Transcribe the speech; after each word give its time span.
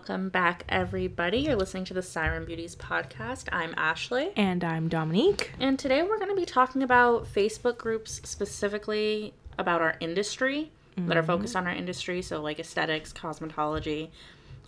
Welcome 0.00 0.30
back, 0.30 0.64
everybody. 0.66 1.40
You're 1.40 1.56
listening 1.56 1.84
to 1.84 1.92
the 1.92 2.00
Siren 2.00 2.46
Beauties 2.46 2.74
podcast. 2.74 3.50
I'm 3.52 3.74
Ashley. 3.76 4.30
And 4.34 4.64
I'm 4.64 4.88
Dominique. 4.88 5.52
And 5.60 5.78
today 5.78 6.02
we're 6.02 6.16
going 6.16 6.30
to 6.30 6.34
be 6.34 6.46
talking 6.46 6.82
about 6.82 7.26
Facebook 7.26 7.76
groups 7.76 8.22
specifically 8.24 9.34
about 9.58 9.82
our 9.82 9.96
industry 10.00 10.72
mm-hmm. 10.96 11.06
that 11.06 11.18
are 11.18 11.22
focused 11.22 11.54
on 11.54 11.66
our 11.66 11.74
industry. 11.74 12.22
So, 12.22 12.40
like 12.40 12.58
aesthetics, 12.58 13.12
cosmetology, 13.12 14.08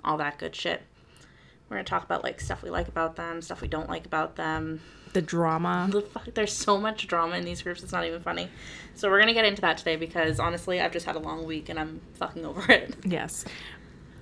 all 0.05 0.19
that 0.19 0.37
good 0.37 0.55
shit. 0.55 0.83
We're 1.71 1.77
going 1.77 1.87
to 1.87 1.91
talk 1.91 2.05
about 2.05 2.23
like 2.23 2.39
stuff 2.39 2.63
we 2.63 2.69
like 2.69 2.89
about 2.89 3.17
them, 3.17 3.41
stuff 3.41 3.63
we 3.63 3.69
don't 3.69 3.89
like 3.89 4.05
about 4.05 4.37
them, 4.37 4.83
the 5.15 5.23
drama. 5.23 5.89
The 5.91 6.03
fuck, 6.03 6.35
there's 6.35 6.53
so 6.53 6.79
much 6.79 7.07
drama 7.07 7.37
in 7.37 7.47
these 7.47 7.63
groups. 7.63 7.83
It's 7.83 7.93
not 7.93 8.05
even 8.05 8.21
funny. 8.21 8.51
So 8.95 9.09
we're 9.09 9.19
gonna 9.19 9.33
get 9.33 9.47
into 9.47 9.63
that 9.63 9.79
today 9.79 9.97
because 9.97 10.39
honestly, 10.39 10.79
I've 10.79 10.93
just 10.93 11.07
had 11.07 11.17
a 11.17 11.21
long 11.21 11.47
week 11.47 11.71
and 11.71 11.79
I'm 11.79 12.03
fucking 12.15 12.45
over 12.45 12.71
it. 12.71 12.95
Yes, 13.05 13.47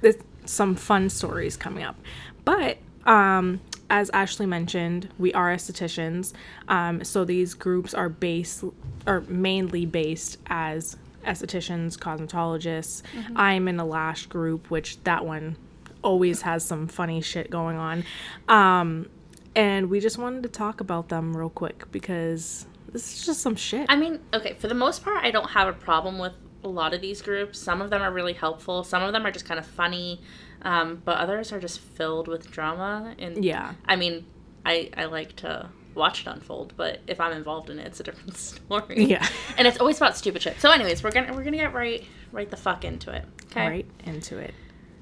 there's 0.00 0.16
some 0.50 0.74
fun 0.74 1.08
stories 1.08 1.56
coming 1.56 1.84
up, 1.84 1.96
but 2.44 2.78
um, 3.06 3.60
as 3.88 4.10
Ashley 4.10 4.46
mentioned, 4.46 5.08
we 5.18 5.32
are 5.32 5.54
estheticians. 5.54 6.32
Um, 6.68 7.02
so 7.04 7.24
these 7.24 7.54
groups 7.54 7.92
are 7.92 8.08
based, 8.08 8.64
are 9.06 9.22
mainly 9.22 9.84
based 9.84 10.38
as 10.46 10.96
estheticians, 11.26 11.98
cosmetologists. 11.98 13.02
Mm-hmm. 13.02 13.36
I'm 13.36 13.68
in 13.68 13.80
a 13.80 13.84
lash 13.84 14.26
group, 14.26 14.70
which 14.70 15.02
that 15.04 15.24
one 15.24 15.56
always 16.02 16.42
has 16.42 16.64
some 16.64 16.86
funny 16.86 17.20
shit 17.20 17.50
going 17.50 17.76
on. 17.76 18.04
Um, 18.48 19.08
and 19.56 19.90
we 19.90 20.00
just 20.00 20.18
wanted 20.18 20.44
to 20.44 20.48
talk 20.48 20.80
about 20.80 21.08
them 21.08 21.36
real 21.36 21.50
quick 21.50 21.90
because 21.90 22.66
this 22.92 23.12
is 23.12 23.26
just 23.26 23.40
some 23.40 23.56
shit. 23.56 23.86
I 23.88 23.96
mean, 23.96 24.20
okay, 24.32 24.54
for 24.54 24.68
the 24.68 24.74
most 24.74 25.02
part, 25.04 25.24
I 25.24 25.30
don't 25.30 25.50
have 25.50 25.68
a 25.68 25.72
problem 25.72 26.18
with 26.18 26.32
a 26.62 26.68
lot 26.68 26.94
of 26.94 27.00
these 27.00 27.22
groups. 27.22 27.58
Some 27.58 27.80
of 27.80 27.90
them 27.90 28.02
are 28.02 28.12
really 28.12 28.32
helpful. 28.32 28.84
Some 28.84 29.02
of 29.02 29.12
them 29.12 29.26
are 29.26 29.30
just 29.30 29.44
kind 29.44 29.58
of 29.58 29.66
funny, 29.66 30.20
um, 30.62 31.02
but 31.04 31.18
others 31.18 31.52
are 31.52 31.60
just 31.60 31.80
filled 31.80 32.28
with 32.28 32.50
drama. 32.50 33.14
And 33.18 33.44
yeah, 33.44 33.74
I 33.86 33.96
mean, 33.96 34.26
I 34.64 34.90
I 34.96 35.06
like 35.06 35.36
to 35.36 35.70
watch 35.94 36.20
it 36.22 36.26
unfold, 36.28 36.74
but 36.76 37.00
if 37.06 37.20
I'm 37.20 37.32
involved 37.32 37.70
in 37.70 37.78
it, 37.78 37.86
it's 37.86 38.00
a 38.00 38.02
different 38.02 38.36
story. 38.36 39.04
Yeah, 39.04 39.26
and 39.56 39.66
it's 39.66 39.78
always 39.78 39.96
about 39.96 40.16
stupid 40.16 40.42
shit. 40.42 40.60
So, 40.60 40.70
anyways, 40.70 41.02
we're 41.02 41.12
gonna 41.12 41.32
we're 41.32 41.44
gonna 41.44 41.56
get 41.56 41.74
right 41.74 42.04
right 42.32 42.50
the 42.50 42.56
fuck 42.56 42.84
into 42.84 43.12
it. 43.12 43.24
Okay, 43.46 43.66
right 43.68 43.86
into 44.04 44.38
it. 44.38 44.54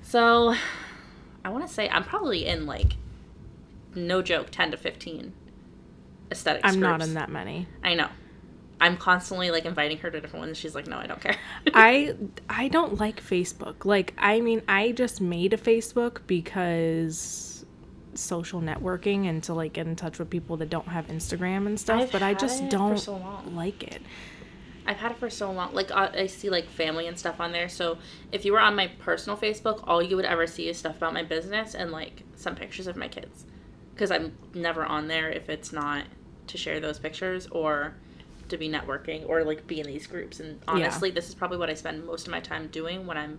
So, 0.02 0.54
I 1.44 1.50
want 1.50 1.66
to 1.66 1.72
say 1.72 1.88
I'm 1.88 2.04
probably 2.04 2.46
in 2.46 2.66
like 2.66 2.96
no 3.94 4.22
joke, 4.22 4.50
10 4.50 4.70
to 4.72 4.76
15 4.76 5.32
aesthetics. 6.30 6.64
I'm 6.64 6.74
groups. 6.78 6.82
not 6.82 7.02
in 7.02 7.14
that 7.14 7.30
many. 7.30 7.66
I 7.82 7.94
know. 7.94 8.08
I'm 8.80 8.96
constantly 8.96 9.50
like 9.50 9.64
inviting 9.64 9.98
her 9.98 10.10
to 10.10 10.20
different 10.20 10.46
ones. 10.46 10.58
She's 10.58 10.74
like, 10.74 10.86
no, 10.86 10.98
I 10.98 11.06
don't 11.06 11.20
care. 11.20 11.36
I 11.74 12.14
I 12.48 12.68
don't 12.68 12.98
like 12.98 13.22
Facebook. 13.22 13.84
Like, 13.84 14.14
I 14.18 14.40
mean, 14.40 14.62
I 14.68 14.92
just 14.92 15.20
made 15.20 15.52
a 15.52 15.56
Facebook 15.56 16.18
because 16.26 17.64
social 18.14 18.60
networking 18.60 19.28
and 19.28 19.42
to 19.44 19.54
like 19.54 19.72
get 19.72 19.86
in 19.86 19.94
touch 19.94 20.18
with 20.18 20.28
people 20.28 20.56
that 20.56 20.70
don't 20.70 20.88
have 20.88 21.06
Instagram 21.08 21.66
and 21.66 21.78
stuff. 21.78 22.02
I've 22.02 22.12
but 22.12 22.22
I 22.22 22.34
just 22.34 22.68
don't 22.68 22.98
so 22.98 23.20
like 23.52 23.82
it. 23.82 24.02
I've 24.86 24.96
had 24.96 25.12
it 25.12 25.18
for 25.18 25.28
so 25.28 25.52
long. 25.52 25.74
Like 25.74 25.90
uh, 25.90 26.10
I 26.14 26.26
see 26.26 26.48
like 26.48 26.68
family 26.68 27.06
and 27.06 27.18
stuff 27.18 27.40
on 27.40 27.52
there. 27.52 27.68
So 27.68 27.98
if 28.32 28.44
you 28.44 28.52
were 28.52 28.60
on 28.60 28.74
my 28.74 28.86
personal 28.98 29.36
Facebook, 29.36 29.84
all 29.86 30.02
you 30.02 30.16
would 30.16 30.24
ever 30.24 30.46
see 30.46 30.68
is 30.68 30.78
stuff 30.78 30.96
about 30.96 31.12
my 31.12 31.22
business 31.22 31.74
and 31.74 31.92
like 31.92 32.22
some 32.36 32.54
pictures 32.54 32.86
of 32.86 32.96
my 32.96 33.08
kids 33.08 33.44
because 33.94 34.10
I'm 34.10 34.36
never 34.54 34.84
on 34.84 35.08
there 35.08 35.28
if 35.28 35.48
it's 35.48 35.72
not 35.72 36.04
to 36.46 36.56
share 36.56 36.80
those 36.80 36.98
pictures 36.98 37.48
or 37.48 37.96
to 38.48 38.56
be 38.56 38.68
networking 38.68 39.28
or 39.28 39.44
like 39.44 39.66
be 39.66 39.80
in 39.80 39.86
these 39.86 40.06
groups. 40.06 40.40
And 40.40 40.60
honestly, 40.66 41.08
yeah. 41.10 41.14
this 41.14 41.28
is 41.28 41.34
probably 41.34 41.58
what 41.58 41.70
I 41.70 41.74
spend 41.74 42.06
most 42.06 42.26
of 42.26 42.30
my 42.30 42.40
time 42.40 42.68
doing 42.68 43.06
when 43.06 43.16
I'm 43.16 43.38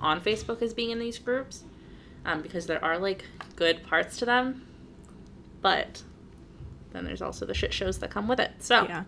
on 0.00 0.20
Facebook 0.20 0.62
is 0.62 0.74
being 0.74 0.90
in 0.90 0.98
these 0.98 1.18
groups 1.18 1.64
um, 2.24 2.42
because 2.42 2.66
there 2.66 2.84
are 2.84 2.98
like 2.98 3.24
good 3.56 3.82
parts 3.82 4.16
to 4.18 4.24
them, 4.24 4.66
but 5.60 6.02
then 6.92 7.04
there's 7.04 7.22
also 7.22 7.44
the 7.46 7.54
shit 7.54 7.72
shows 7.72 7.98
that 7.98 8.10
come 8.10 8.28
with 8.28 8.40
it. 8.40 8.52
So 8.60 8.84
yeah, 8.84 9.04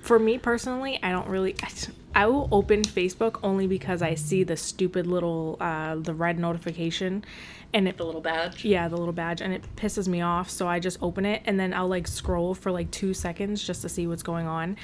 for 0.00 0.18
me 0.18 0.38
personally, 0.38 0.98
I 1.02 1.10
don't 1.10 1.28
really. 1.28 1.56
I 2.14 2.26
will 2.26 2.48
open 2.52 2.82
Facebook 2.82 3.40
only 3.42 3.66
because 3.66 4.02
I 4.02 4.14
see 4.14 4.44
the 4.44 4.56
stupid 4.56 5.06
little 5.06 5.56
uh, 5.60 5.96
the 5.96 6.14
red 6.14 6.38
notification, 6.38 7.24
and 7.72 7.88
it 7.88 7.96
the 7.96 8.04
little 8.04 8.20
badge. 8.20 8.64
Yeah, 8.64 8.88
the 8.88 8.96
little 8.96 9.12
badge, 9.12 9.40
and 9.40 9.52
it 9.52 9.64
pisses 9.76 10.06
me 10.08 10.20
off. 10.20 10.48
So 10.48 10.68
I 10.68 10.78
just 10.78 10.98
open 11.02 11.26
it 11.26 11.42
and 11.44 11.58
then 11.58 11.74
I'll 11.74 11.88
like 11.88 12.06
scroll 12.06 12.54
for 12.54 12.70
like 12.70 12.90
two 12.90 13.12
seconds 13.12 13.64
just 13.64 13.82
to 13.82 13.88
see 13.88 14.06
what's 14.06 14.22
going 14.22 14.46
on. 14.46 14.76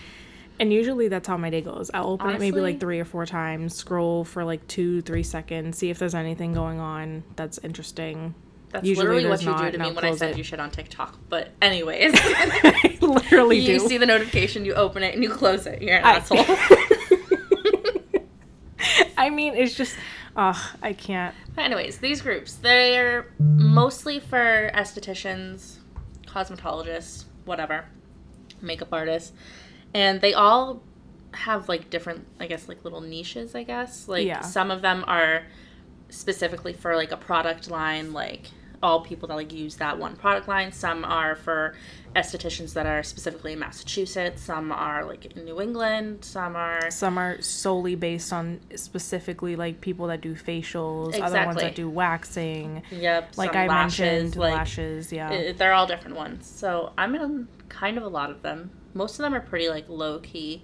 And 0.59 0.71
usually 0.71 1.09
that's 1.09 1.27
how 1.27 1.39
my 1.39 1.49
day 1.49 1.63
goes. 1.63 1.91
I'll 1.95 2.09
open 2.09 2.27
Honestly, 2.27 2.49
it 2.49 2.53
maybe 2.53 2.61
like 2.61 2.81
three 2.81 3.01
or 3.01 3.07
four 3.07 3.25
times, 3.25 3.75
scroll 3.75 4.25
for 4.25 4.45
like 4.45 4.67
two, 4.67 5.01
three 5.01 5.23
seconds, 5.23 5.79
see 5.79 5.89
if 5.89 5.99
there's 5.99 6.15
anything 6.15 6.53
going 6.53 6.81
on 6.81 7.25
that's 7.35 7.57
interesting. 7.59 8.35
That's 8.71 8.87
Usually 8.87 9.25
literally 9.25 9.29
what 9.29 9.43
you 9.43 9.57
do 9.57 9.71
to 9.73 9.79
me 9.79 9.93
when 9.93 10.05
I 10.05 10.15
send 10.15 10.33
it. 10.33 10.39
you 10.39 10.45
shit 10.45 10.61
on 10.61 10.71
TikTok. 10.71 11.19
But 11.29 11.51
anyways, 11.61 12.13
literally 13.01 13.59
you 13.59 13.81
do. 13.81 13.89
see 13.89 13.99
the 13.99 14.07
notification, 14.07 14.65
you 14.65 14.75
open 14.75 15.03
it, 15.03 15.15
and 15.15 15.25
you 15.25 15.31
close 15.31 15.67
it. 15.67 15.83
You're 15.83 15.97
an 15.97 16.05
I, 16.05 16.17
asshole. 16.17 16.39
I 19.19 19.29
mean, 19.29 19.55
it's 19.55 19.75
just 19.75 19.97
Ugh, 20.37 20.57
I 20.83 20.93
can't. 20.93 21.35
But 21.55 21.65
anyways, 21.65 21.99
these 21.99 22.23
groups, 22.23 22.55
they're 22.55 23.33
mostly 23.39 24.21
for 24.21 24.71
estheticians, 24.75 25.77
cosmetologists, 26.27 27.25
whatever, 27.45 27.87
makeup 28.61 28.89
artists. 28.93 29.33
And 29.93 30.21
they 30.21 30.33
all 30.33 30.83
have 31.35 31.69
like 31.69 31.91
different, 31.91 32.27
I 32.39 32.47
guess, 32.47 32.69
like 32.69 32.85
little 32.85 33.01
niches, 33.01 33.55
I 33.55 33.65
guess. 33.65 34.09
Like 34.09 34.27
yeah. 34.27 34.41
some 34.41 34.71
of 34.71 34.83
them 34.83 35.05
are 35.07 35.43
specifically 36.09 36.73
for 36.73 36.97
like 36.97 37.13
a 37.13 37.17
product 37.17 37.71
line, 37.71 38.13
like 38.13 38.47
all 38.83 39.03
people 39.03 39.29
that 39.29 39.35
like 39.35 39.53
use 39.53 39.77
that 39.77 39.99
one 39.99 40.17
product 40.17 40.49
line. 40.49 40.73
Some 40.73 41.05
are 41.05 41.35
for 41.35 41.75
estheticians 42.17 42.73
that 42.73 42.87
are 42.87 43.03
specifically 43.03 43.53
in 43.53 43.59
Massachusetts. 43.59 44.43
Some 44.43 44.73
are 44.73 45.05
like 45.05 45.27
in 45.27 45.45
New 45.45 45.61
England. 45.61 46.25
Some 46.25 46.57
are 46.57 46.91
some 46.91 47.19
are 47.19 47.41
solely 47.43 47.95
based 47.95 48.33
on 48.33 48.61
specifically 48.75 49.57
like 49.57 49.81
people 49.81 50.07
that 50.07 50.21
do 50.21 50.35
facials. 50.35 51.09
Exactly. 51.09 51.39
Other 51.39 51.47
ones 51.47 51.61
that 51.61 51.75
do 51.75 51.91
waxing. 51.91 52.83
Yep. 52.91 53.37
Like 53.37 53.55
I 53.55 53.67
lashes, 53.67 54.01
mentioned, 54.01 54.37
like, 54.37 54.55
lashes. 54.55 55.13
Yeah. 55.13 55.31
It, 55.31 55.59
they're 55.59 55.75
all 55.75 55.87
different 55.87 56.17
ones. 56.17 56.47
So 56.47 56.93
I'm 56.97 57.15
in 57.15 57.49
kind 57.69 57.99
of 57.99 58.05
a 58.05 58.09
lot 58.09 58.31
of 58.31 58.43
them. 58.43 58.71
Most 58.95 59.19
of 59.19 59.19
them 59.19 59.35
are 59.35 59.41
pretty 59.41 59.69
like 59.69 59.89
low 59.89 60.19
key. 60.21 60.63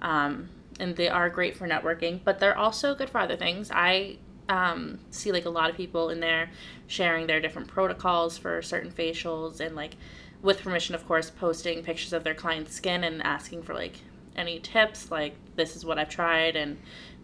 Um, 0.00 0.50
and 0.78 0.94
they 0.96 1.08
are 1.08 1.30
great 1.30 1.56
for 1.56 1.66
networking, 1.66 2.20
but 2.22 2.38
they're 2.38 2.56
also 2.56 2.94
good 2.94 3.08
for 3.08 3.18
other 3.18 3.36
things. 3.36 3.70
I 3.72 4.18
um, 4.48 4.98
see 5.10 5.32
like 5.32 5.44
a 5.44 5.50
lot 5.50 5.70
of 5.70 5.76
people 5.76 6.10
in 6.10 6.20
there 6.20 6.50
sharing 6.86 7.26
their 7.26 7.40
different 7.40 7.68
protocols 7.68 8.38
for 8.38 8.62
certain 8.62 8.90
facials 8.90 9.60
and 9.60 9.74
like 9.74 9.96
with 10.42 10.60
permission 10.60 10.94
of 10.94 11.06
course 11.06 11.30
posting 11.30 11.82
pictures 11.82 12.12
of 12.12 12.22
their 12.22 12.34
client's 12.34 12.74
skin 12.74 13.02
and 13.02 13.22
asking 13.22 13.62
for 13.62 13.74
like 13.74 13.96
any 14.36 14.60
tips 14.60 15.10
like 15.10 15.34
this 15.56 15.74
is 15.74 15.84
what 15.84 15.98
i've 15.98 16.10
tried 16.10 16.54
and 16.54 16.76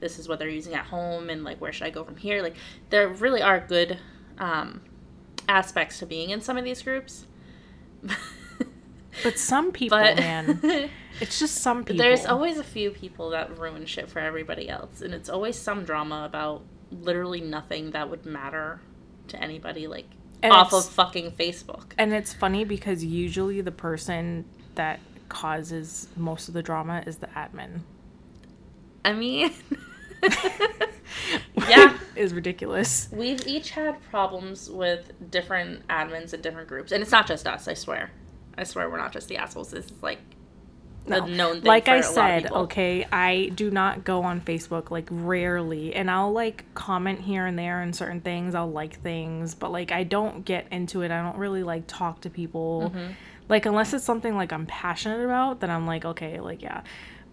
this 0.03 0.19
is 0.19 0.28
what 0.28 0.38
they're 0.38 0.49
using 0.49 0.75
at 0.75 0.84
home 0.84 1.31
and 1.31 1.44
like 1.44 1.59
where 1.61 1.72
should 1.72 1.87
i 1.87 1.91
go 1.91 2.05
from 2.05 2.16
here? 2.16 2.43
Like 2.43 2.56
there 2.91 3.09
really 3.09 3.41
are 3.41 3.61
good 3.61 3.99
um, 4.37 4.82
aspects 5.49 6.00
to 6.00 6.06
being 6.06 6.31
in 6.31 6.43
some 6.43 6.59
of 6.59 6.65
these 6.65 6.82
groups. 6.82 7.27
But 9.22 9.38
some 9.38 9.72
people 9.72 9.99
but, 9.99 10.16
man 10.16 10.59
it's 11.21 11.38
just 11.38 11.56
some 11.56 11.84
people. 11.84 12.03
there's 12.03 12.27
always 12.27 12.59
a 12.59 12.65
few 12.65 12.91
people 12.91 13.31
that 13.31 13.56
ruin 13.59 13.87
shit 13.87 14.09
for 14.09 14.19
everybody 14.19 14.69
else 14.69 15.00
and 15.00 15.15
it's 15.15 15.28
always 15.28 15.56
some 15.56 15.84
drama 15.84 16.25
about 16.25 16.62
literally 16.92 17.41
nothing 17.41 17.92
that 17.92 18.10
would 18.10 18.26
matter 18.26 18.81
to 19.28 19.43
anybody 19.43 19.87
like 19.87 20.06
and 20.43 20.52
off 20.52 20.72
of 20.72 20.88
fucking 20.88 21.32
Facebook. 21.32 21.93
And 21.99 22.12
it's 22.12 22.32
funny 22.32 22.64
because 22.64 23.05
usually 23.05 23.61
the 23.61 23.72
person 23.72 24.44
that 24.75 25.00
causes 25.28 26.08
most 26.17 26.49
of 26.49 26.55
the 26.55 26.62
drama 26.62 27.02
is 27.06 27.19
the 27.19 27.28
admin. 27.28 27.81
I 29.05 29.12
mean, 29.12 29.52
yeah, 31.69 31.99
is 32.14 32.34
ridiculous. 32.34 33.08
We've 33.12 33.46
each 33.46 33.70
had 33.70 34.02
problems 34.11 34.70
with 34.70 35.12
different 35.31 35.87
admins 35.88 36.32
and 36.32 36.43
different 36.43 36.69
groups, 36.69 36.93
and 36.93 37.02
it's 37.02 37.12
not 37.12 37.26
just 37.26 37.46
us. 37.46 37.67
I 37.67 37.75
swear, 37.75 38.11
I 38.56 38.64
swear, 38.64 38.90
we're 38.90 38.99
not 38.99 39.12
just 39.12 39.28
the 39.28 39.38
assholes. 39.38 39.70
This 39.70 39.87
is 39.87 40.02
like 40.02 40.20
no. 41.06 41.26
known 41.26 41.54
thing. 41.56 41.64
Like 41.64 41.88
I 41.88 42.00
said, 42.00 42.50
okay, 42.50 43.06
I 43.10 43.50
do 43.54 43.70
not 43.70 44.04
go 44.04 44.22
on 44.22 44.40
Facebook 44.40 44.90
like 44.90 45.08
rarely, 45.10 45.94
and 45.94 46.10
I'll 46.10 46.32
like 46.32 46.64
comment 46.75 47.20
here 47.20 47.46
and 47.46 47.58
there 47.58 47.81
on 47.81 47.93
certain 47.93 48.20
things. 48.20 48.54
I'll 48.54 48.70
like 48.70 49.00
things, 49.00 49.54
but 49.54 49.72
like 49.72 49.93
I 49.93 50.04
don't 50.04 50.44
get 50.44 50.66
into 50.70 51.02
it. 51.02 51.10
I 51.10 51.22
don't 51.22 51.38
really 51.38 51.62
like 51.62 51.84
talk 51.87 52.20
to 52.22 52.31
people. 52.31 52.93
Mm-hmm. 52.94 53.12
Like 53.49 53.66
unless 53.66 53.93
it's 53.93 54.04
something 54.04 54.37
like 54.37 54.52
I'm 54.52 54.66
passionate 54.66 55.25
about, 55.25 55.60
then 55.60 55.70
I'm 55.70 55.87
like 55.87 56.04
okay, 56.04 56.40
like 56.40 56.62
yeah. 56.62 56.82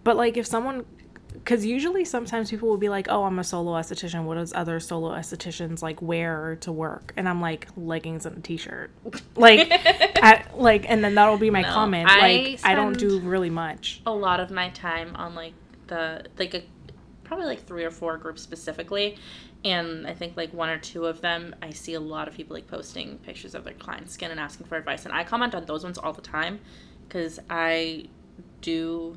But 0.04 0.16
like 0.16 0.36
if 0.36 0.46
someone 0.46 0.84
because 1.32 1.64
usually 1.64 2.04
sometimes 2.04 2.50
people 2.50 2.68
will 2.68 2.76
be 2.76 2.88
like, 2.88 3.06
"Oh, 3.08 3.24
I'm 3.24 3.38
a 3.38 3.44
solo 3.44 3.72
esthetician. 3.72 4.24
What 4.24 4.34
does 4.34 4.52
other 4.52 4.80
solo 4.80 5.12
estheticians 5.12 5.82
like 5.82 6.00
wear 6.02 6.56
to 6.62 6.72
work?" 6.72 7.12
And 7.16 7.28
I'm 7.28 7.40
like, 7.40 7.68
leggings 7.76 8.26
and 8.26 8.38
a 8.38 8.40
t-shirt, 8.40 8.90
like, 9.36 9.68
I, 9.70 10.44
like, 10.54 10.88
and 10.88 11.02
then 11.04 11.14
that'll 11.14 11.38
be 11.38 11.50
my 11.50 11.62
no, 11.62 11.68
comment. 11.68 12.08
I 12.08 12.20
like, 12.20 12.60
I 12.64 12.74
don't 12.74 12.98
do 12.98 13.20
really 13.20 13.50
much. 13.50 14.02
A 14.06 14.12
lot 14.12 14.40
of 14.40 14.50
my 14.50 14.70
time 14.70 15.14
on 15.16 15.34
like 15.34 15.54
the 15.86 16.24
like 16.38 16.54
a 16.54 16.62
probably 17.24 17.46
like 17.46 17.64
three 17.66 17.84
or 17.84 17.90
four 17.90 18.16
groups 18.16 18.42
specifically, 18.42 19.16
and 19.64 20.06
I 20.06 20.14
think 20.14 20.36
like 20.36 20.52
one 20.52 20.68
or 20.68 20.78
two 20.78 21.06
of 21.06 21.20
them 21.20 21.54
I 21.62 21.70
see 21.70 21.94
a 21.94 22.00
lot 22.00 22.28
of 22.28 22.34
people 22.34 22.54
like 22.54 22.66
posting 22.66 23.18
pictures 23.18 23.54
of 23.54 23.64
their 23.64 23.74
client 23.74 24.10
skin 24.10 24.30
and 24.30 24.40
asking 24.40 24.66
for 24.66 24.76
advice, 24.76 25.04
and 25.04 25.14
I 25.14 25.24
comment 25.24 25.54
on 25.54 25.64
those 25.66 25.84
ones 25.84 25.98
all 25.98 26.12
the 26.12 26.22
time 26.22 26.60
because 27.06 27.38
I 27.48 28.06
do 28.60 29.16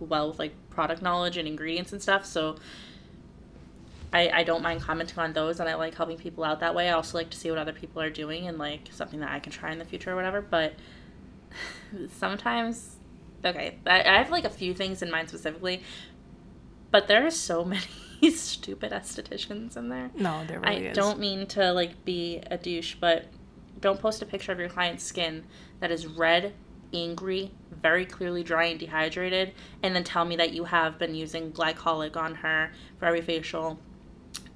well 0.00 0.28
with 0.28 0.38
like 0.38 0.54
product 0.70 1.02
knowledge 1.02 1.36
and 1.36 1.48
ingredients 1.48 1.92
and 1.92 2.02
stuff, 2.02 2.24
so. 2.24 2.56
I, 4.12 4.30
I 4.32 4.42
don't 4.44 4.62
mind 4.62 4.80
commenting 4.80 5.18
on 5.18 5.32
those 5.32 5.58
and 5.58 5.68
I 5.68 5.74
like 5.74 5.96
helping 5.96 6.16
people 6.16 6.44
out 6.44 6.60
that 6.60 6.72
way. 6.72 6.88
I 6.88 6.92
also 6.92 7.18
like 7.18 7.30
to 7.30 7.36
see 7.36 7.50
what 7.50 7.58
other 7.58 7.72
people 7.72 8.00
are 8.00 8.10
doing 8.10 8.46
and 8.46 8.58
like 8.58 8.82
something 8.92 9.18
that 9.18 9.32
I 9.32 9.40
can 9.40 9.50
try 9.50 9.72
in 9.72 9.80
the 9.80 9.84
future 9.84 10.12
or 10.12 10.14
whatever. 10.14 10.40
But 10.40 10.74
sometimes 12.16 12.94
okay, 13.44 13.78
I, 13.86 14.02
I 14.02 14.18
have 14.18 14.30
like 14.30 14.44
a 14.44 14.50
few 14.50 14.74
things 14.74 15.02
in 15.02 15.10
mind 15.10 15.28
specifically, 15.28 15.82
but 16.90 17.08
there 17.08 17.26
are 17.26 17.30
so 17.30 17.64
many 18.22 18.30
stupid 18.30 18.92
estheticians 18.92 19.76
in 19.76 19.88
there. 19.88 20.10
No, 20.16 20.44
there 20.46 20.60
really 20.60 20.76
is. 20.76 20.86
I 20.86 20.90
is. 20.90 20.96
don't 20.96 21.18
mean 21.18 21.46
to 21.48 21.72
like 21.72 22.04
be 22.04 22.42
a 22.50 22.56
douche, 22.56 22.96
but 23.00 23.26
don't 23.80 24.00
post 24.00 24.22
a 24.22 24.26
picture 24.26 24.52
of 24.52 24.58
your 24.58 24.68
client's 24.68 25.04
skin 25.04 25.44
that 25.80 25.90
is 25.90 26.06
red, 26.06 26.54
angry, 26.92 27.50
very 27.82 28.04
clearly 28.04 28.42
dry 28.42 28.64
and 28.66 28.80
dehydrated, 28.80 29.52
and 29.82 29.94
then 29.94 30.04
tell 30.04 30.24
me 30.24 30.36
that 30.36 30.52
you 30.52 30.64
have 30.64 30.98
been 30.98 31.14
using 31.14 31.52
glycolic 31.52 32.16
on 32.16 32.34
her 32.36 32.72
for 32.98 33.06
every 33.06 33.22
facial 33.22 33.78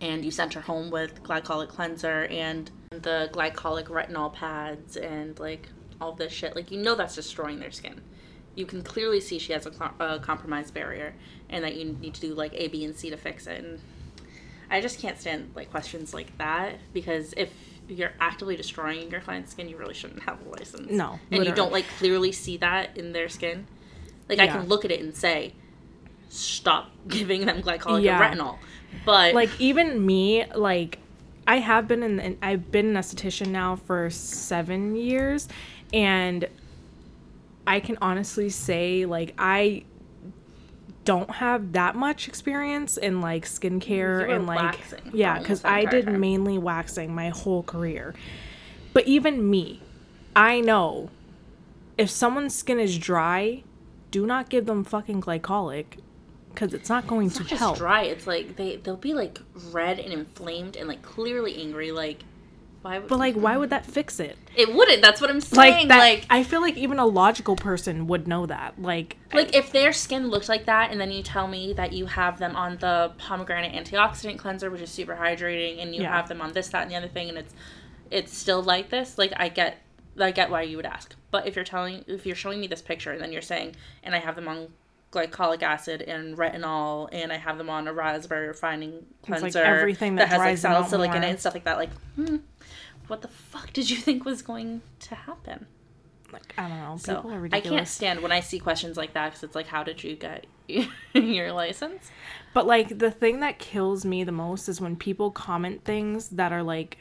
and 0.00 0.24
you 0.24 0.30
sent 0.30 0.54
her 0.54 0.60
home 0.60 0.90
with 0.90 1.22
glycolic 1.22 1.68
cleanser 1.68 2.26
and 2.26 2.70
the 2.90 3.28
glycolic 3.32 3.86
retinol 3.86 4.32
pads 4.32 4.96
and 4.96 5.38
like 5.38 5.68
all 6.00 6.12
this 6.12 6.32
shit. 6.32 6.54
Like 6.54 6.70
you 6.70 6.78
know 6.78 6.94
that's 6.94 7.14
destroying 7.14 7.60
their 7.60 7.70
skin. 7.70 8.00
You 8.54 8.66
can 8.66 8.82
clearly 8.82 9.20
see 9.20 9.38
she 9.38 9.52
has 9.52 9.66
a, 9.66 9.92
a 10.00 10.18
compromised 10.18 10.74
barrier 10.74 11.14
and 11.48 11.64
that 11.64 11.76
you 11.76 11.96
need 12.00 12.14
to 12.14 12.20
do 12.20 12.34
like 12.34 12.52
A, 12.54 12.68
B, 12.68 12.84
and 12.84 12.94
C 12.94 13.10
to 13.10 13.16
fix 13.16 13.46
it. 13.46 13.64
And 13.64 13.80
I 14.70 14.80
just 14.80 15.00
can't 15.00 15.18
stand 15.18 15.52
like 15.54 15.70
questions 15.70 16.12
like 16.12 16.36
that 16.38 16.76
because 16.92 17.34
if 17.36 17.52
you're 17.88 18.12
actively 18.20 18.56
destroying 18.56 19.10
your 19.10 19.20
client's 19.20 19.50
skin, 19.52 19.68
you 19.68 19.76
really 19.76 19.94
shouldn't 19.94 20.22
have 20.22 20.38
a 20.46 20.48
license. 20.50 20.90
No, 20.90 21.18
and 21.30 21.44
you 21.44 21.52
don't 21.52 21.72
like 21.72 21.86
clearly 21.98 22.32
see 22.32 22.56
that 22.58 22.96
in 22.96 23.12
their 23.12 23.28
skin. 23.28 23.66
Like 24.28 24.38
I 24.38 24.46
can 24.46 24.66
look 24.66 24.84
at 24.84 24.90
it 24.90 25.00
and 25.00 25.14
say, 25.16 25.54
stop 26.28 26.90
giving 27.08 27.46
them 27.46 27.62
glycolic 27.62 28.02
Yeah. 28.02 28.22
and 28.22 28.38
retinol. 28.40 28.58
But 29.04 29.34
like 29.34 29.50
even 29.60 30.04
me 30.04 30.46
like 30.54 30.98
i 31.46 31.56
have 31.58 31.86
been 31.88 32.02
in 32.02 32.18
in- 32.20 32.38
i've 32.42 32.70
been 32.70 32.86
an 32.86 32.94
esthetician 32.94 33.48
now 33.48 33.76
for 33.76 34.08
seven 34.10 34.94
years 34.96 35.46
and 35.92 36.46
i 37.66 37.80
can 37.80 37.98
honestly 38.00 38.48
say 38.48 39.04
like 39.06 39.34
i 39.38 39.84
don't 41.08 41.30
have 41.30 41.72
that 41.72 41.94
much 41.94 42.28
experience 42.28 42.98
in 42.98 43.22
like 43.22 43.46
skincare 43.46 44.30
and 44.30 44.46
like 44.46 44.60
waxing 44.60 45.10
yeah 45.14 45.38
because 45.38 45.64
i 45.64 45.86
did 45.86 46.04
time. 46.04 46.20
mainly 46.20 46.58
waxing 46.58 47.14
my 47.14 47.30
whole 47.30 47.62
career 47.62 48.14
but 48.92 49.06
even 49.06 49.48
me 49.48 49.80
i 50.36 50.60
know 50.60 51.08
if 51.96 52.10
someone's 52.10 52.54
skin 52.54 52.78
is 52.78 52.98
dry 52.98 53.62
do 54.10 54.26
not 54.26 54.50
give 54.50 54.66
them 54.66 54.84
fucking 54.84 55.18
glycolic 55.18 55.86
because 56.58 56.74
it's 56.74 56.90
not 56.90 57.06
going 57.06 57.28
it's 57.28 57.36
to 57.36 57.42
not 57.42 57.48
just 57.48 57.60
help 57.60 57.78
dry. 57.78 58.02
It's 58.02 58.26
like 58.26 58.56
they 58.56 58.76
they'll 58.76 58.96
be 58.96 59.14
like 59.14 59.40
red 59.70 60.00
and 60.00 60.12
inflamed 60.12 60.76
and 60.76 60.88
like 60.88 61.02
clearly 61.02 61.60
angry. 61.60 61.92
Like 61.92 62.24
why? 62.82 62.98
Would, 62.98 63.08
but 63.08 63.18
like 63.18 63.34
why 63.34 63.56
would 63.56 63.70
that 63.70 63.84
fix 63.84 64.20
it 64.20 64.36
it 64.56 64.74
wouldn't. 64.74 65.02
That's 65.02 65.20
what 65.20 65.30
I'm 65.30 65.36
like 65.36 65.44
saying. 65.74 65.88
that 65.88 65.98
Like 65.98 66.26
i 66.30 66.42
feel 66.42 66.60
like 66.60 66.76
even 66.76 66.98
a 66.98 67.06
logical 67.06 67.54
person 67.54 68.08
would 68.08 68.26
know 68.26 68.44
that 68.46 68.80
like 68.82 69.16
like 69.32 69.54
if 69.54 69.70
their 69.70 69.92
skin 69.92 70.28
looked 70.28 70.48
like 70.48 70.66
that, 70.66 70.90
and 70.90 71.00
then 71.00 71.12
you 71.12 71.22
tell 71.22 71.46
me 71.46 71.72
that 71.74 71.92
you 71.92 72.06
have 72.06 72.38
them 72.38 72.56
on 72.56 72.76
the 72.78 73.12
pomegranate 73.18 73.72
antioxidant 73.72 74.38
cleanser, 74.38 74.68
which 74.70 74.80
is 74.80 74.90
super 74.90 75.14
hydrating, 75.14 75.80
and 75.80 75.94
you 75.94 76.02
Yeah. 76.02 76.12
have 76.16 76.28
them 76.28 76.40
on 76.40 76.52
this, 76.52 76.68
that, 76.68 76.82
and 76.82 76.90
the 76.90 76.96
other 76.96 77.08
thing, 77.08 77.28
and 77.28 77.38
it's 77.38 77.54
it's 78.10 78.36
still 78.36 78.62
like 78.62 78.90
this. 78.90 79.16
Like 79.18 79.32
I 79.36 79.48
get. 79.48 79.78
I 80.20 80.32
get 80.32 80.50
why 80.50 80.62
you 80.62 80.76
would 80.76 80.86
ask, 80.86 81.14
but 81.30 81.46
if 81.46 81.54
you're 81.54 81.64
telling, 81.64 82.04
if 82.08 82.26
you're 82.26 82.34
showing 82.34 82.58
me 82.60 82.66
this 82.66 82.82
picture, 82.82 83.12
and 83.12 83.20
then 83.20 83.30
you're 83.30 83.40
saying, 83.40 83.76
and 84.02 84.16
I 84.16 84.18
have 84.18 84.34
them 84.34 84.48
on 84.48 84.66
glycolic 85.12 85.62
acid 85.62 86.02
and 86.02 86.36
retinol, 86.36 87.08
and 87.12 87.32
I 87.32 87.36
have 87.36 87.56
them 87.56 87.70
on 87.70 87.86
a 87.86 87.92
raspberry 87.92 88.48
refining 88.48 89.06
like 89.28 89.40
cleanser 89.40 89.62
everything 89.62 90.16
that 90.16 90.28
has 90.28 90.38
like 90.38 90.58
salicylic 90.58 91.14
in 91.14 91.22
it 91.22 91.30
and 91.30 91.38
stuff 91.38 91.54
like 91.54 91.64
that. 91.64 91.76
Like, 91.76 91.92
hmm, 92.16 92.38
what 93.08 93.22
the 93.22 93.28
fuck 93.28 93.72
did 93.72 93.90
you 93.90 93.96
think 93.96 94.24
was 94.24 94.42
going 94.42 94.82
to 95.00 95.14
happen? 95.14 95.66
like 96.30 96.52
i 96.58 96.68
don't 96.68 96.78
know 96.78 96.96
So 96.98 97.14
people 97.16 97.32
are 97.32 97.48
I 97.50 97.60
can't 97.62 97.88
stand 97.88 98.20
when 98.20 98.32
I 98.32 98.40
see 98.40 98.58
questions 98.58 98.98
like 98.98 99.14
that 99.14 99.28
because 99.30 99.42
it's 99.44 99.54
like, 99.54 99.66
how 99.66 99.82
did 99.82 100.04
you 100.04 100.14
get 100.14 100.44
your 101.14 101.52
license? 101.52 102.10
but 102.52 102.66
like 102.66 102.98
the 102.98 103.10
thing 103.10 103.40
that 103.40 103.58
kills 103.58 104.04
me 104.04 104.24
the 104.24 104.32
most 104.32 104.68
is 104.68 104.78
when 104.78 104.94
people 104.94 105.30
comment 105.30 105.84
things 105.84 106.28
that 106.30 106.52
are 106.52 106.62
like 106.62 106.98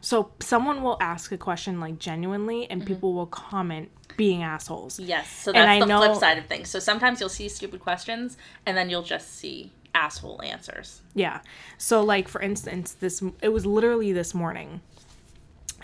so 0.00 0.32
someone 0.40 0.82
will 0.82 0.96
ask 0.98 1.30
a 1.30 1.36
question 1.36 1.78
like 1.78 1.98
genuinely 1.98 2.70
and 2.70 2.80
mm-hmm. 2.80 2.94
people 2.94 3.12
will 3.12 3.26
comment 3.26 3.90
being 4.16 4.42
assholes 4.42 4.98
Yes, 4.98 5.30
so 5.30 5.50
And 5.52 5.58
that's 5.68 5.68
I 5.76 5.80
the 5.80 5.86
know- 5.86 6.00
flip 6.02 6.16
side 6.16 6.38
of 6.38 6.46
things. 6.46 6.68
So 6.70 6.78
sometimes 6.78 7.20
you'll 7.20 7.28
see 7.28 7.48
stupid 7.50 7.80
questions 7.80 8.38
and 8.64 8.76
then 8.78 8.88
you'll 8.88 9.02
just 9.02 9.36
see 9.36 9.72
asshole 9.94 10.40
answers. 10.42 11.02
Yeah. 11.14 11.40
So 11.76 12.02
like 12.02 12.28
for 12.28 12.40
instance, 12.40 12.92
this 12.94 13.22
it 13.42 13.50
was 13.50 13.66
literally 13.66 14.12
this 14.14 14.32
morning. 14.34 14.80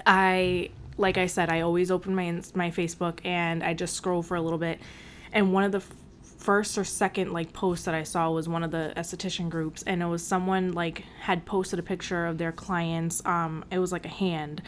I 0.04 0.70
like 0.98 1.18
I 1.18 1.26
said, 1.26 1.50
I 1.50 1.60
always 1.60 1.90
open 1.90 2.14
my 2.14 2.30
my 2.54 2.70
Facebook 2.70 3.20
and 3.24 3.62
I 3.62 3.74
just 3.74 3.94
scroll 3.94 4.22
for 4.22 4.36
a 4.36 4.40
little 4.42 4.58
bit, 4.58 4.80
and 5.32 5.52
one 5.52 5.64
of 5.64 5.72
the 5.72 5.78
f- 5.78 5.92
first 6.38 6.78
or 6.78 6.84
second 6.84 7.32
like 7.32 7.52
posts 7.52 7.84
that 7.84 7.94
I 7.94 8.02
saw 8.02 8.30
was 8.30 8.48
one 8.48 8.62
of 8.62 8.70
the 8.70 8.92
esthetician 8.96 9.48
groups, 9.50 9.82
and 9.82 10.02
it 10.02 10.06
was 10.06 10.26
someone 10.26 10.72
like 10.72 11.04
had 11.20 11.44
posted 11.44 11.78
a 11.78 11.82
picture 11.82 12.26
of 12.26 12.38
their 12.38 12.52
clients. 12.52 13.24
Um, 13.24 13.64
it 13.70 13.78
was 13.78 13.92
like 13.92 14.04
a 14.04 14.10
hand, 14.10 14.62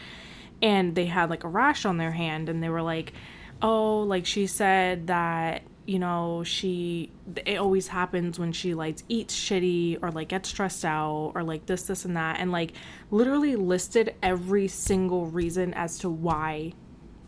and 0.61 0.95
they 0.95 1.05
had 1.05 1.29
like 1.29 1.43
a 1.43 1.47
rash 1.47 1.85
on 1.85 1.97
their 1.97 2.11
hand, 2.11 2.49
and 2.49 2.61
they 2.61 2.69
were 2.69 2.81
like, 2.81 3.13
"Oh, 3.61 4.01
like 4.01 4.25
she 4.25 4.47
said 4.47 5.07
that." 5.07 5.63
You 5.89 5.97
know 5.97 6.43
she 6.43 7.11
it 7.47 7.57
always 7.57 7.87
happens 7.87 8.37
when 8.37 8.51
she 8.51 8.75
like 8.75 8.97
eats 9.09 9.35
shitty 9.35 9.97
or 10.03 10.11
like 10.11 10.27
gets 10.27 10.49
stressed 10.49 10.85
out 10.85 11.31
or 11.33 11.41
like 11.41 11.65
this 11.65 11.81
this 11.83 12.05
and 12.05 12.15
that 12.15 12.39
and 12.39 12.51
like 12.51 12.73
literally 13.09 13.55
listed 13.55 14.13
every 14.21 14.67
single 14.67 15.25
reason 15.25 15.73
as 15.73 15.97
to 15.97 16.07
why 16.07 16.71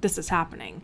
this 0.02 0.18
is 0.20 0.30
happening. 0.30 0.82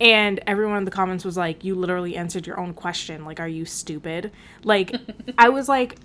And 0.00 0.40
everyone 0.46 0.78
in 0.78 0.84
the 0.84 0.90
comments 0.90 1.24
was 1.24 1.36
like 1.36 1.62
you 1.62 1.76
literally 1.76 2.16
answered 2.16 2.48
your 2.48 2.58
own 2.58 2.74
question. 2.74 3.24
Like 3.24 3.38
are 3.38 3.48
you 3.48 3.64
stupid? 3.64 4.32
Like 4.64 4.92
i 5.38 5.48
was 5.48 5.68
like 5.68 5.96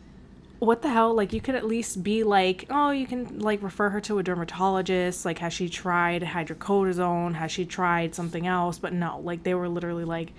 what 0.59 0.81
the 0.81 0.89
hell? 0.89 1.13
Like 1.13 1.33
you 1.33 1.41
could 1.41 1.55
at 1.55 1.65
least 1.65 2.03
be 2.03 2.23
like 2.23 2.65
oh 2.69 2.91
you 2.91 3.07
can 3.07 3.39
like 3.39 3.63
refer 3.63 3.89
her 3.89 4.01
to 4.01 4.19
a 4.19 4.23
dermatologist. 4.23 5.25
Like 5.25 5.39
has 5.39 5.53
she 5.53 5.69
tried 5.69 6.21
hydrocortisone? 6.21 7.33
Has 7.33 7.51
she 7.51 7.65
tried 7.65 8.13
something 8.13 8.45
else? 8.45 8.77
But 8.77 8.93
no 8.93 9.21
like 9.23 9.41
they 9.41 9.55
were 9.55 9.69
literally 9.69 10.05
like 10.05 10.33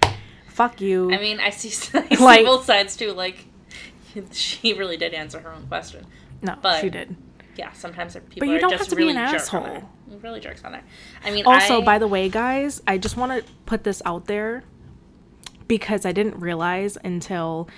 fuck 0.57 0.81
you 0.81 1.13
I 1.13 1.19
mean, 1.19 1.39
I 1.39 1.51
see, 1.51 1.69
I 1.99 2.15
see 2.17 2.23
Like- 2.25 2.45
both 2.47 2.65
sides 2.65 2.97
too. 2.97 3.13
Like, 3.13 3.45
she 4.33 4.73
really 4.73 4.97
did 4.97 5.13
answer 5.13 5.39
her 5.41 5.53
own 5.53 5.67
question. 5.67 6.07
no 6.43 6.57
but- 6.63 6.81
she 6.81 6.89
did 6.91 7.15
Yeah, 7.57 7.73
sometimes 7.73 8.17
people 8.31 8.49
you 8.49 8.59
don't 8.59 8.71
just 8.71 8.85
have 8.85 8.89
to 8.91 8.97
be 8.97 9.11
an 9.11 9.17
asshole. 9.19 9.83
Really 10.23 10.41
jerks 10.41 10.65
on 10.65 10.73
there. 10.73 10.85
I 11.25 11.31
mean, 11.31 11.45
also 11.47 11.83
I, 11.83 11.85
by 11.85 11.99
the 11.99 12.07
way 12.09 12.29
guys 12.29 12.81
i 12.87 12.97
just 12.97 13.17
want 13.17 13.33
to 13.33 13.53
put 13.67 13.85
this 13.85 14.01
out 14.07 14.27
there 14.27 14.63
because 15.69 16.07
i 16.07 16.13
didn't 16.13 16.39
realize 16.41 16.97
until 17.05 17.69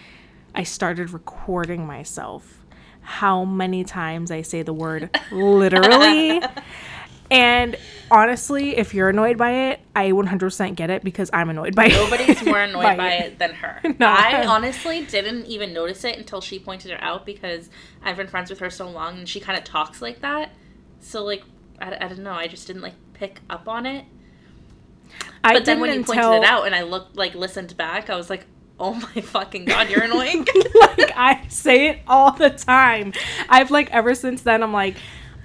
i 0.54 0.62
started 0.62 1.10
recording 1.10 1.86
myself 1.86 2.64
how 3.00 3.44
many 3.44 3.82
times 3.82 4.30
i 4.30 4.42
say 4.42 4.62
the 4.62 4.72
word 4.74 5.10
literally 5.32 6.40
and 7.30 7.76
honestly 8.10 8.76
if 8.76 8.94
you're 8.94 9.08
annoyed 9.10 9.36
by 9.36 9.50
it 9.70 9.80
i 9.94 10.10
100% 10.10 10.74
get 10.76 10.88
it 10.90 11.04
because 11.04 11.28
i'm 11.32 11.50
annoyed 11.50 11.74
by 11.74 11.86
it 11.86 11.92
Nobody's 11.92 12.42
more 12.44 12.58
annoyed 12.62 12.82
By 12.82 12.96
by, 12.96 13.08
it. 13.12 13.32
it. 13.32 13.38
than 13.38 13.54
her. 13.54 13.80
No. 13.98 14.06
I 14.08 14.46
honestly 14.46 15.04
didn't 15.04 15.46
even 15.46 15.72
notice 15.72 16.04
it 16.04 16.16
until 16.18 16.40
she 16.40 16.58
pointed 16.58 16.90
it 16.92 17.02
out 17.02 17.26
because 17.26 17.68
I've 18.02 18.16
been 18.16 18.28
friends 18.28 18.48
with 18.50 18.60
her 18.60 18.70
so 18.70 18.88
long 18.88 19.18
and 19.18 19.28
she 19.28 19.40
kind 19.40 19.58
of 19.58 19.64
talks 19.64 20.00
like 20.00 20.20
that. 20.20 20.52
So 21.00 21.24
like 21.24 21.42
I, 21.80 21.96
I 21.96 22.08
don't 22.08 22.20
know, 22.20 22.32
I 22.32 22.46
just 22.46 22.66
didn't 22.66 22.82
like 22.82 22.94
pick 23.14 23.40
up 23.50 23.68
on 23.68 23.84
it. 23.86 24.04
I 25.44 25.52
But 25.54 25.64
then 25.64 25.80
when 25.80 25.90
you 25.92 26.04
pointed 26.04 26.24
until- 26.24 26.42
it 26.42 26.46
out 26.46 26.66
and 26.66 26.74
I 26.74 26.82
looked 26.82 27.16
like 27.16 27.34
listened 27.34 27.76
back, 27.76 28.10
I 28.10 28.16
was 28.16 28.28
like, 28.30 28.46
"Oh 28.80 28.94
my 28.94 29.20
fucking 29.20 29.64
god, 29.64 29.88
you're 29.90 30.02
annoying." 30.10 30.46
like 30.80 31.12
I 31.16 31.44
say 31.48 31.88
it 31.88 32.00
all 32.06 32.32
the 32.32 32.50
time. 32.50 33.12
I've 33.48 33.70
like 33.70 33.90
ever 33.92 34.14
since 34.14 34.42
then 34.42 34.62
I'm 34.62 34.72
like, 34.72 34.96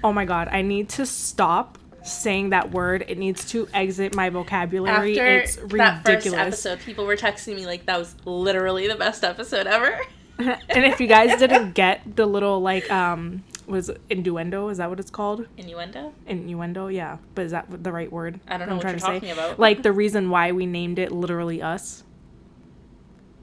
oh 0.04 0.14
my 0.14 0.26
god, 0.26 0.48
I 0.50 0.62
need 0.62 0.90
to 0.90 1.06
stop 1.06 1.78
saying 2.04 2.50
that 2.50 2.72
word. 2.72 3.06
It 3.08 3.18
needs 3.18 3.46
to 3.52 3.68
exit 3.74 4.16
my 4.16 4.30
vocabulary. 4.30 5.12
After 5.12 5.26
it's 5.26 5.56
that 5.56 6.04
first 6.06 6.08
ridiculous. 6.08 6.66
episode, 6.66 6.80
people 6.80 7.06
were 7.06 7.16
texting 7.16 7.56
me 7.56 7.66
like 7.66 7.86
that 7.86 7.98
was 7.98 8.16
literally 8.26 8.88
the 8.88 8.96
best 8.96 9.24
episode 9.24 9.68
ever. 9.68 10.00
and 10.40 10.60
if 10.70 11.00
you 11.00 11.08
guys 11.08 11.38
didn't 11.40 11.74
get 11.74 12.16
the 12.16 12.26
little 12.26 12.60
like 12.60 12.90
um 12.92 13.44
was 13.68 13.90
innuendo, 14.10 14.70
is 14.70 14.78
that 14.78 14.90
what 14.90 15.00
it's 15.00 15.12
called? 15.12 15.48
Innuendo? 15.58 16.14
Innuendo, 16.28 16.88
yeah. 16.88 17.18
But 17.34 17.46
is 17.46 17.52
that 17.52 17.84
the 17.84 17.92
right 17.92 18.12
word? 18.12 18.40
I 18.48 18.58
don't 18.58 18.68
know 18.68 18.76
what 18.76 18.86
I'm 18.86 18.92
you're 18.92 19.00
trying 19.00 19.22
to 19.22 19.28
talking 19.28 19.32
about. 19.32 19.60
Like 19.60 19.84
the 19.84 19.92
reason 19.92 20.30
why 20.30 20.52
we 20.52 20.66
named 20.66 21.00
it 21.00 21.12
literally 21.12 21.62
us. 21.62 22.04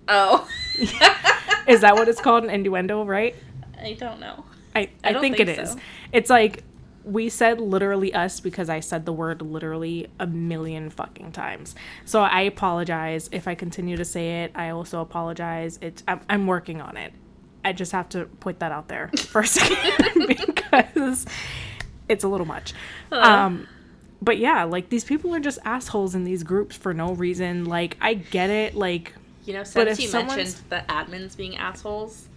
Oh. 0.09 0.47
Is 1.69 1.83
that 1.83 1.95
what 1.95 2.09
it's 2.09 2.21
called? 2.21 2.43
An 2.43 2.51
innuendo, 2.51 3.05
right? 3.05 3.37
I 3.81 3.93
don't 3.93 4.19
know. 4.19 4.45
I, 4.75 4.81
I, 5.05 5.11
I 5.11 5.21
think, 5.21 5.37
think 5.37 5.49
it 5.49 5.59
is. 5.59 5.73
so. 5.73 5.79
It's 6.13 6.31
like 6.31 6.65
we 7.05 7.29
said 7.29 7.61
literally 7.61 8.13
us 8.15 8.41
because 8.41 8.69
I 8.69 8.81
said 8.81 9.07
the 9.07 9.13
word 9.13 9.43
literally 9.43 10.09
a 10.19 10.27
million 10.27 10.91
fucking 10.91 11.33
times. 11.33 11.75
So 12.05 12.21
I 12.21 12.43
apologize 12.43 13.29
if 13.33 13.49
I 13.49 13.55
continue 13.55 13.97
to 13.97 14.05
say 14.05 14.45
it. 14.45 14.53
I 14.55 14.71
also 14.71 15.01
apologize. 15.01 15.79
It's 15.81 16.03
I'm, 16.07 16.21
I'm 16.29 16.47
working 16.47 16.81
on 16.81 16.97
it. 16.97 17.13
I 17.65 17.73
just 17.73 17.93
have 17.93 18.09
to 18.11 18.27
put 18.27 18.61
that 18.61 18.73
out 18.73 18.89
there 18.89 19.11
for 19.17 19.43
a 19.43 19.47
second 19.47 20.27
because 20.29 21.27
it's 22.09 22.25
a 22.25 22.29
little 22.29 22.47
much. 22.47 22.75
Um, 23.11 23.67
but 24.23 24.39
yeah, 24.39 24.65
like 24.65 24.91
these 24.91 25.05
people 25.05 25.35
are 25.35 25.41
just 25.41 25.59
assholes 25.65 26.15
in 26.15 26.25
these 26.25 26.43
groups 26.43 26.77
for 26.77 26.93
no 26.93 27.15
reason. 27.15 27.65
Like 27.65 27.97
I 28.01 28.15
get 28.15 28.51
it. 28.51 28.75
Like 28.75 29.15
You 29.47 29.55
know, 29.55 29.65
since 29.65 29.99
you 30.01 30.13
mentioned 30.13 30.61
the 30.69 30.85
admins 30.89 31.37
being 31.37 31.57
assholes, 31.57 32.29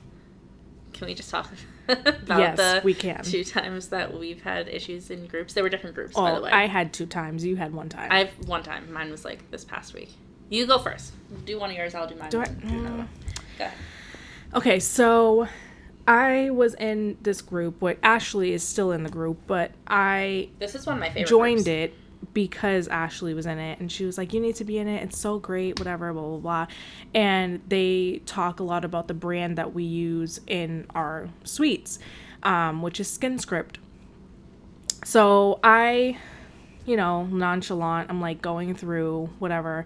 can 0.93 1.07
we 1.07 1.13
just 1.13 1.29
talk 1.29 1.49
about 1.87 2.39
Yes, 2.39 2.57
the 2.57 2.81
we 2.83 2.93
can. 2.93 3.23
two 3.23 3.43
times 3.43 3.89
that 3.89 4.17
we've 4.17 4.41
had 4.41 4.67
issues 4.67 5.09
in 5.09 5.25
groups? 5.27 5.53
There 5.53 5.63
were 5.63 5.69
different 5.69 5.95
groups, 5.95 6.15
by 6.15 6.31
oh, 6.31 6.35
the 6.35 6.41
oh, 6.41 6.43
way. 6.45 6.51
I 6.51 6.67
had 6.67 6.93
two 6.93 7.05
times. 7.05 7.43
You 7.45 7.55
had 7.55 7.73
one 7.73 7.89
time. 7.89 8.11
I 8.11 8.19
have 8.19 8.47
one 8.47 8.63
time. 8.63 8.91
Mine 8.91 9.11
was 9.11 9.25
like 9.25 9.49
this 9.51 9.63
past 9.65 9.93
week. 9.93 10.11
You 10.49 10.65
go 10.65 10.77
first. 10.79 11.13
Do 11.45 11.59
one 11.59 11.71
of 11.71 11.75
yours. 11.75 11.95
I'll 11.95 12.07
do 12.07 12.15
mine. 12.15 12.29
Do 12.29 12.41
I- 12.41 12.45
do 12.45 12.67
another. 12.67 13.03
Mm. 13.03 13.07
Go 13.57 13.65
ahead. 13.65 13.77
Okay, 14.55 14.79
so 14.79 15.47
I 16.07 16.49
was 16.51 16.73
in 16.75 17.17
this 17.21 17.41
group. 17.41 17.81
What 17.81 17.97
Ashley 18.03 18.53
is 18.53 18.63
still 18.63 18.91
in 18.91 19.03
the 19.03 19.09
group, 19.09 19.39
but 19.47 19.71
I 19.87 20.49
This 20.59 20.75
is 20.75 20.85
one 20.85 20.95
of 20.95 20.99
my 20.99 21.09
favorite. 21.09 21.27
joined 21.27 21.65
groups. 21.65 21.67
it 21.67 21.93
because 22.33 22.87
Ashley 22.87 23.33
was 23.33 23.45
in 23.45 23.59
it, 23.59 23.79
and 23.79 23.91
she 23.91 24.05
was 24.05 24.17
like, 24.17 24.33
"You 24.33 24.39
need 24.39 24.55
to 24.57 24.63
be 24.63 24.77
in 24.77 24.87
it. 24.87 25.03
It's 25.03 25.17
so 25.17 25.39
great, 25.39 25.79
whatever, 25.79 26.13
blah 26.13 26.21
blah 26.21 26.37
blah." 26.37 26.67
And 27.13 27.61
they 27.67 28.21
talk 28.25 28.59
a 28.59 28.63
lot 28.63 28.85
about 28.85 29.07
the 29.07 29.13
brand 29.13 29.57
that 29.57 29.73
we 29.73 29.83
use 29.83 30.39
in 30.47 30.85
our 30.95 31.29
suites, 31.43 31.99
um, 32.43 32.81
which 32.81 32.99
is 32.99 33.17
SkinScript. 33.17 33.75
So 35.05 35.59
I, 35.63 36.17
you 36.85 36.95
know, 36.95 37.25
nonchalant, 37.25 38.09
I'm 38.09 38.21
like 38.21 38.41
going 38.41 38.73
through 38.75 39.29
whatever, 39.39 39.85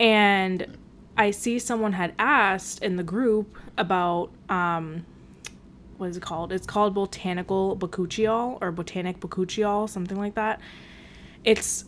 and 0.00 0.78
I 1.16 1.32
see 1.32 1.58
someone 1.58 1.92
had 1.92 2.14
asked 2.18 2.82
in 2.82 2.96
the 2.96 3.02
group 3.02 3.56
about 3.76 4.30
um, 4.48 5.04
what 5.98 6.10
is 6.10 6.16
it 6.16 6.22
called? 6.22 6.52
It's 6.52 6.66
called 6.66 6.94
botanical 6.94 7.76
bakuchiol 7.76 8.58
or 8.60 8.70
botanic 8.72 9.20
bakuchiol, 9.20 9.88
something 9.88 10.16
like 10.16 10.36
that. 10.36 10.60
It's 11.44 11.84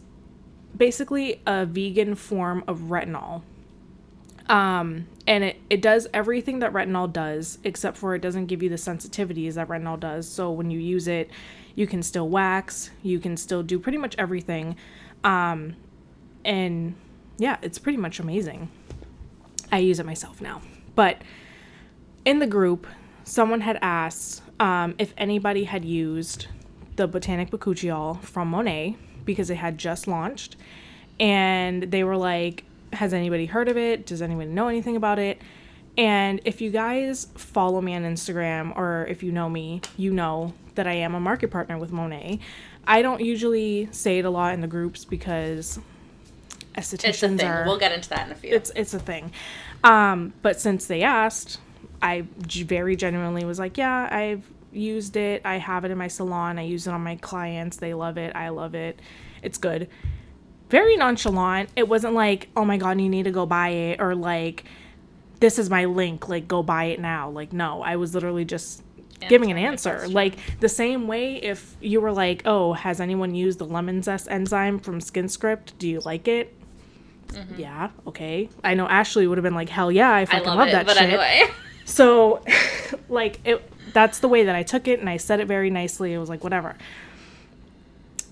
basically 0.76 1.40
a 1.46 1.66
vegan 1.66 2.14
form 2.14 2.64
of 2.66 2.78
retinol. 2.82 3.42
Um, 4.48 5.06
and 5.26 5.44
it, 5.44 5.60
it 5.70 5.80
does 5.80 6.08
everything 6.12 6.58
that 6.58 6.72
retinol 6.72 7.12
does, 7.12 7.58
except 7.62 7.96
for 7.96 8.14
it 8.14 8.20
doesn't 8.20 8.46
give 8.46 8.62
you 8.62 8.68
the 8.68 8.76
sensitivities 8.76 9.54
that 9.54 9.68
retinol 9.68 9.98
does. 9.98 10.28
So 10.28 10.50
when 10.50 10.70
you 10.70 10.80
use 10.80 11.06
it, 11.06 11.30
you 11.74 11.86
can 11.86 12.02
still 12.02 12.28
wax, 12.28 12.90
you 13.02 13.20
can 13.20 13.36
still 13.36 13.62
do 13.62 13.78
pretty 13.78 13.98
much 13.98 14.16
everything. 14.18 14.74
Um, 15.22 15.76
and 16.44 16.94
yeah, 17.38 17.58
it's 17.62 17.78
pretty 17.78 17.98
much 17.98 18.18
amazing. 18.18 18.68
I 19.70 19.78
use 19.78 20.00
it 20.00 20.06
myself 20.06 20.40
now. 20.40 20.62
But 20.96 21.22
in 22.24 22.40
the 22.40 22.46
group, 22.46 22.86
someone 23.22 23.60
had 23.60 23.78
asked 23.80 24.42
um, 24.58 24.94
if 24.98 25.14
anybody 25.16 25.64
had 25.64 25.84
used 25.84 26.48
the 26.96 27.06
Botanic 27.06 27.50
Bakuchiol 27.50 28.20
from 28.22 28.50
Monat 28.50 28.96
because 29.24 29.50
it 29.50 29.56
had 29.56 29.78
just 29.78 30.06
launched. 30.06 30.56
And 31.18 31.84
they 31.84 32.04
were 32.04 32.16
like, 32.16 32.64
Has 32.92 33.12
anybody 33.12 33.46
heard 33.46 33.68
of 33.68 33.76
it? 33.76 34.06
Does 34.06 34.22
anyone 34.22 34.54
know 34.54 34.68
anything 34.68 34.96
about 34.96 35.18
it? 35.18 35.40
And 35.98 36.40
if 36.44 36.60
you 36.60 36.70
guys 36.70 37.26
follow 37.34 37.80
me 37.80 37.94
on 37.94 38.02
Instagram 38.04 38.76
or 38.76 39.06
if 39.08 39.22
you 39.22 39.32
know 39.32 39.50
me, 39.50 39.82
you 39.96 40.12
know 40.12 40.54
that 40.76 40.86
I 40.86 40.92
am 40.94 41.14
a 41.14 41.20
market 41.20 41.50
partner 41.50 41.76
with 41.78 41.90
Monat. 41.90 42.38
I 42.86 43.02
don't 43.02 43.20
usually 43.20 43.88
say 43.92 44.18
it 44.18 44.24
a 44.24 44.30
lot 44.30 44.54
in 44.54 44.60
the 44.60 44.66
groups 44.66 45.04
because 45.04 45.78
estheticians 46.74 47.08
It's 47.08 47.22
a 47.22 47.28
thing. 47.28 47.46
are 47.46 47.64
We'll 47.66 47.78
get 47.78 47.92
into 47.92 48.08
that 48.10 48.26
in 48.26 48.32
a 48.32 48.36
few. 48.36 48.54
it's 48.54 48.70
it's 48.74 48.94
a 48.94 48.98
thing. 48.98 49.32
Um, 49.84 50.32
but 50.42 50.60
since 50.60 50.86
they 50.86 51.02
asked, 51.02 51.58
I 52.00 52.24
very 52.46 52.96
genuinely 52.96 53.44
was 53.44 53.58
like, 53.58 53.76
yeah, 53.76 54.08
I've 54.10 54.44
used 54.72 55.16
it. 55.16 55.42
I 55.44 55.56
have 55.58 55.84
it 55.84 55.90
in 55.90 55.98
my 55.98 56.08
salon. 56.08 56.58
I 56.58 56.62
use 56.62 56.86
it 56.86 56.92
on 56.92 57.02
my 57.02 57.16
clients. 57.16 57.76
They 57.76 57.94
love 57.94 58.18
it. 58.18 58.34
I 58.34 58.48
love 58.50 58.74
it. 58.74 59.00
It's 59.42 59.58
good. 59.58 59.88
Very 60.68 60.96
nonchalant. 60.96 61.70
It 61.76 61.88
wasn't 61.88 62.14
like, 62.14 62.48
oh 62.56 62.64
my 62.64 62.76
god, 62.76 63.00
you 63.00 63.08
need 63.08 63.24
to 63.24 63.30
go 63.32 63.44
buy 63.46 63.70
it, 63.70 64.00
or 64.00 64.14
like, 64.14 64.64
this 65.40 65.58
is 65.58 65.68
my 65.68 65.86
link. 65.86 66.28
Like, 66.28 66.46
go 66.46 66.62
buy 66.62 66.84
it 66.84 67.00
now. 67.00 67.30
Like, 67.30 67.52
no, 67.52 67.82
I 67.82 67.96
was 67.96 68.14
literally 68.14 68.44
just 68.44 68.82
giving 69.28 69.50
an 69.50 69.58
answer. 69.58 70.08
Like 70.08 70.36
the 70.60 70.68
same 70.68 71.06
way 71.06 71.36
if 71.36 71.76
you 71.80 72.00
were 72.00 72.12
like, 72.12 72.42
oh, 72.46 72.72
has 72.72 73.00
anyone 73.00 73.34
used 73.34 73.58
the 73.58 73.66
lemon 73.66 74.02
zest 74.02 74.28
enzyme 74.30 74.78
from 74.78 75.00
SkinScript? 75.00 75.72
Do 75.78 75.88
you 75.88 76.00
like 76.00 76.28
it? 76.28 76.54
Mm-hmm. 77.28 77.60
Yeah, 77.60 77.90
okay. 78.06 78.48
I 78.64 78.74
know 78.74 78.88
Ashley 78.88 79.26
would 79.26 79.38
have 79.38 79.44
been 79.44 79.54
like, 79.54 79.68
hell 79.68 79.92
yeah, 79.92 80.10
I 80.10 80.20
I 80.22 80.24
fucking 80.26 80.46
love, 80.46 80.58
love, 80.58 80.68
it, 80.68 80.72
that 80.72 80.86
but 80.86 80.96
shit. 80.96 81.02
anyway. 81.04 81.44
So, 81.84 82.42
like, 83.08 83.40
it 83.44 83.62
that's 83.92 84.18
the 84.18 84.28
way 84.28 84.44
that 84.44 84.54
I 84.54 84.62
took 84.62 84.88
it, 84.88 85.00
and 85.00 85.08
I 85.08 85.16
said 85.16 85.40
it 85.40 85.46
very 85.46 85.70
nicely. 85.70 86.12
It 86.12 86.18
was 86.18 86.28
like, 86.28 86.44
whatever. 86.44 86.76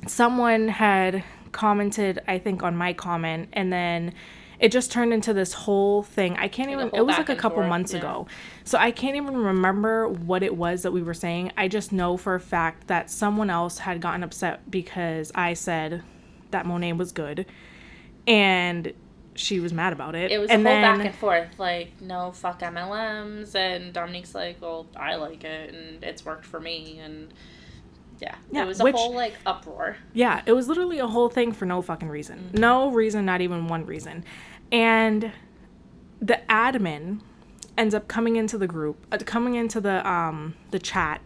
Someone 0.07 0.69
had 0.69 1.25
commented, 1.53 2.21
I 2.29 2.39
think, 2.39 2.63
on 2.63 2.77
my 2.77 2.93
comment, 2.93 3.49
and 3.53 3.73
then 3.73 4.15
it 4.59 4.73
just 4.73 4.91
turned 4.91 5.13
into 5.13 5.33
this 5.33 5.53
whole 5.53 6.03
thing. 6.03 6.37
I 6.37 6.49
can't 6.49 6.71
even, 6.71 6.91
it 6.93 7.07
was 7.07 7.17
like 7.17 7.29
a 7.29 7.37
couple 7.37 7.59
forth, 7.59 7.69
months 7.69 7.93
yeah. 7.93 8.01
ago. 8.01 8.27
So 8.65 8.79
I 8.79 8.91
can't 8.91 9.17
even 9.17 9.37
remember 9.37 10.09
what 10.09 10.43
it 10.43 10.57
was 10.57 10.83
that 10.83 10.93
we 10.93 11.03
were 11.03 11.15
saying. 11.15 11.53
I 11.57 11.69
just 11.69 11.93
know 11.93 12.17
for 12.17 12.35
a 12.35 12.41
fact 12.41 12.89
that 12.89 13.11
someone 13.11 13.51
else 13.51 13.79
had 13.79 14.01
gotten 14.01 14.23
upset 14.23 14.69
because 14.71 15.31
I 15.35 15.55
said 15.55 16.03
that 16.51 16.67
Monat 16.67 16.97
was 16.97 17.13
good, 17.13 17.47
and 18.27 18.93
she 19.39 19.61
was 19.61 19.73
mad 19.73 19.93
about 19.93 20.15
it. 20.15 20.31
It 20.33 20.39
was 20.39 20.51
and 20.51 20.67
a 20.67 20.69
whole 20.71 20.81
then, 20.83 20.97
back 20.99 21.07
and 21.07 21.15
forth. 21.15 21.59
Like, 21.59 22.01
no, 22.01 22.33
fuck 22.33 22.61
MLMs. 22.61 23.55
And 23.55 23.93
Dominique's 23.93 24.35
like, 24.35 24.61
well, 24.61 24.87
I 24.97 25.15
like 25.17 25.45
it, 25.45 25.75
and 25.75 26.03
it's 26.03 26.25
worked 26.25 26.45
for 26.45 26.59
me. 26.61 26.99
And 26.99 27.33
yeah, 28.21 28.35
Yeah, 28.51 28.65
it 28.65 28.67
was 28.67 28.81
a 28.81 28.85
which- 28.85 28.97
whole 28.97 29.15
like 29.15 29.35
uproar. 29.47 29.97
Yeah, 30.13 30.43
it 30.45 30.53
was 30.53 30.69
literally 30.69 30.99
a 30.99 31.07
whole 31.07 31.29
thing 31.29 31.53
for 31.53 31.67
no 31.67 31.81
fucking 31.83 32.09
reason. 32.09 32.51
No 32.53 32.91
reason, 32.91 33.25
not 33.25 33.41
even 33.41 33.69
one 33.69 33.87
reason. 33.87 34.25
And 34.73 35.33
the 36.21 36.41
admin 36.49 37.21
ends 37.77 37.95
up 37.95 38.09
coming 38.09 38.35
into 38.35 38.59
the 38.59 38.67
group, 38.67 39.07
uh, 39.13 39.19
coming 39.25 39.55
into 39.55 39.81
the 39.81 40.07
um 40.11 40.55
the 40.73 40.81
chat 40.81 41.21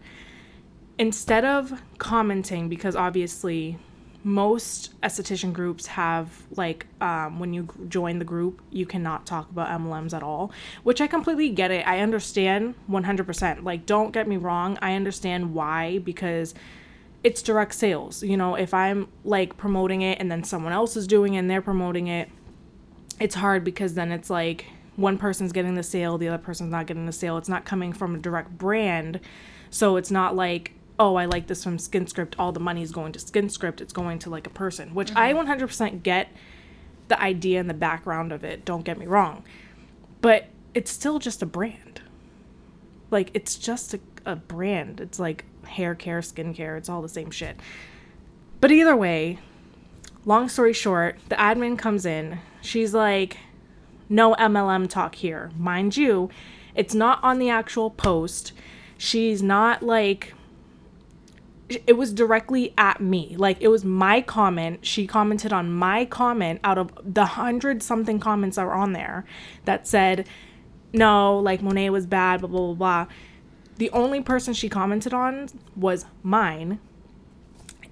instead 0.98 1.44
of 1.46 1.82
commenting 1.96 2.68
because 2.68 2.94
obviously 2.94 3.78
most 4.24 4.98
esthetician 5.00 5.52
groups 5.52 5.86
have 5.86 6.44
like 6.56 6.86
um, 7.00 7.38
when 7.38 7.52
you 7.52 7.68
join 7.88 8.18
the 8.18 8.24
group 8.24 8.62
you 8.70 8.86
cannot 8.86 9.26
talk 9.26 9.50
about 9.50 9.68
mlms 9.80 10.14
at 10.14 10.22
all 10.22 10.52
which 10.84 11.00
i 11.00 11.06
completely 11.08 11.50
get 11.50 11.70
it 11.72 11.86
i 11.88 11.98
understand 11.98 12.74
100% 12.88 13.64
like 13.64 13.84
don't 13.84 14.12
get 14.12 14.28
me 14.28 14.36
wrong 14.36 14.78
i 14.80 14.94
understand 14.94 15.52
why 15.52 15.98
because 15.98 16.54
it's 17.24 17.42
direct 17.42 17.74
sales. 17.74 18.22
You 18.22 18.36
know, 18.36 18.54
if 18.54 18.74
I'm 18.74 19.08
like 19.24 19.56
promoting 19.56 20.02
it 20.02 20.18
and 20.20 20.30
then 20.30 20.44
someone 20.44 20.72
else 20.72 20.96
is 20.96 21.06
doing 21.06 21.34
it 21.34 21.38
and 21.38 21.50
they're 21.50 21.62
promoting 21.62 22.08
it, 22.08 22.28
it's 23.20 23.34
hard 23.34 23.64
because 23.64 23.94
then 23.94 24.10
it's 24.10 24.30
like 24.30 24.66
one 24.96 25.18
person's 25.18 25.52
getting 25.52 25.74
the 25.74 25.82
sale, 25.82 26.18
the 26.18 26.28
other 26.28 26.42
person's 26.42 26.70
not 26.70 26.86
getting 26.86 27.06
the 27.06 27.12
sale. 27.12 27.38
It's 27.38 27.48
not 27.48 27.64
coming 27.64 27.92
from 27.92 28.14
a 28.14 28.18
direct 28.18 28.58
brand. 28.58 29.20
So 29.70 29.96
it's 29.96 30.10
not 30.10 30.34
like, 30.34 30.72
oh, 30.98 31.16
I 31.16 31.24
like 31.24 31.46
this 31.46 31.64
from 31.64 31.78
SkinScript, 31.78 32.34
all 32.38 32.52
the 32.52 32.60
money 32.60 32.82
is 32.82 32.92
going 32.92 33.12
to 33.12 33.18
SkinScript, 33.18 33.80
it's 33.80 33.92
going 33.92 34.18
to 34.20 34.30
like 34.30 34.46
a 34.46 34.50
person, 34.50 34.94
which 34.94 35.14
I 35.16 35.32
mm-hmm. 35.32 35.50
100% 35.50 36.02
get 36.02 36.28
the 37.08 37.20
idea 37.20 37.60
and 37.60 37.68
the 37.68 37.74
background 37.74 38.32
of 38.32 38.44
it, 38.44 38.64
don't 38.64 38.84
get 38.84 38.98
me 38.98 39.06
wrong. 39.06 39.44
But 40.20 40.48
it's 40.74 40.90
still 40.90 41.18
just 41.18 41.42
a 41.42 41.46
brand. 41.46 42.00
Like 43.10 43.30
it's 43.34 43.56
just 43.56 43.94
a, 43.94 44.00
a 44.24 44.36
brand. 44.36 45.00
It's 45.00 45.18
like 45.18 45.44
hair 45.64 45.94
care, 45.94 46.20
skincare, 46.20 46.78
it's 46.78 46.88
all 46.88 47.02
the 47.02 47.08
same 47.08 47.30
shit. 47.30 47.58
But 48.60 48.70
either 48.70 48.96
way, 48.96 49.38
long 50.24 50.48
story 50.48 50.72
short, 50.72 51.18
the 51.28 51.34
admin 51.34 51.78
comes 51.78 52.06
in. 52.06 52.38
She's 52.60 52.94
like, 52.94 53.38
no 54.08 54.34
MLM 54.34 54.88
talk 54.88 55.16
here. 55.16 55.50
Mind 55.58 55.96
you, 55.96 56.30
it's 56.74 56.94
not 56.94 57.22
on 57.22 57.38
the 57.38 57.50
actual 57.50 57.90
post. 57.90 58.52
She's 58.96 59.42
not 59.42 59.82
like 59.82 60.34
it 61.86 61.94
was 61.94 62.12
directly 62.12 62.74
at 62.76 63.00
me. 63.00 63.34
Like 63.36 63.58
it 63.60 63.68
was 63.68 63.84
my 63.84 64.20
comment. 64.20 64.84
She 64.84 65.06
commented 65.06 65.52
on 65.52 65.72
my 65.72 66.04
comment 66.04 66.60
out 66.64 66.78
of 66.78 66.90
the 67.02 67.26
hundred 67.26 67.82
something 67.82 68.18
comments 68.18 68.56
that 68.56 68.66
were 68.66 68.74
on 68.74 68.92
there 68.92 69.24
that 69.64 69.86
said, 69.86 70.28
no, 70.92 71.38
like 71.38 71.62
Monat 71.62 71.90
was 71.90 72.06
bad, 72.06 72.40
blah, 72.40 72.48
blah, 72.48 72.74
blah, 72.74 72.74
blah. 72.74 73.06
The 73.78 73.90
only 73.90 74.20
person 74.20 74.54
she 74.54 74.68
commented 74.68 75.14
on 75.14 75.48
was 75.74 76.04
mine. 76.22 76.78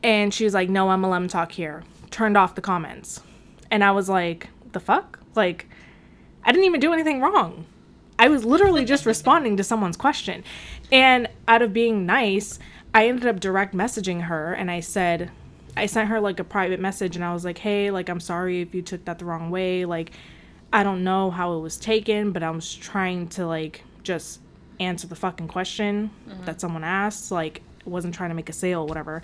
And 0.03 0.33
she 0.33 0.45
was 0.45 0.55
like, 0.55 0.69
no 0.69 0.87
MLM 0.89 1.29
talk 1.29 1.53
here. 1.53 1.83
Turned 2.11 2.37
off 2.37 2.55
the 2.55 2.61
comments. 2.61 3.21
And 3.71 3.85
I 3.85 3.91
was 3.91 4.09
like, 4.09 4.49
the 4.73 4.81
fuck? 4.81 5.21
Like, 5.35 5.67
I 6.45 6.53
didn't 6.53 6.67
even 6.67 6.81
do 6.81 6.93
anything 6.93 7.21
wrong. 7.21 7.67
I 8.19 8.29
was 8.29 8.45
literally 8.45 8.85
just 8.85 9.07
responding 9.07 9.57
to 9.57 9.65
someone's 9.65 9.97
question. 9.97 10.45
And 10.93 11.29
out 11.49 11.63
of 11.63 11.73
being 11.73 12.07
nice, 12.07 12.59
I 12.95 13.09
ended 13.09 13.27
up 13.27 13.41
direct 13.41 13.75
messaging 13.75 14.23
her 14.23 14.53
and 14.53 14.71
I 14.71 14.81
said, 14.81 15.31
I 15.77 15.87
sent 15.87 16.09
her 16.09 16.21
like 16.21 16.41
a 16.41 16.45
private 16.45 16.81
message 16.81 17.17
and 17.17 17.25
I 17.25 17.33
was 17.33 17.45
like, 17.45 17.59
hey, 17.59 17.91
like, 17.91 18.09
I'm 18.09 18.21
sorry 18.21 18.61
if 18.61 18.75
you 18.75 18.83
took 18.83 19.05
that 19.05 19.19
the 19.19 19.25
wrong 19.25 19.51
way. 19.51 19.85
Like, 19.85 20.13
I 20.73 20.83
don't 20.83 21.05
know 21.05 21.31
how 21.31 21.55
it 21.55 21.61
was 21.61 21.77
taken, 21.77 22.33
but 22.33 22.43
I 22.43 22.51
was 22.51 22.73
trying 22.75 23.29
to 23.29 23.47
like 23.47 23.85
just 24.03 24.41
answer 24.79 25.07
the 25.07 25.17
fucking 25.17 25.49
question 25.49 26.11
mm-hmm. 26.29 26.45
that 26.45 26.61
someone 26.61 26.85
asked. 26.85 27.31
Like, 27.31 27.63
wasn't 27.85 28.15
trying 28.15 28.31
to 28.31 28.35
make 28.35 28.49
a 28.49 28.53
sale, 28.53 28.87
whatever. 28.87 29.23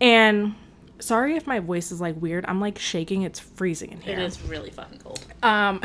And 0.00 0.54
sorry 0.98 1.36
if 1.36 1.46
my 1.46 1.60
voice 1.60 1.92
is 1.92 2.00
like 2.00 2.20
weird. 2.20 2.44
I'm 2.46 2.60
like 2.60 2.78
shaking. 2.78 3.22
It's 3.22 3.40
freezing 3.40 3.92
in 3.92 4.00
here. 4.00 4.18
It 4.18 4.22
is 4.22 4.40
really 4.42 4.70
fucking 4.70 4.98
cold. 4.98 5.24
Um, 5.42 5.80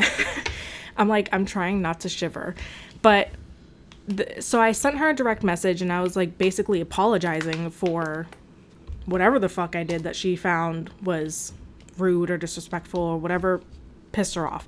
I'm 0.96 1.08
like, 1.08 1.28
I'm 1.32 1.46
trying 1.46 1.82
not 1.82 2.00
to 2.00 2.08
shiver. 2.08 2.54
But 3.02 3.30
so 4.40 4.60
I 4.60 4.72
sent 4.72 4.98
her 4.98 5.10
a 5.10 5.14
direct 5.14 5.42
message 5.42 5.82
and 5.82 5.92
I 5.92 6.00
was 6.00 6.16
like 6.16 6.38
basically 6.38 6.80
apologizing 6.80 7.70
for 7.70 8.26
whatever 9.06 9.38
the 9.38 9.48
fuck 9.48 9.74
I 9.76 9.82
did 9.82 10.02
that 10.02 10.16
she 10.16 10.36
found 10.36 10.90
was 11.02 11.52
rude 11.98 12.30
or 12.30 12.38
disrespectful 12.38 13.00
or 13.00 13.18
whatever 13.18 13.60
pissed 14.12 14.34
her 14.34 14.46
off. 14.46 14.66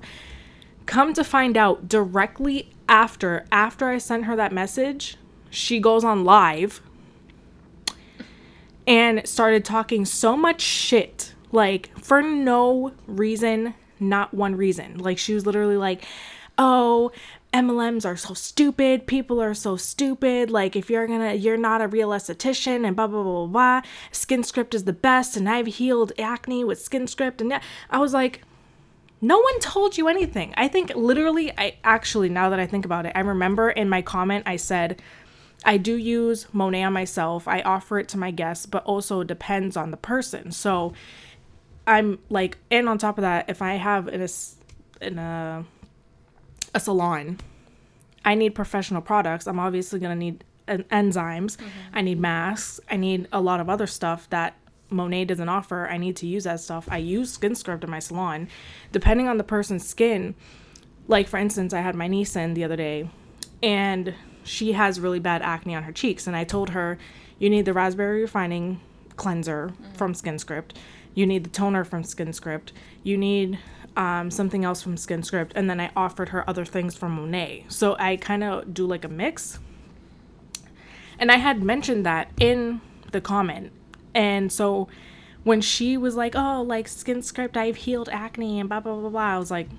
Come 0.85 1.13
to 1.13 1.23
find 1.23 1.57
out 1.57 1.87
directly 1.87 2.69
after 2.89 3.45
after 3.51 3.87
I 3.87 3.97
sent 3.97 4.25
her 4.25 4.35
that 4.35 4.51
message, 4.51 5.17
she 5.49 5.79
goes 5.79 6.03
on 6.03 6.23
live 6.23 6.81
and 8.85 9.25
started 9.27 9.63
talking 9.63 10.05
so 10.05 10.35
much 10.35 10.61
shit 10.61 11.33
like 11.51 11.97
for 11.99 12.21
no 12.21 12.91
reason, 13.07 13.75
not 13.99 14.33
one 14.33 14.55
reason. 14.55 14.97
Like 14.97 15.17
she 15.17 15.33
was 15.33 15.45
literally 15.45 15.77
like, 15.77 16.03
"Oh, 16.57 17.11
MLMs 17.53 18.03
are 18.03 18.17
so 18.17 18.33
stupid. 18.33 19.05
People 19.05 19.41
are 19.41 19.53
so 19.53 19.77
stupid. 19.77 20.49
Like, 20.49 20.75
if 20.75 20.89
you're 20.89 21.05
gonna, 21.05 21.35
you're 21.35 21.55
not 21.55 21.81
a 21.81 21.87
real 21.87 22.09
esthetician 22.09 22.85
and 22.85 22.95
blah, 22.95 23.05
blah, 23.05 23.21
blah, 23.21 23.45
blah, 23.45 23.81
blah. 23.81 23.89
SkinScript 24.11 24.73
is 24.73 24.85
the 24.85 24.93
best. 24.93 25.37
And 25.37 25.47
I've 25.47 25.67
healed 25.67 26.11
acne 26.17 26.63
with 26.63 26.83
SkinScript. 26.83 27.41
And 27.41 27.61
I 27.91 27.99
was 27.99 28.11
like, 28.11 28.41
no 29.21 29.39
one 29.39 29.59
told 29.59 29.97
you 29.97 30.07
anything. 30.07 30.53
I 30.57 30.67
think 30.67 30.93
literally, 30.95 31.51
I 31.57 31.75
actually, 31.83 32.27
now 32.27 32.49
that 32.49 32.59
I 32.59 32.65
think 32.65 32.85
about 32.85 33.05
it, 33.05 33.13
I 33.15 33.19
remember 33.19 33.69
in 33.69 33.87
my 33.87 34.01
comment, 34.01 34.43
I 34.47 34.55
said, 34.55 35.01
I 35.63 35.77
do 35.77 35.95
use 35.95 36.47
Monat 36.53 36.87
on 36.87 36.93
myself. 36.93 37.47
I 37.47 37.61
offer 37.61 37.99
it 37.99 38.09
to 38.09 38.17
my 38.17 38.31
guests, 38.31 38.65
but 38.65 38.83
also 38.83 39.23
depends 39.23 39.77
on 39.77 39.91
the 39.91 39.97
person. 39.97 40.51
So 40.51 40.93
I'm 41.85 42.19
like, 42.29 42.57
and 42.71 42.89
on 42.89 42.97
top 42.97 43.17
of 43.17 43.21
that, 43.21 43.49
if 43.49 43.61
I 43.61 43.75
have 43.75 44.07
in 44.07 44.21
a, 44.21 44.27
in 45.05 45.19
a, 46.73 46.79
salon, 46.79 47.39
I 48.25 48.35
need 48.35 48.55
professional 48.55 49.01
products. 49.01 49.47
I'm 49.47 49.59
obviously 49.59 49.99
going 49.99 50.11
to 50.11 50.15
need 50.15 50.43
en- 50.67 50.83
enzymes. 50.83 51.57
Mm-hmm. 51.57 51.69
I 51.93 52.01
need 52.01 52.19
masks. 52.19 52.79
I 52.89 52.97
need 52.97 53.27
a 53.31 53.41
lot 53.41 53.59
of 53.59 53.69
other 53.69 53.87
stuff 53.87 54.29
that 54.29 54.55
Monat 54.89 55.27
doesn't 55.27 55.49
offer. 55.49 55.87
I 55.87 55.97
need 55.97 56.15
to 56.17 56.27
use 56.27 56.43
that 56.43 56.59
stuff. 56.59 56.87
I 56.89 56.97
use 56.97 57.33
skin 57.33 57.53
SkinScript 57.53 57.83
in 57.83 57.89
my 57.89 57.99
salon. 57.99 58.47
Depending 58.91 59.27
on 59.27 59.37
the 59.37 59.43
person's 59.43 59.87
skin, 59.87 60.35
like 61.07 61.27
for 61.27 61.37
instance, 61.37 61.73
I 61.73 61.81
had 61.81 61.95
my 61.95 62.07
niece 62.07 62.35
in 62.35 62.53
the 62.53 62.63
other 62.63 62.75
day 62.75 63.09
and 63.61 64.13
she 64.43 64.73
has 64.73 64.99
really 64.99 65.19
bad 65.19 65.41
acne 65.41 65.75
on 65.75 65.83
her 65.83 65.91
cheeks. 65.91 66.27
And 66.27 66.35
I 66.35 66.43
told 66.43 66.71
her, 66.71 66.97
you 67.39 67.49
need 67.49 67.65
the 67.65 67.73
raspberry 67.73 68.21
refining 68.21 68.79
cleanser 69.15 69.69
mm-hmm. 69.69 69.93
from 69.93 70.13
SkinScript. 70.13 70.71
You 71.15 71.25
need 71.25 71.43
the 71.43 71.49
toner 71.49 71.83
from 71.83 72.03
SkinScript. 72.03 72.71
You 73.03 73.17
need 73.17 73.59
um, 73.95 74.31
something 74.31 74.65
else 74.65 74.81
from 74.81 74.95
SkinScript, 74.95 75.51
and 75.55 75.69
then 75.69 75.79
I 75.79 75.91
offered 75.95 76.29
her 76.29 76.47
other 76.49 76.65
things 76.65 76.95
from 76.95 77.15
Monat. 77.15 77.71
So 77.71 77.95
I 77.99 78.15
kind 78.15 78.43
of 78.43 78.73
do 78.73 78.85
like 78.85 79.03
a 79.03 79.09
mix. 79.09 79.59
And 81.19 81.31
I 81.31 81.37
had 81.37 81.61
mentioned 81.63 82.05
that 82.05 82.31
in 82.39 82.81
the 83.11 83.21
comment. 83.21 83.71
And 84.13 84.51
so 84.51 84.87
when 85.43 85.61
she 85.61 85.97
was 85.97 86.15
like, 86.15 86.35
oh, 86.35 86.63
like 86.63 86.87
SkinScript, 86.87 87.55
I've 87.55 87.77
healed 87.77 88.09
acne 88.09 88.59
and 88.59 88.67
blah, 88.67 88.79
blah, 88.79 88.95
blah, 88.95 89.09
blah, 89.09 89.21
I 89.21 89.37
was 89.37 89.51
like, 89.51 89.69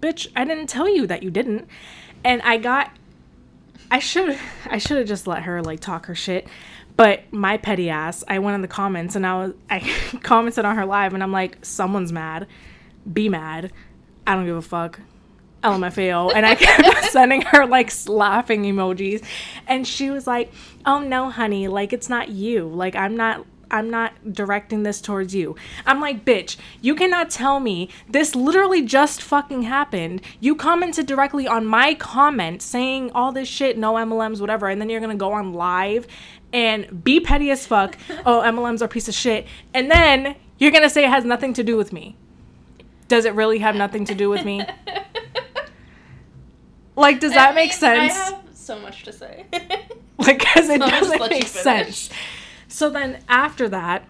bitch, 0.00 0.28
I 0.34 0.44
didn't 0.44 0.68
tell 0.68 0.88
you 0.88 1.06
that 1.06 1.22
you 1.22 1.30
didn't. 1.30 1.68
And 2.24 2.40
I 2.42 2.56
got, 2.56 2.90
I 3.90 3.98
should, 3.98 4.38
I 4.70 4.78
should 4.78 4.98
have 4.98 5.06
just 5.06 5.26
let 5.26 5.42
her 5.42 5.62
like 5.62 5.80
talk 5.80 6.06
her 6.06 6.14
shit. 6.14 6.48
But 6.96 7.32
my 7.32 7.58
petty 7.58 7.90
ass, 7.90 8.24
I 8.26 8.40
went 8.40 8.56
in 8.56 8.62
the 8.62 8.68
comments 8.68 9.14
and 9.14 9.26
I 9.26 9.34
was, 9.34 9.54
I 9.70 9.80
commented 10.22 10.64
on 10.64 10.76
her 10.76 10.86
live 10.86 11.14
and 11.14 11.22
I'm 11.22 11.32
like, 11.32 11.64
someone's 11.64 12.12
mad 12.12 12.46
be 13.10 13.28
mad. 13.28 13.72
I 14.26 14.34
don't 14.34 14.46
give 14.46 14.56
a 14.56 14.62
fuck. 14.62 15.00
LMFAO. 15.62 16.32
And 16.34 16.46
I 16.46 16.54
kept 16.54 17.04
sending 17.10 17.42
her 17.42 17.66
like 17.66 17.92
laughing 18.06 18.62
emojis. 18.62 19.24
And 19.66 19.86
she 19.86 20.10
was 20.10 20.26
like, 20.26 20.52
Oh 20.86 21.00
no, 21.00 21.30
honey, 21.30 21.68
like 21.68 21.92
it's 21.92 22.08
not 22.08 22.28
you. 22.28 22.68
Like 22.68 22.94
I'm 22.94 23.16
not 23.16 23.44
I'm 23.70 23.90
not 23.90 24.32
directing 24.32 24.82
this 24.82 25.00
towards 25.00 25.34
you. 25.34 25.54
I'm 25.84 26.00
like, 26.00 26.24
bitch, 26.24 26.56
you 26.80 26.94
cannot 26.94 27.30
tell 27.30 27.60
me 27.60 27.90
this 28.08 28.34
literally 28.34 28.82
just 28.82 29.20
fucking 29.20 29.62
happened. 29.62 30.22
You 30.40 30.54
commented 30.54 31.06
directly 31.06 31.46
on 31.46 31.66
my 31.66 31.94
comment 31.94 32.62
saying 32.62 33.10
all 33.12 33.32
this 33.32 33.48
shit, 33.48 33.76
no 33.76 33.94
MLMs, 33.94 34.40
whatever, 34.40 34.68
and 34.68 34.80
then 34.80 34.88
you're 34.88 35.00
gonna 35.00 35.16
go 35.16 35.32
on 35.32 35.52
live 35.52 36.06
and 36.52 37.04
be 37.04 37.20
petty 37.20 37.50
as 37.50 37.66
fuck. 37.66 37.98
oh, 38.24 38.42
MLMs 38.42 38.80
are 38.80 38.86
a 38.86 38.88
piece 38.88 39.08
of 39.08 39.14
shit. 39.14 39.46
And 39.74 39.90
then 39.90 40.36
you're 40.58 40.70
gonna 40.70 40.90
say 40.90 41.04
it 41.04 41.10
has 41.10 41.24
nothing 41.24 41.52
to 41.54 41.62
do 41.62 41.76
with 41.76 41.92
me. 41.92 42.16
Does 43.08 43.24
it 43.24 43.34
really 43.34 43.58
have 43.58 43.74
nothing 43.74 44.04
to 44.06 44.14
do 44.14 44.28
with 44.28 44.44
me? 44.44 44.62
like, 46.96 47.20
does 47.20 47.32
that 47.32 47.52
I 47.52 47.54
make 47.54 47.72
sense? 47.72 48.14
I 48.14 48.16
have 48.16 48.44
so 48.52 48.78
much 48.78 49.02
to 49.04 49.12
say. 49.12 49.46
like, 50.18 50.38
because 50.38 50.68
it 50.68 50.80
so 50.80 50.88
doesn't 50.88 51.30
make 51.30 51.46
sense. 51.46 52.10
So 52.68 52.90
then 52.90 53.22
after 53.28 53.68
that, 53.70 54.04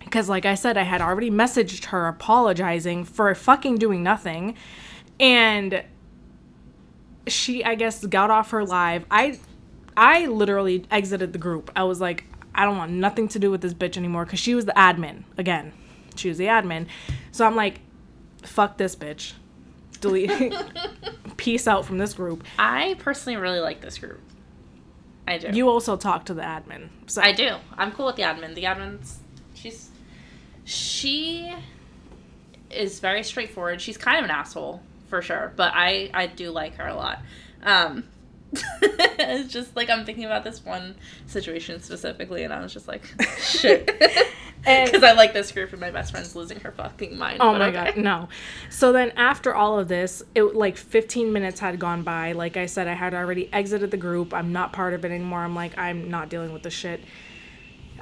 because 0.00 0.28
like 0.28 0.44
I 0.44 0.56
said, 0.56 0.76
I 0.76 0.82
had 0.82 1.00
already 1.00 1.30
messaged 1.30 1.86
her 1.86 2.08
apologizing 2.08 3.04
for 3.04 3.32
fucking 3.32 3.78
doing 3.78 4.02
nothing. 4.02 4.56
And 5.20 5.84
she, 7.28 7.64
I 7.64 7.76
guess, 7.76 8.04
got 8.04 8.28
off 8.28 8.50
her 8.50 8.64
live. 8.64 9.06
I, 9.08 9.38
I 9.96 10.26
literally 10.26 10.84
exited 10.90 11.32
the 11.32 11.38
group. 11.38 11.70
I 11.76 11.84
was 11.84 12.00
like, 12.00 12.24
I 12.54 12.64
don't 12.64 12.76
want 12.76 12.90
nothing 12.90 13.28
to 13.28 13.38
do 13.38 13.52
with 13.52 13.60
this 13.60 13.72
bitch 13.72 13.96
anymore 13.96 14.24
because 14.24 14.40
she 14.40 14.56
was 14.56 14.64
the 14.64 14.72
admin 14.72 15.22
again. 15.38 15.72
She 16.16 16.28
was 16.28 16.38
the 16.38 16.46
admin. 16.46 16.86
So 17.30 17.46
I'm 17.46 17.54
like, 17.54 17.80
fuck 18.42 18.76
this 18.76 18.96
bitch. 18.96 19.32
Delete. 20.00 20.54
Peace 21.36 21.66
out 21.66 21.84
from 21.84 21.98
this 21.98 22.14
group. 22.14 22.44
I 22.58 22.96
personally 22.98 23.36
really 23.36 23.60
like 23.60 23.80
this 23.80 23.98
group. 23.98 24.20
I 25.28 25.38
do. 25.38 25.48
You 25.52 25.68
also 25.68 25.96
talk 25.96 26.26
to 26.26 26.34
the 26.34 26.42
admin. 26.42 26.88
So. 27.06 27.22
I 27.22 27.32
do. 27.32 27.56
I'm 27.76 27.92
cool 27.92 28.06
with 28.06 28.16
the 28.16 28.22
admin. 28.22 28.54
The 28.54 28.64
admin's 28.64 29.18
she's 29.54 29.90
she 30.64 31.54
is 32.70 33.00
very 33.00 33.22
straightforward. 33.22 33.80
She's 33.80 33.96
kind 33.96 34.18
of 34.18 34.24
an 34.24 34.30
asshole 34.30 34.82
for 35.08 35.22
sure, 35.22 35.52
but 35.56 35.72
I 35.74 36.10
I 36.14 36.26
do 36.26 36.50
like 36.50 36.76
her 36.76 36.86
a 36.86 36.94
lot. 36.94 37.20
Um, 37.62 38.04
it's 38.82 39.52
just 39.52 39.76
like 39.76 39.90
I'm 39.90 40.04
thinking 40.04 40.24
about 40.24 40.44
this 40.44 40.64
one 40.64 40.96
situation 41.26 41.80
specifically, 41.80 42.44
and 42.44 42.52
I 42.52 42.60
was 42.60 42.72
just 42.72 42.88
like, 42.88 43.02
shit. 43.38 43.90
Because 44.62 45.02
I 45.02 45.12
like 45.12 45.32
this 45.32 45.52
group, 45.52 45.72
and 45.72 45.80
my 45.80 45.90
best 45.90 46.12
friend's 46.12 46.36
losing 46.36 46.60
her 46.60 46.70
fucking 46.70 47.16
mind. 47.16 47.38
Oh 47.40 47.54
my 47.54 47.68
okay. 47.68 47.92
god, 47.92 47.96
no. 47.96 48.28
So 48.68 48.92
then 48.92 49.10
after 49.16 49.54
all 49.54 49.78
of 49.78 49.88
this, 49.88 50.22
it 50.34 50.54
like 50.54 50.76
15 50.76 51.32
minutes 51.32 51.60
had 51.60 51.78
gone 51.78 52.02
by. 52.02 52.32
Like 52.32 52.58
I 52.58 52.66
said, 52.66 52.86
I 52.86 52.92
had 52.92 53.14
already 53.14 53.50
exited 53.54 53.90
the 53.90 53.96
group. 53.96 54.34
I'm 54.34 54.52
not 54.52 54.74
part 54.74 54.92
of 54.92 55.02
it 55.06 55.12
anymore. 55.12 55.38
I'm 55.38 55.54
like, 55.54 55.78
I'm 55.78 56.10
not 56.10 56.28
dealing 56.28 56.52
with 56.52 56.62
the 56.62 56.68
shit. 56.68 57.00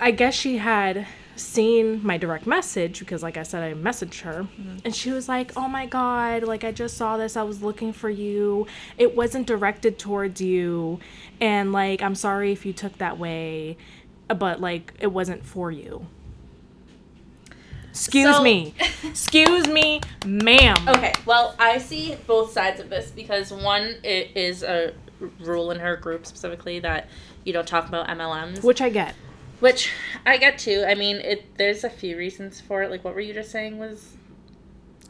I 0.00 0.10
guess 0.10 0.34
she 0.34 0.58
had 0.58 1.06
seen 1.38 2.04
my 2.04 2.16
direct 2.16 2.46
message 2.46 2.98
because 2.98 3.22
like 3.22 3.36
i 3.36 3.42
said 3.42 3.62
i 3.62 3.74
messaged 3.74 4.20
her. 4.22 4.42
Mm-hmm. 4.42 4.78
and 4.84 4.94
she 4.94 5.10
was 5.10 5.28
like 5.28 5.52
oh 5.56 5.68
my 5.68 5.86
god 5.86 6.42
like 6.42 6.64
i 6.64 6.72
just 6.72 6.96
saw 6.96 7.16
this. 7.16 7.36
I 7.36 7.42
was 7.42 7.62
looking 7.62 7.92
for 7.92 8.10
you. 8.10 8.66
It 8.96 9.14
wasn't 9.16 9.46
directed 9.46 9.98
towards 9.98 10.40
you. 10.40 11.00
And 11.40 11.72
like 11.72 12.02
i'm 12.02 12.14
sorry 12.14 12.52
if 12.52 12.66
you 12.66 12.72
took 12.72 12.98
that 12.98 13.18
way 13.18 13.76
but 14.28 14.60
like 14.60 14.94
it 15.00 15.08
wasn't 15.08 15.44
for 15.44 15.70
you. 15.70 16.06
Excuse 17.90 18.36
so, 18.36 18.42
me. 18.42 18.74
Excuse 19.04 19.66
me 19.66 20.00
ma'am. 20.26 20.88
Okay 20.88 21.12
well 21.24 21.54
i 21.58 21.78
see 21.78 22.16
both 22.26 22.52
sides 22.52 22.80
of 22.80 22.90
this 22.90 23.10
because 23.10 23.52
one 23.52 23.96
it 24.02 24.30
is 24.36 24.62
a 24.62 24.92
rule 25.40 25.70
in 25.70 25.80
her 25.80 25.96
group 25.96 26.26
specifically 26.26 26.78
that 26.80 27.08
you 27.44 27.52
don't 27.52 27.66
talk 27.66 27.88
about 27.88 28.06
mlms 28.08 28.62
which 28.62 28.80
i 28.80 28.88
get 28.88 29.14
which 29.60 29.90
I 30.26 30.36
get 30.36 30.58
too. 30.58 30.84
I 30.86 30.94
mean, 30.94 31.16
it 31.16 31.56
there's 31.56 31.84
a 31.84 31.90
few 31.90 32.16
reasons 32.16 32.60
for 32.60 32.82
it. 32.82 32.90
Like 32.90 33.04
what 33.04 33.14
were 33.14 33.20
you 33.20 33.34
just 33.34 33.50
saying 33.50 33.78
was 33.78 34.16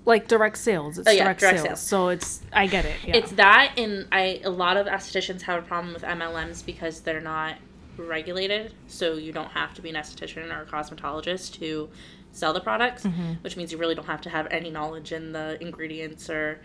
like 0.05 0.27
direct 0.27 0.59
sales. 0.59 0.99
It's 0.99 1.09
oh, 1.09 1.13
yeah, 1.13 1.25
direct, 1.25 1.41
direct 1.41 1.59
sales. 1.59 1.69
sales. 1.69 1.81
So 1.81 2.09
it's 2.09 2.43
I 2.53 2.67
get 2.67 2.85
it. 2.85 2.97
Yeah. 3.05 3.17
It's 3.17 3.33
that 3.33 3.75
and 3.77 4.07
I 4.11 4.41
a 4.45 4.51
lot 4.51 4.77
of 4.77 4.87
estheticians 4.87 5.43
have 5.43 5.63
a 5.63 5.67
problem 5.67 5.93
with 5.93 6.03
MLMs 6.03 6.65
because 6.65 7.01
they're 7.01 7.21
not 7.21 7.57
regulated. 7.97 8.73
So 8.87 9.15
you 9.15 9.33
don't 9.33 9.51
have 9.51 9.75
to 9.75 9.83
be 9.83 9.91
an 9.91 9.97
esthetician 9.97 10.51
or 10.57 10.63
a 10.63 10.67
cosmetologist 10.67 11.59
to 11.59 11.91
sell 12.33 12.53
the 12.53 12.61
products, 12.61 13.05
mm-hmm. 13.05 13.35
which 13.43 13.57
means 13.57 13.73
you 13.73 13.79
really 13.79 13.95
don't 13.95 14.07
have 14.07 14.21
to 14.23 14.31
have 14.31 14.47
any 14.51 14.71
knowledge 14.71 15.13
in 15.13 15.33
the 15.33 15.61
ingredients 15.61 16.31
or 16.31 16.61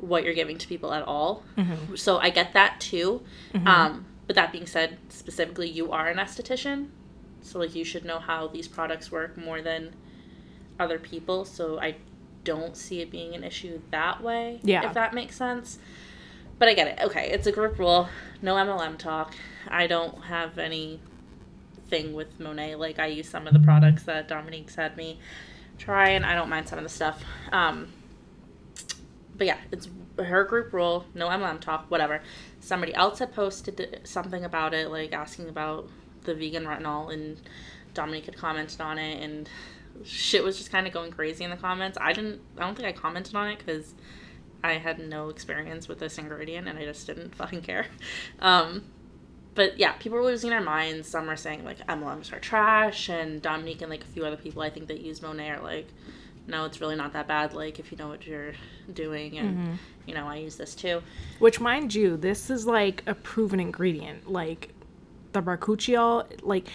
what 0.00 0.22
you're 0.22 0.34
giving 0.34 0.58
to 0.58 0.68
people 0.68 0.92
at 0.92 1.02
all. 1.02 1.42
Mm-hmm. 1.56 1.96
So 1.96 2.18
I 2.18 2.30
get 2.30 2.52
that 2.52 2.80
too. 2.80 3.22
Um, 3.66 4.04
but 4.28 4.36
that 4.36 4.52
being 4.52 4.66
said, 4.66 4.98
specifically, 5.08 5.68
you 5.68 5.90
are 5.90 6.08
an 6.08 6.18
esthetician, 6.18 6.88
so 7.42 7.58
like 7.58 7.74
you 7.74 7.84
should 7.84 8.04
know 8.04 8.18
how 8.18 8.48
these 8.48 8.68
products 8.68 9.10
work 9.10 9.36
more 9.36 9.62
than 9.62 9.94
other 10.78 10.98
people. 10.98 11.44
So 11.44 11.80
I 11.80 11.96
don't 12.44 12.76
see 12.76 13.00
it 13.00 13.10
being 13.10 13.34
an 13.34 13.44
issue 13.44 13.80
that 13.90 14.22
way. 14.22 14.60
Yeah. 14.62 14.86
If 14.86 14.94
that 14.94 15.14
makes 15.14 15.36
sense. 15.36 15.78
But 16.58 16.68
I 16.68 16.74
get 16.74 16.88
it. 16.88 17.04
Okay, 17.04 17.30
it's 17.30 17.46
a 17.46 17.52
group 17.52 17.78
rule. 17.78 18.08
No 18.42 18.54
MLM 18.56 18.98
talk. 18.98 19.34
I 19.68 19.86
don't 19.86 20.24
have 20.24 20.58
any 20.58 21.00
thing 21.88 22.14
with 22.14 22.38
Monat. 22.40 22.78
Like 22.78 22.98
I 22.98 23.06
use 23.06 23.28
some 23.28 23.46
of 23.46 23.52
the 23.52 23.60
products 23.60 24.02
that 24.04 24.28
Dominique's 24.28 24.74
had 24.74 24.96
me 24.96 25.20
try, 25.78 26.10
and 26.10 26.26
I 26.26 26.34
don't 26.34 26.48
mind 26.48 26.68
some 26.68 26.78
of 26.78 26.84
the 26.84 26.90
stuff. 26.90 27.22
Um, 27.52 27.92
but 29.36 29.46
yeah, 29.46 29.58
it's 29.70 29.88
her 30.18 30.42
group 30.44 30.72
rule. 30.72 31.04
No 31.14 31.28
MLM 31.28 31.60
talk. 31.60 31.86
Whatever. 31.90 32.22
Somebody 32.60 32.92
else 32.94 33.20
had 33.20 33.32
posted 33.32 34.00
something 34.02 34.44
about 34.44 34.74
it, 34.74 34.90
like 34.90 35.12
asking 35.12 35.48
about 35.48 35.88
the 36.28 36.34
vegan 36.34 36.64
retinol, 36.64 37.12
and 37.12 37.40
Dominique 37.94 38.26
had 38.26 38.36
commented 38.36 38.80
on 38.80 38.98
it, 38.98 39.22
and 39.22 39.48
shit 40.04 40.44
was 40.44 40.56
just 40.56 40.70
kind 40.70 40.86
of 40.86 40.92
going 40.92 41.10
crazy 41.10 41.42
in 41.42 41.50
the 41.50 41.56
comments. 41.56 41.98
I 42.00 42.12
didn't. 42.12 42.40
I 42.56 42.60
don't 42.60 42.76
think 42.76 42.86
I 42.86 42.92
commented 42.92 43.34
on 43.34 43.48
it 43.48 43.58
because 43.58 43.94
I 44.62 44.74
had 44.74 44.98
no 44.98 45.30
experience 45.30 45.88
with 45.88 45.98
this 45.98 46.18
ingredient, 46.18 46.68
and 46.68 46.78
I 46.78 46.84
just 46.84 47.06
didn't 47.06 47.34
fucking 47.34 47.62
care. 47.62 47.86
Um, 48.40 48.84
but 49.54 49.78
yeah, 49.78 49.92
people 49.92 50.18
were 50.18 50.24
losing 50.24 50.50
their 50.50 50.60
minds. 50.60 51.08
Some 51.08 51.26
were 51.26 51.36
saying 51.36 51.64
like 51.64 51.84
MLMs 51.86 52.32
are 52.32 52.38
trash, 52.38 53.08
and 53.08 53.42
Dominique 53.42 53.82
and 53.82 53.90
like 53.90 54.04
a 54.04 54.08
few 54.08 54.24
other 54.24 54.36
people 54.36 54.62
I 54.62 54.70
think 54.70 54.86
that 54.88 55.00
use 55.00 55.20
Monat 55.22 55.58
are 55.58 55.62
like, 55.62 55.88
no, 56.46 56.64
it's 56.64 56.80
really 56.80 56.96
not 56.96 57.12
that 57.14 57.26
bad. 57.26 57.54
Like 57.54 57.78
if 57.78 57.90
you 57.90 57.98
know 57.98 58.08
what 58.08 58.26
you're 58.26 58.52
doing, 58.92 59.38
and 59.38 59.78
you 60.06 60.14
know 60.14 60.26
I 60.26 60.36
use 60.36 60.56
this 60.56 60.74
too. 60.74 61.02
Which, 61.38 61.58
mind 61.58 61.94
you, 61.94 62.16
this 62.16 62.50
is 62.50 62.66
like 62.66 63.02
a 63.06 63.14
proven 63.14 63.60
ingredient. 63.60 64.30
Like 64.30 64.74
the 65.32 65.42
Bakuchiol, 65.42 66.26
like 66.42 66.68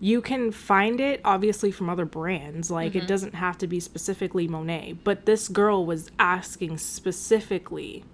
you 0.00 0.20
can 0.20 0.52
find 0.52 1.00
it 1.00 1.20
obviously 1.24 1.70
from 1.70 1.88
other 1.88 2.04
brands. 2.04 2.70
Like 2.70 2.92
Mm-hmm. 2.92 2.98
it 3.02 3.06
doesn't 3.08 3.34
have 3.34 3.58
to 3.58 3.66
be 3.66 3.80
specifically 3.80 4.46
Monat. 4.48 4.98
But 5.04 5.26
this 5.26 5.48
girl 5.48 5.86
was 5.86 6.10
asking 6.18 6.78
specifically 6.78 8.04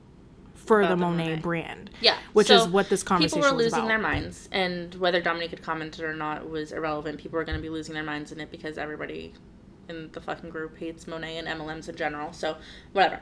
for 0.55 0.83
the 0.83 0.90
the 0.90 0.96
Monat, 0.96 1.26
Monat. 1.26 1.42
brand. 1.42 1.90
Yeah, 2.00 2.16
Which 2.35 2.46
so 2.46 2.57
is 2.62 2.68
what 2.68 2.88
this 2.88 3.02
conversation 3.02 3.40
People 3.42 3.52
were 3.57 3.59
losing 3.62 3.81
about. 3.81 3.88
their 3.88 3.98
minds, 3.98 4.48
and 4.52 4.94
whether 4.94 5.20
Dominique 5.20 5.50
had 5.50 5.62
commented 5.62 6.02
or 6.05 6.14
not 6.14 6.48
was 6.48 6.70
irrelevant. 6.72 7.18
People 7.18 7.37
were 7.37 7.44
going 7.44 7.59
to 7.59 7.62
be 7.62 7.68
losing 7.68 7.94
their 7.94 8.05
minds 8.05 8.31
in 8.31 8.38
it 8.40 8.50
because 8.50 8.78
everybody 8.78 9.33
in 9.88 10.09
the 10.12 10.20
fucking 10.20 10.50
group 10.50 10.78
hates 10.78 11.07
Monat 11.09 11.44
and 11.44 11.48
MLMs 11.61 11.88
in 11.88 11.96
general. 11.96 12.33
So 12.33 12.57
whatever. 12.92 13.20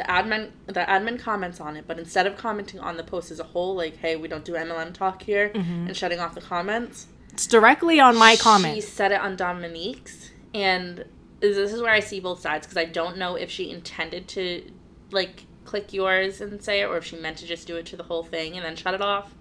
The 0.00 0.10
admin, 0.10 0.52
the 0.66 0.80
admin 0.80 1.18
comments 1.20 1.60
on 1.60 1.76
it, 1.76 1.84
but 1.86 1.98
instead 1.98 2.26
of 2.26 2.34
commenting 2.38 2.80
on 2.80 2.96
the 2.96 3.02
post 3.04 3.30
as 3.30 3.38
a 3.38 3.44
whole, 3.44 3.74
like, 3.74 3.98
"Hey, 3.98 4.16
we 4.16 4.28
don't 4.28 4.46
do 4.46 4.54
MLM 4.54 4.94
talk 4.94 5.22
here," 5.22 5.50
Mm-hmm. 5.50 5.88
and 5.88 5.94
shutting 5.96 6.18
off 6.20 6.34
the 6.34 6.40
comments, 6.40 7.06
It's 7.34 7.46
directly 7.46 8.00
on 8.00 8.16
my 8.16 8.36
comment. 8.36 8.74
She 8.76 8.80
said 8.80 9.12
it 9.12 9.20
on 9.20 9.36
Dominique's, 9.36 10.30
and 10.54 11.04
this 11.40 11.58
is 11.70 11.82
where 11.82 11.92
I 11.92 12.00
see 12.00 12.18
both 12.18 12.40
sides 12.40 12.66
because 12.66 12.78
I 12.78 12.86
don't 12.86 13.18
know 13.18 13.34
if 13.34 13.50
she 13.50 13.70
intended 13.70 14.26
to 14.28 14.70
like 15.10 15.44
click 15.66 15.92
yours 15.92 16.40
and 16.40 16.62
say 16.62 16.80
it, 16.80 16.86
or 16.86 16.96
if 16.96 17.04
she 17.04 17.16
meant 17.16 17.36
to 17.38 17.46
just 17.46 17.66
do 17.66 17.76
it 17.76 17.84
to 17.86 17.96
the 17.96 18.04
whole 18.04 18.22
thing 18.24 18.56
and 18.56 18.64
then 18.64 18.76
shut 18.76 18.94
it 18.94 19.02
off. 19.02 19.34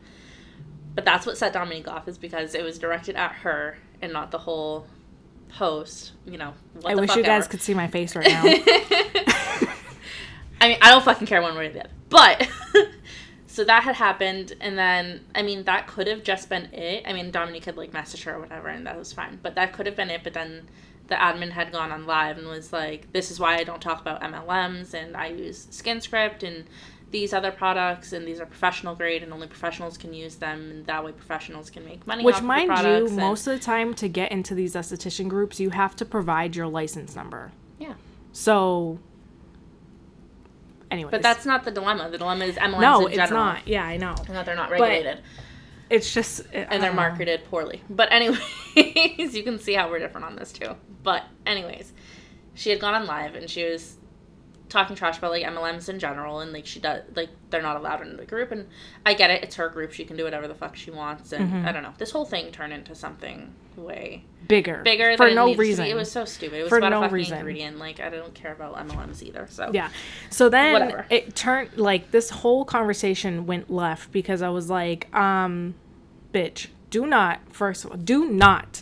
But 0.94 1.06
that's 1.06 1.26
what 1.26 1.38
set 1.38 1.54
Dominique 1.54 1.88
off 1.88 2.10
is 2.10 2.18
because 2.18 2.54
it 2.54 2.64
was 2.64 2.78
directed 2.78 3.16
at 3.16 3.32
her 3.44 3.78
and 4.02 4.12
not 4.12 4.32
the 4.32 4.40
whole 4.40 4.88
post. 5.58 6.12
You 6.26 6.38
know, 6.38 6.54
what 6.82 6.92
I 6.92 6.96
wish 6.96 7.16
you 7.16 7.24
guys 7.24 7.44
ever. 7.44 7.52
could 7.52 7.62
see 7.62 7.74
my 7.74 7.88
face 7.88 8.14
right 8.14 8.28
now. 8.28 8.44
I 10.62 10.70
mean, 10.70 10.78
I 10.82 10.90
don't 10.92 11.04
fucking 11.04 11.28
care 11.28 11.42
one 11.42 11.56
way 11.56 11.68
or 11.68 11.72
the 11.72 11.80
other. 11.82 11.90
But 12.10 12.50
so 13.48 13.64
that 13.64 13.84
had 13.84 13.96
happened, 13.96 14.54
and 14.60 14.78
then 14.78 15.22
I 15.36 15.42
mean, 15.42 15.64
that 15.66 15.88
could 15.88 16.08
have 16.08 16.24
just 16.24 16.50
been 16.50 16.66
it. 16.74 17.04
I 17.08 17.14
mean, 17.14 17.32
Dominique 17.32 17.66
had 17.66 17.78
like 17.78 17.92
messaged 17.92 18.24
her 18.24 18.36
or 18.36 18.40
whatever, 18.40 18.68
and 18.68 18.86
that 18.88 18.98
was 18.98 19.14
fine. 19.14 19.40
But 19.42 19.56
that 19.56 19.74
could 19.74 19.86
have 19.86 19.96
been 19.96 20.10
it. 20.10 20.22
But 20.24 20.34
then 20.34 20.68
the 21.08 21.16
admin 21.16 21.52
had 21.52 21.72
gone 21.72 21.92
on 21.92 22.06
live 22.06 22.38
and 22.38 22.48
was 22.48 22.74
like, 22.74 23.12
"This 23.14 23.32
is 23.32 23.40
why 23.40 23.56
I 23.58 23.64
don't 23.64 23.82
talk 23.82 24.02
about 24.02 24.22
MLMs, 24.22 24.94
and 24.94 25.16
I 25.16 25.28
use 25.28 25.68
SkinScript 25.72 26.44
and." 26.44 26.66
These 27.12 27.34
other 27.34 27.50
products 27.50 28.14
and 28.14 28.28
these 28.28 28.40
are 28.40 28.46
professional 28.46 28.94
grade 28.94 29.24
and 29.24 29.34
only 29.34 29.48
professionals 29.48 29.98
can 29.98 30.14
use 30.14 30.36
them 30.36 30.70
and 30.70 30.86
that 30.86 31.04
way 31.04 31.12
professionals 31.12 31.72
can 31.72 31.84
make 31.84 32.06
money. 32.06 32.24
Which, 32.24 32.36
off 32.36 32.42
of 32.42 32.48
the 32.48 32.48
mind 32.68 32.86
you, 32.86 33.08
and- 33.08 33.18
most 33.18 33.48
of 33.48 33.54
the 33.58 33.60
time 33.60 33.96
to 33.96 34.08
get 34.08 34.32
into 34.32 34.54
these 34.54 34.76
esthetician 34.76 35.28
groups, 35.28 35.60
you 35.60 35.72
have 35.72 35.96
to 35.96 36.06
provide 36.06 36.56
your 36.56 36.68
license 36.68 37.16
number. 37.16 37.52
yeah, 37.80 37.96
So, 38.32 39.00
anyway, 40.92 41.12
but 41.12 41.22
that's 41.22 41.46
not 41.46 41.64
the 41.64 41.72
dilemma. 41.72 42.10
The 42.10 42.18
dilemma 42.18 42.46
is 42.46 42.56
MLMs 42.56 42.82
no, 42.82 43.08
in 43.08 43.20
it's 43.20 43.32
not. 43.32 43.68
Yeah, 43.68 43.84
I 43.84 43.98
know. 43.98 44.16
And 44.28 44.36
that 44.36 44.46
they're 44.46 44.56
not 44.56 44.72
regulated. 44.72 45.20
It's 45.90 46.14
just 46.14 46.42
uh, 46.54 46.58
and 46.70 46.84
they're 46.84 46.94
marketed 46.94 47.46
poorly. 47.46 47.82
But 47.90 48.12
anyways, 48.12 48.40
you 48.76 49.44
can 49.44 49.60
see 49.60 49.74
how 49.74 49.90
we're 49.90 50.00
different 50.00 50.26
on 50.26 50.36
this 50.36 50.52
too. 50.52 50.76
But 51.04 51.24
anyways, 51.46 51.94
she 52.54 52.70
had 52.70 52.80
gone 52.80 52.94
on 52.94 53.08
live 53.08 53.36
and 53.36 53.50
she 53.50 53.64
was 53.64 53.98
talking 54.70 54.96
trash 54.96 55.18
about 55.18 55.32
like 55.32 55.44
MLMs 55.44 55.90
in 55.90 56.00
general 56.00 56.40
and 56.40 56.54
like 56.54 56.66
she 56.66 56.80
does 56.80 57.02
like 57.16 57.30
they're 57.50 57.62
not 57.62 57.76
allowed 57.76 58.02
in 58.02 58.16
the 58.18 58.26
group 58.26 58.52
and 58.52 58.68
I 59.06 59.14
get 59.16 59.30
it, 59.32 59.44
it's 59.44 59.56
her 59.56 59.68
group, 59.70 59.92
she 59.92 60.06
can 60.06 60.16
do 60.16 60.24
whatever 60.24 60.48
the 60.48 60.54
fuck 60.56 60.76
she 60.76 60.92
wants 60.92 61.32
and 61.34 61.50
Mm-hmm. 61.50 61.68
I 61.68 61.72
don't 61.72 61.84
know. 61.84 61.94
This 61.98 62.12
whole 62.12 62.26
thing 62.26 62.52
turned 62.52 62.74
into 62.74 62.94
something 62.94 63.54
way 63.76 64.24
bigger, 64.48 64.82
bigger 64.84 65.16
for 65.18 65.28
than 65.28 65.36
no 65.36 65.56
reason. 65.56 65.86
It 65.86 65.96
was 65.96 66.12
so 66.12 66.26
stupid. 66.26 66.60
It 66.60 66.64
was 66.64 66.70
For 66.70 66.78
about 66.78 66.90
no 66.92 67.00
a 67.00 67.02
fucking 67.02 67.14
reason. 67.16 67.38
ingredient. 67.38 67.78
Like 67.80 68.00
I 68.00 68.10
don't 68.10 68.34
care 68.34 68.52
about 68.54 68.76
MLMs 68.88 69.24
either. 69.24 69.48
So 69.50 69.72
Yeah. 69.74 69.90
So 70.30 70.50
then 70.50 70.74
Whatever. 70.74 71.06
it 71.10 71.36
turned 71.36 71.78
like 71.78 72.12
this 72.12 72.30
whole 72.30 72.66
conversation 72.66 73.46
went 73.46 73.70
left 73.72 74.12
because 74.12 74.42
I 74.42 74.50
was 74.50 74.70
like, 74.70 75.14
um, 75.16 75.76
bitch, 76.34 76.68
do 76.90 77.06
not, 77.06 77.40
first 77.52 77.86
of 77.86 77.92
all, 77.92 77.98
do 77.98 78.26
not 78.26 78.82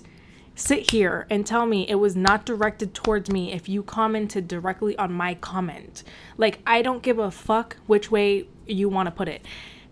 sit 0.57 0.89
here 0.89 1.27
and 1.29 1.45
tell 1.45 1.67
me 1.67 1.87
it 1.87 1.95
was 1.95 2.15
not 2.15 2.43
directed 2.43 2.93
towards 2.93 3.31
me 3.31 3.53
if 3.53 3.69
you 3.69 3.83
commented 3.83 4.47
directly 4.47 4.97
on 4.97 5.13
my 5.13 5.35
comment. 5.35 6.03
Like, 6.35 6.59
I 6.65 6.81
don't 6.81 7.03
give 7.03 7.19
a 7.19 7.29
fuck 7.29 7.77
which 7.85 8.09
way 8.09 8.47
you 8.65 8.89
want 8.89 9.05
to 9.05 9.11
put 9.11 9.27
it. 9.27 9.45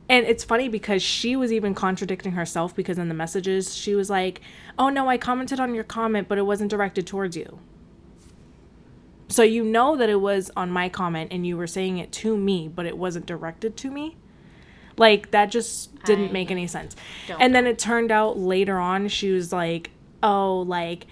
And 0.09 0.25
it's 0.25 0.43
funny 0.43 0.67
because 0.67 1.03
she 1.03 1.35
was 1.35 1.53
even 1.53 1.75
contradicting 1.75 2.33
herself 2.33 2.75
because 2.75 2.97
in 2.97 3.09
the 3.09 3.13
messages, 3.13 3.75
she 3.75 3.93
was 3.93 4.09
like, 4.09 4.41
oh 4.77 4.89
no, 4.89 5.07
I 5.07 5.17
commented 5.17 5.59
on 5.59 5.75
your 5.75 5.83
comment, 5.83 6.27
but 6.27 6.37
it 6.39 6.45
wasn't 6.45 6.71
directed 6.71 7.05
towards 7.05 7.37
you. 7.37 7.59
So 9.27 9.43
you 9.43 9.63
know 9.63 9.95
that 9.95 10.09
it 10.09 10.21
was 10.21 10.51
on 10.55 10.71
my 10.71 10.89
comment 10.89 11.31
and 11.31 11.45
you 11.45 11.57
were 11.57 11.67
saying 11.67 11.99
it 11.99 12.11
to 12.13 12.37
me, 12.37 12.67
but 12.67 12.85
it 12.85 12.97
wasn't 12.97 13.27
directed 13.27 13.77
to 13.77 13.91
me. 13.91 14.17
Like 14.97 15.31
that 15.31 15.51
just 15.51 15.95
didn't 16.05 16.29
I 16.29 16.33
make 16.33 16.51
any 16.51 16.67
sense. 16.67 16.95
And 17.39 17.53
then 17.53 17.67
it 17.67 17.77
turned 17.77 18.11
out 18.11 18.37
later 18.37 18.79
on 18.79 19.07
she 19.07 19.31
was 19.31 19.51
like, 19.51 19.91
"Oh, 20.23 20.59
like 20.67 21.07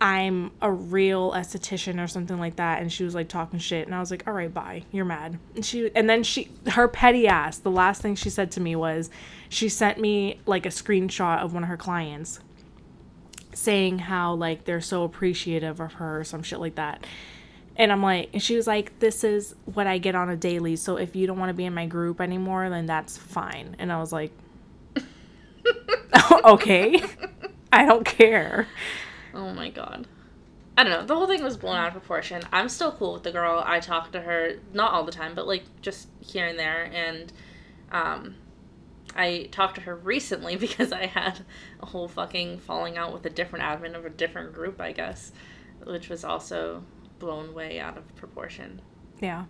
I'm 0.00 0.50
a 0.60 0.70
real 0.70 1.32
esthetician 1.32 2.02
or 2.02 2.06
something 2.06 2.38
like 2.38 2.56
that." 2.56 2.80
And 2.80 2.92
she 2.92 3.04
was 3.04 3.14
like 3.14 3.28
talking 3.28 3.58
shit 3.58 3.86
and 3.86 3.94
I 3.94 4.00
was 4.00 4.10
like, 4.10 4.26
"All 4.26 4.34
right, 4.34 4.52
bye. 4.52 4.84
You're 4.92 5.04
mad." 5.04 5.38
And 5.54 5.64
she 5.64 5.90
and 5.94 6.08
then 6.08 6.22
she 6.22 6.50
her 6.70 6.88
petty 6.88 7.26
ass, 7.26 7.58
the 7.58 7.70
last 7.70 8.02
thing 8.02 8.14
she 8.14 8.30
said 8.30 8.50
to 8.52 8.60
me 8.60 8.76
was 8.76 9.10
she 9.48 9.68
sent 9.68 9.98
me 9.98 10.40
like 10.46 10.66
a 10.66 10.70
screenshot 10.70 11.40
of 11.40 11.54
one 11.54 11.62
of 11.62 11.68
her 11.68 11.76
clients 11.76 12.40
saying 13.54 14.00
how 14.00 14.34
like 14.34 14.64
they're 14.64 14.80
so 14.80 15.04
appreciative 15.04 15.80
of 15.80 15.94
her 15.94 16.20
or 16.20 16.24
some 16.24 16.42
shit 16.42 16.60
like 16.60 16.74
that. 16.74 17.06
And 17.76 17.90
I'm 17.90 18.02
like, 18.02 18.30
and 18.32 18.42
she 18.42 18.56
was 18.56 18.66
like, 18.66 18.98
this 19.00 19.24
is 19.24 19.54
what 19.64 19.86
I 19.86 19.98
get 19.98 20.14
on 20.14 20.28
a 20.28 20.36
daily. 20.36 20.76
So 20.76 20.96
if 20.96 21.16
you 21.16 21.26
don't 21.26 21.38
want 21.38 21.50
to 21.50 21.54
be 21.54 21.64
in 21.64 21.74
my 21.74 21.86
group 21.86 22.20
anymore, 22.20 22.68
then 22.70 22.86
that's 22.86 23.18
fine. 23.18 23.74
And 23.78 23.90
I 23.90 23.98
was 23.98 24.12
like, 24.12 24.30
okay, 26.44 27.02
I 27.80 27.84
don't 27.84 28.04
care. 28.04 28.68
Oh 29.34 29.52
my 29.52 29.68
god. 29.68 30.06
I 30.76 30.84
don't 30.84 30.92
know. 30.92 31.06
The 31.06 31.14
whole 31.14 31.26
thing 31.26 31.42
was 31.42 31.56
blown 31.56 31.76
out 31.76 31.88
of 31.88 31.92
proportion. 31.94 32.42
I'm 32.52 32.68
still 32.68 32.92
cool 32.92 33.14
with 33.14 33.24
the 33.24 33.32
girl. 33.32 33.62
I 33.64 33.80
talk 33.80 34.12
to 34.12 34.20
her 34.20 34.54
not 34.72 34.92
all 34.92 35.02
the 35.02 35.12
time, 35.12 35.34
but 35.34 35.48
like 35.48 35.64
just 35.82 36.08
here 36.20 36.46
and 36.46 36.58
there 36.58 36.84
and 36.84 37.32
um 37.90 38.36
I 39.16 39.48
talked 39.50 39.74
to 39.76 39.80
her 39.82 39.96
recently 39.96 40.54
because 40.66 40.92
I 40.92 41.06
had 41.06 41.40
a 41.80 41.86
whole 41.86 42.06
fucking 42.06 42.60
falling 42.60 42.96
out 42.96 43.12
with 43.12 43.26
a 43.26 43.30
different 43.30 43.64
admin 43.64 43.96
of 43.96 44.04
a 44.04 44.10
different 44.10 44.52
group, 44.52 44.80
I 44.80 44.92
guess, 44.92 45.32
which 45.84 46.08
was 46.08 46.24
also 46.24 46.84
blown 47.18 47.54
way 47.54 47.80
out 47.80 47.98
of 47.98 48.14
proportion. 48.14 48.82
Yeah. 49.20 49.46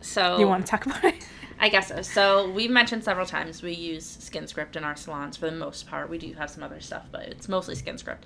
So 0.00 0.38
You 0.38 0.46
want 0.46 0.66
to 0.66 0.70
talk 0.70 0.86
about 0.86 1.04
it? 1.04 1.26
I 1.60 1.68
guess 1.68 1.88
so. 1.88 2.02
So 2.02 2.50
we've 2.50 2.70
mentioned 2.70 3.02
several 3.02 3.26
times 3.26 3.62
we 3.62 3.72
use 3.72 4.16
SkinScript 4.18 4.76
in 4.76 4.84
our 4.84 4.94
salons 4.94 5.36
for 5.36 5.50
the 5.50 5.56
most 5.56 5.88
part. 5.88 6.08
We 6.08 6.18
do 6.18 6.32
have 6.34 6.50
some 6.50 6.62
other 6.62 6.80
stuff, 6.80 7.06
but 7.10 7.22
it's 7.22 7.48
mostly 7.48 7.74
SkinScript. 7.74 8.22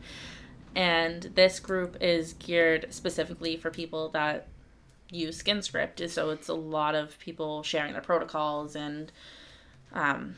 And 0.74 1.22
this 1.34 1.58
group 1.58 1.96
is 2.00 2.34
geared 2.34 2.86
specifically 2.90 3.56
for 3.56 3.70
people 3.70 4.10
that 4.10 4.48
use 5.10 5.42
SkinScript. 5.42 6.08
So 6.10 6.30
it's 6.30 6.48
a 6.48 6.54
lot 6.54 6.94
of 6.94 7.18
people 7.18 7.62
sharing 7.62 7.92
their 7.92 8.02
protocols 8.02 8.76
and 8.76 9.10
um, 9.92 10.36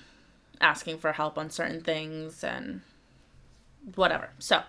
asking 0.61 0.99
for 0.99 1.13
help 1.13 1.37
on 1.39 1.51
certain 1.51 1.81
things 1.81 2.45
and 2.45 2.81
whatever. 3.95 4.31
So 4.39 4.63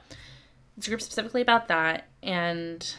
it's 0.78 0.88
a 0.88 0.90
group 0.90 1.02
specifically 1.02 1.42
about 1.42 1.68
that. 1.68 2.08
And 2.24 2.96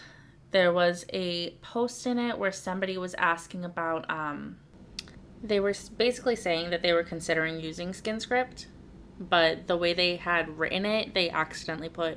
there 0.57 0.73
was 0.73 1.05
a 1.13 1.51
post 1.61 2.07
in 2.07 2.19
it 2.19 2.39
where 2.39 2.51
somebody 2.51 2.97
was 2.97 3.13
asking 3.19 3.63
about 3.63 4.09
um 4.09 4.57
they 5.43 5.61
were 5.61 5.75
basically 5.99 6.35
saying 6.35 6.71
that 6.71 6.81
they 6.81 6.95
were 6.95 7.03
considering 7.03 7.61
using 7.61 7.91
SkinScript, 7.91 8.65
but 9.21 9.67
the 9.67 9.77
way 9.77 9.93
they 9.93 10.17
had 10.17 10.59
written 10.59 10.87
it, 10.87 11.13
they 11.13 11.29
accidentally 11.29 11.91
put 11.91 12.17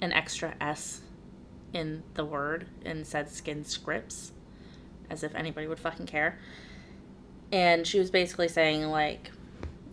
an 0.00 0.14
extra 0.14 0.54
S 0.62 1.02
in 1.74 2.02
the 2.14 2.24
word 2.24 2.66
and 2.86 3.06
said 3.06 3.28
skin 3.28 3.66
scripts 3.66 4.32
as 5.10 5.22
if 5.22 5.34
anybody 5.34 5.66
would 5.66 5.78
fucking 5.78 6.06
care. 6.06 6.38
And 7.52 7.86
she 7.86 7.98
was 7.98 8.10
basically 8.10 8.48
saying 8.48 8.84
like 8.84 9.30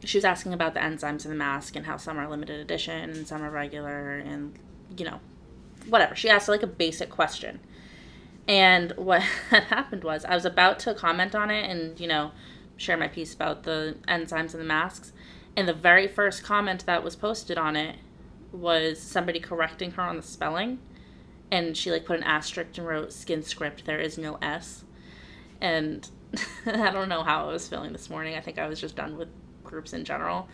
she 0.06 0.18
was 0.18 0.24
asking 0.24 0.54
about 0.54 0.76
the 0.76 0.80
enzymes 0.80 1.26
in 1.26 1.30
the 1.30 1.38
mask 1.38 1.76
and 1.76 1.86
how 1.86 1.98
some 1.98 2.18
are 2.18 2.30
limited 2.30 2.62
edition 2.62 3.10
and 3.10 3.28
some 3.28 3.44
are 3.44 3.52
regular 3.52 4.20
and 4.20 4.58
you 4.96 5.04
know 5.04 5.20
whatever. 5.90 6.16
She 6.16 6.30
asked 6.30 6.48
like 6.48 6.64
a 6.64 6.68
basic 6.68 7.10
question. 7.10 7.60
And 8.52 8.92
what 8.98 9.22
had 9.50 9.64
happened 9.64 10.04
was 10.04 10.26
I 10.26 10.36
was 10.36 10.44
about 10.44 10.78
to 10.80 10.94
comment 10.94 11.34
on 11.34 11.50
it 11.50 11.70
and, 11.70 11.98
you 11.98 12.08
know, 12.08 12.32
share 12.76 12.98
my 12.98 13.08
piece 13.08 13.34
about 13.34 13.64
the 13.64 13.96
enzymes 14.10 14.52
and 14.52 14.60
the 14.60 14.66
masks. 14.66 15.14
And 15.56 15.70
the 15.70 15.74
very 15.74 16.06
first 16.06 16.44
comment 16.44 16.86
that 16.86 17.02
was 17.02 17.16
posted 17.16 17.58
on 17.58 17.78
it 17.78 17.96
was 18.52 19.00
somebody 19.00 19.40
correcting 19.40 19.92
her 19.92 20.04
on 20.04 20.18
the 20.18 20.22
spelling. 20.24 20.80
And 21.50 21.78
she 21.78 21.92
like 21.92 22.04
put 22.04 22.18
an 22.18 22.24
asterisk 22.24 22.78
and 22.78 22.86
wrote 22.86 23.14
skin 23.14 23.42
script, 23.42 23.86
there 23.86 24.00
is 24.00 24.18
no 24.18 24.38
S. 24.42 24.84
And 25.62 26.10
I 26.66 26.92
don't 26.92 27.08
know 27.08 27.24
how 27.24 27.48
I 27.48 27.54
was 27.54 27.70
feeling 27.70 27.94
this 27.94 28.10
morning. 28.10 28.36
I 28.36 28.42
think 28.42 28.60
I 28.60 28.68
was 28.68 28.82
just 28.82 28.98
done 28.98 29.18
with 29.18 29.30
groups 29.64 29.94
in 29.94 30.04
general. 30.04 30.50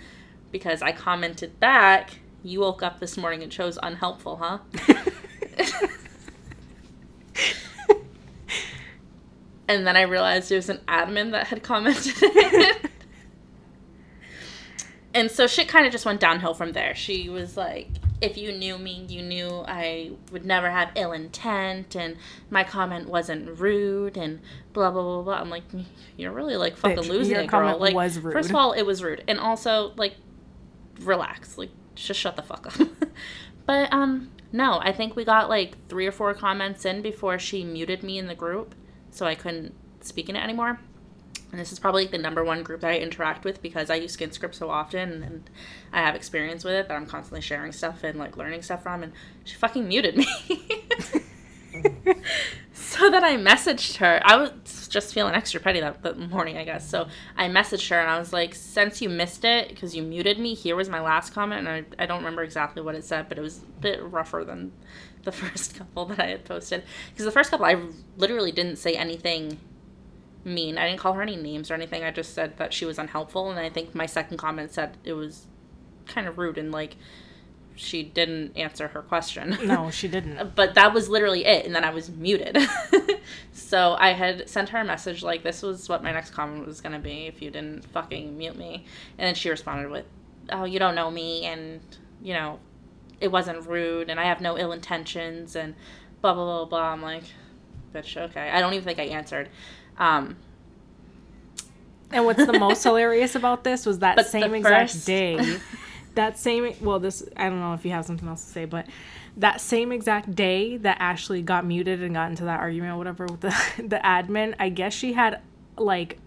Because 0.52 0.84
I 0.84 0.92
commented 0.92 1.60
back, 1.60 2.20
you 2.44 2.60
woke 2.60 2.84
up 2.84 3.00
this 3.00 3.18
morning 3.18 3.42
and 3.42 3.52
chose 3.52 3.80
unhelpful, 3.82 4.36
huh? 4.38 4.60
and 9.68 9.86
then 9.86 9.98
I 9.98 10.02
realized 10.02 10.52
it 10.52 10.56
was 10.56 10.70
an 10.70 10.80
admin 10.88 11.32
that 11.32 11.48
had 11.48 11.64
commented 11.64 12.14
it. 12.22 12.92
and 15.14 15.30
so 15.30 15.48
shit 15.48 15.68
kind 15.68 15.86
of 15.86 15.92
just 15.92 16.06
went 16.06 16.20
downhill 16.20 16.54
from 16.54 16.72
there. 16.72 16.96
She 16.96 17.30
was 17.30 17.58
like, 17.58 17.90
if 18.22 18.38
you 18.38 18.52
knew 18.52 18.78
me, 18.78 19.06
you 19.08 19.22
knew 19.22 19.64
I 19.68 20.12
would 20.32 20.46
never 20.46 20.70
have 20.70 20.92
ill 20.96 21.12
intent, 21.12 21.96
and 21.96 22.18
my 22.50 22.64
comment 22.64 23.08
wasn't 23.08 23.60
rude, 23.60 24.18
and 24.18 24.40
blah 24.74 24.90
blah 24.90 25.04
blah 25.04 25.22
blah. 25.22 25.36
I'm 25.36 25.50
like, 25.50 25.64
you're 26.16 26.32
really 26.32 26.58
like 26.58 26.78
fucking 26.78 26.98
Bitch, 26.98 27.10
losing 27.10 27.36
it, 27.36 27.48
girl. 27.48 27.78
Like, 27.78 27.94
was 27.94 28.20
rude. 28.20 28.34
first 28.34 28.50
of 28.50 28.56
all, 28.56 28.72
it 28.74 28.84
was 28.84 29.04
rude, 29.04 29.24
and 29.28 29.40
also 29.40 29.94
like, 29.98 30.16
relax, 31.02 31.58
like, 31.58 31.70
just 31.96 32.20
shut 32.20 32.36
the 32.36 32.42
fuck 32.42 32.68
up. 32.68 32.88
but 33.66 33.94
um, 33.94 34.32
no, 34.52 34.80
I 34.80 34.92
think 34.92 35.16
we 35.16 35.24
got 35.24 35.50
like 35.50 35.76
three 35.88 36.08
or 36.08 36.12
four 36.12 36.34
comments 36.34 36.86
in 36.86 37.02
before 37.02 37.38
she 37.38 37.64
muted 37.64 38.02
me 38.02 38.18
in 38.18 38.28
the 38.28 38.36
group, 38.36 38.74
so 39.12 39.26
I 39.26 39.36
couldn't 39.36 39.74
speak 40.02 40.30
in 40.30 40.36
it 40.36 40.44
anymore. 40.44 40.80
And 41.52 41.60
this 41.62 41.72
is 41.72 41.80
probably 41.80 42.08
the 42.08 42.18
number 42.18 42.44
one 42.44 42.62
group 42.62 42.82
that 42.82 42.92
I 42.92 42.98
interact 42.98 43.46
with 43.46 43.62
because 43.62 43.90
I 43.90 43.96
use 43.96 44.16
SkinScript 44.18 44.56
so 44.56 44.70
often 44.70 45.24
and 45.24 45.50
I 45.94 46.00
have 46.00 46.14
experience 46.14 46.64
with 46.64 46.74
it 46.74 46.90
that 46.90 46.96
I'm 46.96 47.06
constantly 47.06 47.42
sharing 47.42 47.72
stuff 47.72 48.04
and 48.04 48.20
like 48.20 48.36
learning 48.36 48.64
stuff 48.64 48.84
from. 48.84 49.02
And 49.02 49.14
she 49.46 49.56
fucking 49.56 49.88
muted 49.88 50.18
me. 50.18 50.28
so 52.74 53.10
then 53.10 53.24
I 53.24 53.38
messaged 53.38 53.98
her. 53.98 54.22
I 54.24 54.36
was 54.38 54.52
just 54.88 55.14
feeling 55.14 55.34
extra 55.34 55.60
petty 55.60 55.80
that, 55.80 56.02
that 56.04 56.18
morning, 56.18 56.58
I 56.58 56.64
guess. 56.64 56.88
So 56.90 57.08
I 57.36 57.48
messaged 57.48 57.90
her 57.90 58.00
and 58.00 58.10
I 58.10 58.20
was 58.20 58.34
like, 58.34 58.56
since 58.56 59.02
you 59.02 59.10
missed 59.10 59.46
it 59.46 59.70
because 59.70 59.96
you 59.96 60.04
muted 60.04 60.40
me, 60.40 60.54
here 60.54 60.76
was 60.76 60.90
my 60.90 61.02
last 61.02 61.34
comment. 61.34 61.68
And 61.68 61.86
I, 62.00 62.04
I 62.04 62.06
don't 62.06 62.20
remember 62.20 62.44
exactly 62.44 62.82
what 62.82 62.96
it 62.96 63.04
said, 63.04 63.30
but 63.30 63.38
it 63.38 63.42
was 63.42 63.60
a 63.60 63.82
bit 63.82 64.04
rougher 64.04 64.44
than 64.46 64.72
the 65.24 65.32
first 65.32 65.76
couple 65.76 66.06
that 66.06 66.20
I 66.20 66.28
had 66.28 66.46
posted. 66.46 66.84
Because 67.10 67.26
the 67.26 67.32
first 67.32 67.52
couple, 67.52 67.66
I 67.66 67.82
literally 68.18 68.52
didn't 68.52 68.78
say 68.78 68.94
anything 68.94 69.60
mean. 70.44 70.78
I 70.78 70.88
didn't 70.88 71.00
call 71.00 71.14
her 71.14 71.22
any 71.22 71.36
names 71.36 71.70
or 71.70 71.74
anything. 71.74 72.04
I 72.04 72.12
just 72.12 72.34
said 72.34 72.58
that 72.58 72.74
she 72.74 72.86
was 72.86 72.98
unhelpful, 72.98 73.50
and 73.50 73.60
I 73.60 73.70
think 73.70 73.94
my 73.94 74.06
second 74.06 74.38
comment 74.38 74.74
said 74.74 74.98
it 75.04 75.14
was 75.14 75.46
kind 76.06 76.28
of 76.28 76.38
rude 76.38 76.58
and 76.58 76.72
like 76.72 76.96
she 77.78 78.04
didn't 78.04 78.58
answer 78.58 78.90
her 78.90 79.02
question. 79.02 79.58
No, 79.64 79.90
she 80.00 80.08
didn't. 80.08 80.56
but 80.56 80.74
that 80.74 80.94
was 80.94 81.08
literally 81.10 81.46
it, 81.46 81.66
and 81.66 81.74
then 81.76 81.84
I 81.86 81.92
was 81.92 82.10
muted. 82.10 82.58
so 83.54 83.96
I 84.00 84.10
had 84.10 84.50
sent 84.50 84.70
her 84.70 84.80
a 84.80 84.84
message 84.84 85.24
like, 85.24 85.44
"This 85.44 85.62
was 85.62 85.88
what 85.88 86.04
my 86.04 86.12
next 86.12 86.32
comment 86.32 86.66
was 86.68 86.82
gonna 86.82 87.00
be 87.00 87.28
if 87.28 87.42
you 87.42 87.50
didn't 87.52 87.86
fucking 87.86 88.38
mute 88.38 88.58
me," 88.58 88.86
and 89.18 89.28
then 89.28 89.36
she 89.36 89.50
responded 89.50 89.90
with, 89.90 90.06
"Oh, 90.52 90.66
you 90.66 90.80
don't 90.80 90.96
know 90.96 91.10
me, 91.10 91.46
and 91.46 91.80
you 92.22 92.34
know, 92.34 92.60
it 93.22 93.30
wasn't 93.32 93.66
rude, 93.68 94.10
and 94.10 94.20
I 94.20 94.26
have 94.26 94.42
no 94.42 94.58
ill 94.58 94.72
intentions, 94.72 95.56
and 95.56 95.76
blah 96.22 96.34
blah 96.34 96.44
blah 96.46 96.66
blah." 96.66 96.92
I'm 96.94 97.02
like, 97.02 97.24
"Bitch, 97.94 98.18
okay." 98.18 98.50
I 98.50 98.60
don't 98.60 98.74
even 98.74 98.86
think 98.86 99.00
I 99.00 99.04
answered. 99.04 99.50
Um, 99.98 100.38
And 102.12 102.26
what's 102.26 102.46
the 102.46 102.58
most 102.58 102.84
hilarious 102.84 103.36
about 103.36 103.64
this 103.64 103.86
was 103.86 104.00
that 104.00 104.26
same 104.28 104.54
exact 104.56 104.92
first- 104.92 105.06
day. 105.06 105.60
That 106.18 106.38
same 106.40 106.74
well, 106.82 107.00
this 107.00 107.24
I 107.38 107.48
don't 107.50 107.60
know 107.60 107.74
if 107.74 107.86
you 107.86 107.92
have 107.92 108.06
something 108.06 108.28
else 108.28 108.44
to 108.44 108.50
say, 108.52 108.66
but 108.66 108.88
that 109.38 109.62
same 109.62 109.92
exact 109.92 110.34
day 110.36 110.78
that 110.78 110.98
Ashley 111.00 111.44
got 111.44 111.64
muted 111.64 112.02
and 112.02 112.16
got 112.16 112.30
into 112.32 112.44
that 112.46 112.60
argument 112.60 112.94
or 112.94 112.98
whatever 112.98 113.26
with 113.28 113.42
the 113.42 113.56
the 113.78 113.98
admin, 114.04 114.56
I 114.60 114.70
guess 114.70 114.94
she 114.94 115.14
had 115.14 115.42
like 115.78 116.18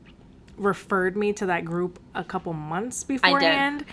referred 0.56 1.16
me 1.16 1.32
to 1.32 1.46
that 1.46 1.64
group 1.64 1.98
a 2.14 2.22
couple 2.22 2.52
months 2.52 3.02
beforehand. 3.02 3.84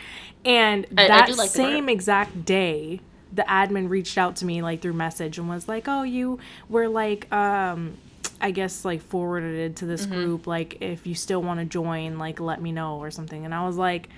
And 0.45 0.85
I- 0.97 1.03
I 1.03 1.07
that 1.07 1.27
do 1.27 1.33
like 1.33 1.49
same 1.49 1.89
exact 1.89 2.45
day, 2.45 2.99
the 3.33 3.43
admin 3.43 3.89
reached 3.89 4.17
out 4.17 4.35
to 4.37 4.45
me 4.45 4.61
like 4.61 4.81
through 4.81 4.93
message 4.93 5.37
and 5.39 5.49
was 5.49 5.67
like, 5.67 5.85
"Oh, 5.87 6.03
you 6.03 6.39
were 6.69 6.87
like 6.87 7.31
um 7.33 7.97
I 8.39 8.51
guess 8.51 8.85
like 8.85 9.01
forwarded 9.01 9.75
to 9.77 9.85
this 9.87 10.05
Mm-hmm. 10.05 10.13
group 10.13 10.45
like 10.45 10.77
if 10.79 11.07
you 11.07 11.15
still 11.15 11.41
want 11.41 11.59
to 11.59 11.65
join, 11.65 12.19
like 12.19 12.39
let 12.39 12.61
me 12.61 12.71
know 12.71 12.97
or 12.99 13.09
something." 13.09 13.45
And 13.45 13.53
I 13.55 13.65
was 13.65 13.77
like, 13.77 14.09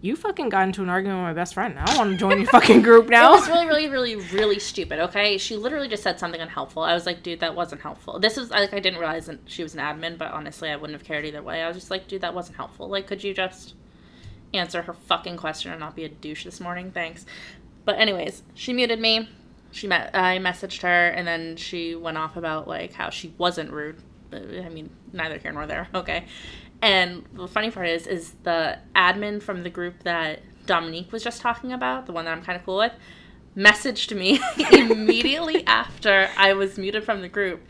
"You 0.00 0.16
fucking 0.16 0.48
got 0.48 0.62
into 0.64 0.82
an 0.82 0.88
argument 0.88 1.20
with 1.20 1.26
my 1.26 1.32
best 1.32 1.54
friend. 1.54 1.78
I 1.78 1.84
don't 1.86 1.98
want 1.98 2.10
to 2.12 2.16
join 2.16 2.38
your 2.38 2.46
fucking 2.46 2.82
group 2.82 3.08
now. 3.10 3.34
It 3.34 3.40
was 3.40 3.48
really, 3.48 3.66
really, 3.66 3.88
really, 3.88 4.16
really 4.16 4.58
stupid. 4.58 4.98
Okay, 5.00 5.38
she 5.38 5.56
literally 5.56 5.88
just 5.88 6.02
said 6.02 6.18
something 6.18 6.40
unhelpful. 6.40 6.82
I 6.82 6.94
was 6.94 7.06
like, 7.06 7.22
dude, 7.22 7.40
that 7.40 7.54
wasn't 7.54 7.82
helpful. 7.82 8.18
This 8.18 8.38
is 8.38 8.50
like 8.50 8.72
I 8.72 8.80
didn't 8.80 8.98
realize 8.98 9.26
that 9.26 9.40
she 9.46 9.62
was 9.62 9.74
an 9.74 9.80
admin, 9.80 10.18
but 10.18 10.32
honestly, 10.32 10.70
I 10.70 10.76
wouldn't 10.76 10.98
have 10.98 11.06
cared 11.06 11.24
either 11.24 11.42
way. 11.42 11.62
I 11.62 11.68
was 11.68 11.76
just 11.76 11.90
like, 11.90 12.08
dude, 12.08 12.22
that 12.22 12.34
wasn't 12.34 12.56
helpful. 12.56 12.88
Like, 12.88 13.06
could 13.06 13.22
you 13.22 13.34
just 13.34 13.74
answer 14.52 14.82
her 14.82 14.92
fucking 14.92 15.36
question 15.36 15.70
and 15.70 15.80
not 15.80 15.94
be 15.94 16.04
a 16.04 16.08
douche 16.08 16.44
this 16.44 16.60
morning? 16.60 16.90
Thanks. 16.90 17.26
But 17.84 17.98
anyways, 17.98 18.42
she 18.54 18.72
muted 18.72 19.00
me. 19.00 19.28
She 19.72 19.86
met. 19.86 20.10
I 20.14 20.38
messaged 20.38 20.82
her, 20.82 21.08
and 21.08 21.26
then 21.26 21.56
she 21.56 21.94
went 21.94 22.18
off 22.18 22.36
about 22.36 22.66
like 22.66 22.92
how 22.92 23.10
she 23.10 23.34
wasn't 23.38 23.70
rude. 23.70 23.98
But, 24.30 24.42
I 24.42 24.68
mean, 24.68 24.90
neither 25.12 25.38
here 25.38 25.52
nor 25.52 25.66
there. 25.66 25.88
Okay. 25.94 26.24
And 26.82 27.24
the 27.32 27.46
funny 27.46 27.70
part 27.70 27.88
is, 27.88 28.06
is 28.06 28.32
the 28.42 28.78
admin 28.94 29.42
from 29.42 29.62
the 29.62 29.70
group 29.70 30.02
that 30.04 30.40
Dominique 30.66 31.12
was 31.12 31.22
just 31.22 31.40
talking 31.40 31.72
about, 31.72 32.06
the 32.06 32.12
one 32.12 32.24
that 32.24 32.32
I'm 32.32 32.42
kind 32.42 32.58
of 32.58 32.64
cool 32.64 32.78
with, 32.78 32.92
messaged 33.56 34.16
me 34.16 34.40
immediately 34.72 35.64
after 35.66 36.28
I 36.36 36.54
was 36.54 36.78
muted 36.78 37.04
from 37.04 37.20
the 37.20 37.28
group. 37.28 37.62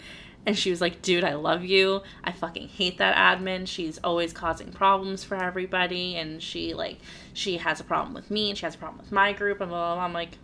And 0.46 0.56
she 0.56 0.70
was 0.70 0.80
like, 0.80 1.02
dude, 1.02 1.24
I 1.24 1.34
love 1.34 1.64
you. 1.64 2.02
I 2.24 2.32
fucking 2.32 2.68
hate 2.68 2.98
that 2.98 3.14
admin. 3.16 3.66
She's 3.68 3.98
always 3.98 4.32
causing 4.32 4.72
problems 4.72 5.22
for 5.22 5.34
everybody. 5.34 6.16
And 6.16 6.42
she, 6.42 6.72
like, 6.72 6.98
she 7.34 7.58
has 7.58 7.78
a 7.78 7.84
problem 7.84 8.14
with 8.14 8.30
me 8.30 8.48
and 8.48 8.56
she 8.56 8.64
has 8.64 8.74
a 8.74 8.78
problem 8.78 8.98
with 8.98 9.12
my 9.12 9.32
group. 9.32 9.60
And 9.60 9.68
blah, 9.68 9.78
blah, 9.78 9.94
blah. 9.96 10.04
I'm 10.04 10.14
like, 10.14 10.38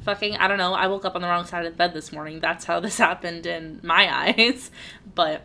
fucking, 0.00 0.36
I 0.36 0.48
don't 0.48 0.56
know. 0.56 0.72
I 0.72 0.86
woke 0.86 1.04
up 1.04 1.14
on 1.16 1.20
the 1.20 1.28
wrong 1.28 1.44
side 1.44 1.66
of 1.66 1.72
the 1.72 1.76
bed 1.76 1.92
this 1.92 2.12
morning. 2.12 2.40
That's 2.40 2.64
how 2.64 2.80
this 2.80 2.96
happened 3.08 3.44
in 3.44 3.80
my 3.82 4.32
eyes. 4.36 4.70
But 5.14 5.42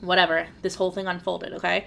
whatever. 0.00 0.48
This 0.62 0.74
whole 0.76 0.90
thing 0.90 1.06
unfolded, 1.06 1.52
okay? 1.54 1.86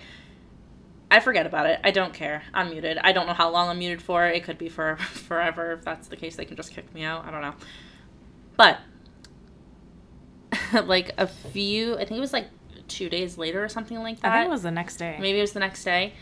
I 1.10 1.20
forget 1.20 1.46
about 1.46 1.66
it. 1.66 1.80
I 1.84 1.92
don't 1.92 2.14
care. 2.14 2.44
I'm 2.54 2.70
muted. 2.70 2.98
I 2.98 3.12
don't 3.12 3.28
know 3.28 3.34
how 3.34 3.50
long 3.50 3.68
I'm 3.68 3.80
muted 3.80 4.02
for. 4.02 4.26
It 4.28 4.44
could 4.44 4.58
be 4.58 4.70
for 4.70 4.96
forever. 5.00 5.74
If 5.74 5.84
that's 5.84 6.08
the 6.08 6.16
case, 6.16 6.36
they 6.36 6.46
can 6.46 6.56
just 6.56 6.74
kick 6.74 6.94
me 6.94 7.04
out. 7.04 7.26
I 7.26 7.32
don't 7.32 7.42
know. 7.42 7.56
But 8.56 8.80
like 10.86 11.12
a 11.18 11.28
few, 11.28 11.96
I 11.96 12.06
think 12.06 12.12
it 12.12 12.22
was 12.22 12.34
like 12.34 12.48
two 12.88 13.10
days 13.10 13.38
later 13.38 13.64
or 13.64 13.70
something 13.70 14.00
like 14.00 14.22
that. 14.22 14.32
I 14.32 14.40
think 14.40 14.48
it 14.48 14.52
was 14.52 14.64
the 14.64 14.72
next 14.72 14.98
day. 14.98 15.18
maybe 15.20 15.38
it 15.38 15.42
was 15.42 15.54
the 15.54 15.60
next 15.60 15.84
day. 15.84 16.14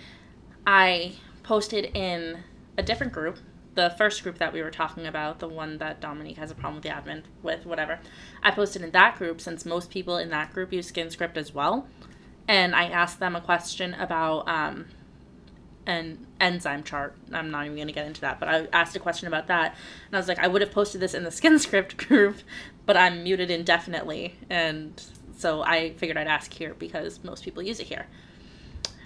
I 0.65 1.13
posted 1.43 1.85
in 1.95 2.43
a 2.77 2.83
different 2.83 3.13
group, 3.13 3.37
the 3.79 3.89
first 3.91 4.23
group 4.23 4.37
that 4.39 4.51
we 4.51 4.61
were 4.61 4.71
talking 4.71 5.07
about, 5.07 5.39
the 5.39 5.47
one 5.47 5.77
that 5.77 6.01
Dominique 6.01 6.35
has 6.35 6.51
a 6.51 6.55
problem 6.55 6.75
with 6.75 6.83
the 6.83 6.89
admin 6.89 7.23
with, 7.41 7.65
whatever. 7.65 7.99
I 8.43 8.51
posted 8.51 8.81
in 8.81 8.91
that 8.91 9.17
group 9.17 9.39
since 9.39 9.65
most 9.65 9.89
people 9.89 10.17
in 10.17 10.29
that 10.31 10.53
group 10.53 10.73
use 10.73 10.91
SkinScript 10.91 11.37
as 11.37 11.53
well. 11.53 11.87
And 12.45 12.75
I 12.75 12.85
asked 12.85 13.19
them 13.19 13.37
a 13.37 13.41
question 13.41 13.93
about 13.93 14.49
um, 14.49 14.87
an 15.85 16.27
enzyme 16.41 16.83
chart. 16.83 17.15
I'm 17.31 17.51
not 17.51 17.65
even 17.65 17.77
going 17.77 17.87
to 17.87 17.93
get 17.93 18.05
into 18.05 18.19
that, 18.21 18.37
but 18.37 18.49
I 18.49 18.67
asked 18.73 18.97
a 18.97 18.99
question 18.99 19.29
about 19.29 19.47
that. 19.47 19.75
And 20.07 20.15
I 20.15 20.19
was 20.19 20.27
like, 20.27 20.39
I 20.39 20.47
would 20.47 20.61
have 20.61 20.71
posted 20.71 20.99
this 20.99 21.13
in 21.13 21.23
the 21.23 21.29
SkinScript 21.29 21.95
group, 21.95 22.39
but 22.85 22.97
I'm 22.97 23.23
muted 23.23 23.49
indefinitely. 23.49 24.35
And 24.49 25.01
so 25.37 25.61
I 25.61 25.93
figured 25.93 26.17
I'd 26.17 26.27
ask 26.27 26.51
here 26.51 26.73
because 26.73 27.23
most 27.23 27.45
people 27.45 27.63
use 27.63 27.79
it 27.79 27.87
here. 27.87 28.07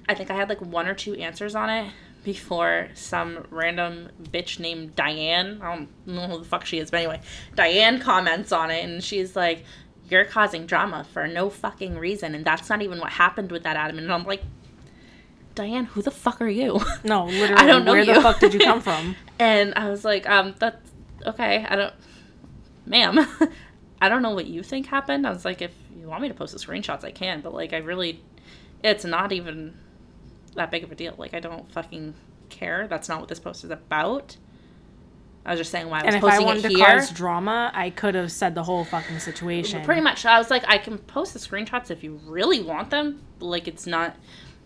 I 0.09 0.15
think 0.15 0.31
I 0.31 0.35
had 0.35 0.49
like 0.49 0.61
one 0.61 0.87
or 0.87 0.95
two 0.95 1.13
answers 1.13 1.53
on 1.53 1.69
it, 1.69 1.91
before 2.23 2.89
some 2.93 3.45
random 3.49 4.09
bitch 4.23 4.59
named 4.59 4.95
Diane, 4.95 5.59
I 5.61 5.75
don't 5.75 5.89
know 6.07 6.27
who 6.27 6.39
the 6.39 6.45
fuck 6.45 6.65
she 6.65 6.79
is, 6.79 6.89
but 6.89 6.97
anyway, 6.97 7.21
Diane 7.55 7.99
comments 7.99 8.51
on 8.51 8.71
it 8.71 8.83
and 8.85 9.03
she's 9.03 9.35
like, 9.35 9.63
You're 10.09 10.25
causing 10.25 10.65
drama 10.65 11.05
for 11.11 11.27
no 11.27 11.49
fucking 11.49 11.97
reason. 11.97 12.33
And 12.35 12.45
that's 12.45 12.69
not 12.69 12.81
even 12.81 12.99
what 12.99 13.11
happened 13.11 13.51
with 13.51 13.63
that 13.63 13.75
Adam. 13.75 13.97
And 13.97 14.11
I'm 14.11 14.23
like, 14.25 14.43
Diane, 15.55 15.85
who 15.85 16.01
the 16.01 16.11
fuck 16.11 16.41
are 16.41 16.47
you? 16.47 16.79
No, 17.03 17.25
literally. 17.25 17.53
I 17.61 17.67
don't 17.67 17.85
know 17.85 17.91
Where 17.91 18.01
you. 18.01 18.13
the 18.13 18.21
fuck 18.21 18.39
did 18.39 18.53
you 18.53 18.59
come 18.59 18.81
from? 18.81 19.15
and 19.39 19.73
I 19.75 19.89
was 19.89 20.03
like, 20.05 20.27
um, 20.27 20.55
that's 20.57 20.89
okay. 21.25 21.65
I 21.67 21.75
don't, 21.75 21.93
ma'am, 22.85 23.19
I 24.01 24.09
don't 24.09 24.21
know 24.21 24.33
what 24.33 24.47
you 24.47 24.63
think 24.63 24.87
happened. 24.87 25.27
I 25.27 25.31
was 25.31 25.45
like, 25.45 25.61
if 25.61 25.71
you 25.95 26.07
want 26.07 26.21
me 26.21 26.27
to 26.29 26.33
post 26.33 26.53
the 26.53 26.59
screenshots, 26.59 27.03
I 27.03 27.11
can, 27.11 27.41
but 27.41 27.53
like, 27.53 27.71
I 27.73 27.77
really, 27.77 28.21
it's 28.83 29.05
not 29.05 29.31
even 29.31 29.77
that 30.55 30.71
big 30.71 30.83
of 30.83 30.91
a 30.91 30.95
deal. 30.95 31.15
Like, 31.17 31.33
I 31.33 31.39
don't 31.39 31.69
fucking 31.71 32.13
care. 32.49 32.87
That's 32.87 33.09
not 33.09 33.19
what 33.19 33.29
this 33.29 33.39
post 33.39 33.63
is 33.63 33.71
about. 33.71 34.37
I 35.45 35.51
was 35.51 35.59
just 35.59 35.71
saying 35.71 35.89
why 35.89 35.99
I 35.99 36.05
was 36.05 36.15
And 36.15 36.23
if 36.23 36.29
I 36.31 36.39
wanted 36.39 36.61
to 36.63 36.69
here. 36.69 36.85
cause 36.85 37.11
drama, 37.11 37.69
I 37.73 37.89
could 37.89 38.15
have 38.15 38.31
said 38.31 38.55
the 38.55 38.63
whole 38.63 38.85
fucking 38.85 39.19
situation. 39.19 39.83
Pretty 39.83 40.01
much. 40.01 40.25
I 40.25 40.37
was 40.37 40.49
like, 40.49 40.63
I 40.67 40.77
can 40.77 40.97
post 40.99 41.33
the 41.33 41.39
screenshots 41.39 41.91
if 41.91 42.03
you 42.03 42.19
really 42.25 42.61
want 42.61 42.89
them. 42.89 43.21
Like, 43.39 43.67
it's 43.67 43.85
not 43.85 44.15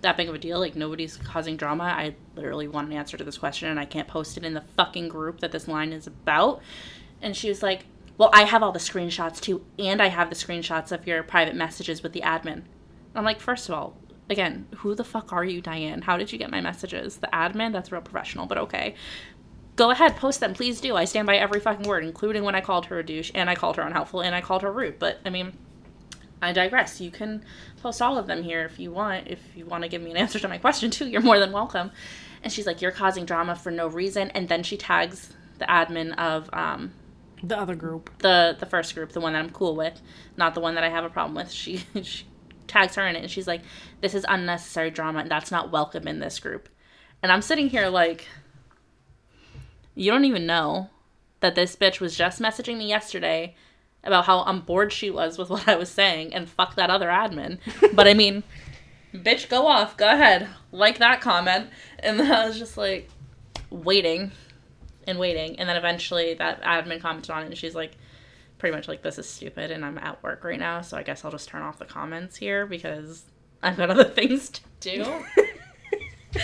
that 0.02 0.18
big 0.18 0.30
of 0.30 0.36
a 0.36 0.38
deal. 0.38 0.60
Like, 0.60 0.76
nobody's 0.76 1.18
causing 1.18 1.58
drama. 1.58 1.86
I 1.86 2.16
literally 2.36 2.68
want 2.68 2.90
an 2.90 2.94
answer 2.94 3.18
to 3.18 3.24
this 3.24 3.40
question, 3.40 3.70
and 3.70 3.80
I 3.80 3.86
can't 3.86 4.08
post 4.08 4.38
it 4.38 4.46
in 4.46 4.54
the 4.54 4.64
fucking 4.76 5.08
group 5.10 5.40
that 5.40 5.52
this 5.52 5.68
line 5.68 5.92
is 5.94 6.06
about. 6.06 6.62
And 7.24 7.36
she 7.36 7.50
was 7.50 7.64
like, 7.64 7.86
Well, 8.20 8.30
I 8.32 8.44
have 8.44 8.62
all 8.62 8.72
the 8.72 8.78
screenshots 8.78 9.40
too, 9.40 9.66
and 9.80 10.00
I 10.00 10.08
have 10.10 10.30
the 10.30 10.36
screenshots 10.36 10.92
of 10.92 11.08
your 11.08 11.24
private 11.24 11.56
messages 11.56 12.04
with 12.04 12.14
the 12.14 12.22
admin. 12.22 12.64
I'm 13.16 13.24
like, 13.24 13.40
First 13.40 13.68
of 13.68 13.74
all, 13.74 13.98
again, 14.30 14.68
who 14.78 14.96
the 14.96 15.04
fuck 15.04 15.34
are 15.34 15.44
you, 15.46 15.62
Diane? 15.62 16.02
How 16.04 16.18
did 16.18 16.32
you 16.32 16.38
get 16.38 16.52
my 16.52 16.62
messages? 16.62 17.18
The 17.18 17.30
admin? 17.34 17.74
That's 17.74 17.92
real 17.92 18.02
professional, 18.02 18.46
but 18.46 18.58
okay. 18.60 18.96
Go 19.76 19.92
ahead, 19.92 20.16
post 20.18 20.40
them, 20.40 20.54
please 20.54 20.82
do. 20.82 20.96
I 20.96 21.06
stand 21.06 21.28
by 21.28 21.38
every 21.38 21.60
fucking 21.60 21.88
word, 21.88 22.04
including 22.04 22.44
when 22.44 22.56
I 22.56 22.62
called 22.62 22.88
her 22.88 23.00
a 23.00 23.06
douche, 23.06 23.32
and 23.36 23.50
I 23.50 23.56
called 23.56 23.78
her 23.78 23.84
unhelpful, 23.84 24.22
and 24.22 24.36
I 24.36 24.42
called 24.42 24.64
her 24.64 24.72
rude. 24.72 25.00
But 25.00 25.20
I 25.26 25.30
mean, 25.30 25.54
I 26.42 26.52
digress. 26.54 27.02
You 27.02 27.12
can 27.12 27.44
post 27.82 28.02
all 28.02 28.18
of 28.18 28.28
them 28.28 28.44
here 28.44 28.66
if 28.66 28.80
you 28.80 28.92
want. 28.92 29.28
If 29.28 29.42
you 29.56 29.66
want 29.66 29.84
to 29.84 29.90
give 29.90 30.02
me 30.02 30.12
an 30.12 30.18
answer 30.26 30.40
to 30.40 30.48
my 30.48 30.58
question 30.60 30.92
too, 30.92 31.08
you're 31.08 31.22
more 31.22 31.40
than 31.40 31.52
welcome. 31.52 31.92
And 32.44 32.54
she's 32.54 32.68
like, 32.68 32.82
"You're 32.82 32.92
causing 32.92 33.26
drama 33.26 33.56
for 33.56 33.72
no 33.72 33.88
reason." 33.88 34.32
And 34.32 34.50
then 34.50 34.64
she 34.64 34.78
tags 34.78 35.34
the 35.60 35.66
admin 35.66 36.16
of 36.18 36.50
um, 36.54 36.94
The 37.44 37.60
other 37.60 37.76
group. 37.76 38.12
the 38.20 38.56
the 38.60 38.68
first 38.68 38.96
group, 38.96 39.14
the 39.14 39.22
one 39.22 39.34
that 39.34 39.40
I'm 39.40 39.52
cool 39.52 39.76
with, 39.76 40.02
not 40.38 40.54
the 40.56 40.62
one 40.62 40.76
that 40.76 40.84
I 40.86 40.90
have 40.90 41.06
a 41.06 41.10
problem 41.10 41.36
with. 41.36 41.52
She 41.52 41.78
she 42.04 42.27
tags 42.68 42.96
her 42.96 43.08
in 43.08 43.16
it, 43.16 43.22
and 43.24 43.32
she's 43.32 43.48
like, 43.48 43.62
"This 44.02 44.14
is 44.14 44.26
unnecessary 44.28 44.92
drama, 44.92 45.20
and 45.20 45.32
that's 45.32 45.52
not 45.52 45.72
welcome 45.72 46.08
in 46.08 46.20
this 46.20 46.40
group." 46.40 46.70
And 47.22 47.32
I'm 47.32 47.42
sitting 47.42 47.70
here 47.70 47.88
like, 47.88 48.28
you 49.96 50.12
don't 50.12 50.26
even 50.26 50.46
know 50.46 50.90
that 51.40 51.56
this 51.56 51.76
bitch 51.76 52.00
was 52.00 52.16
just 52.16 52.40
messaging 52.40 52.78
me 52.78 52.88
yesterday 52.88 53.56
about 54.04 54.26
how 54.26 54.38
on 54.40 54.62
board 54.62 54.94
she 54.94 55.10
was 55.10 55.38
with 55.38 55.50
what 55.52 55.68
I 55.68 55.76
was 55.76 55.90
saying, 55.90 56.34
and 56.34 56.50
fuck 56.50 56.76
that 56.76 56.90
other 56.90 57.08
admin. 57.10 57.60
but 57.94 58.08
I 58.08 58.14
mean, 58.14 58.44
bitch, 59.14 59.50
go 59.50 59.68
off, 59.68 59.98
go 59.98 60.10
ahead, 60.10 60.48
like 60.72 61.00
that 61.00 61.22
comment, 61.22 61.70
and 62.00 62.20
then 62.20 62.32
I 62.32 62.46
was 62.46 62.60
just 62.60 62.78
like, 62.78 63.10
waiting 63.70 64.32
and 65.06 65.20
waiting 65.20 65.60
and 65.60 65.68
then 65.68 65.78
eventually 65.78 66.34
that 66.36 66.62
admin 66.64 67.02
commented 67.02 67.32
on 67.32 67.44
it 67.44 67.48
and 67.48 67.58
she's 67.58 67.76
like 67.76 67.92
pretty 68.58 68.76
much 68.76 68.88
like 68.88 69.02
this 69.02 69.18
is 69.20 69.28
stupid 69.30 69.70
and 69.72 69.86
i'm 69.86 69.98
at 69.98 70.22
work 70.24 70.44
right 70.44 70.60
now 70.60 70.82
so 70.82 70.98
i 70.98 71.04
guess 71.04 71.24
i'll 71.24 71.32
just 71.32 71.48
turn 71.48 71.62
off 71.62 71.78
the 71.80 71.86
comments 71.86 72.36
here 72.38 72.66
because 72.66 73.24
i've 73.64 73.78
got 73.78 73.90
other 73.90 74.04
things 74.20 74.50
to 74.50 74.62
do 74.80 75.24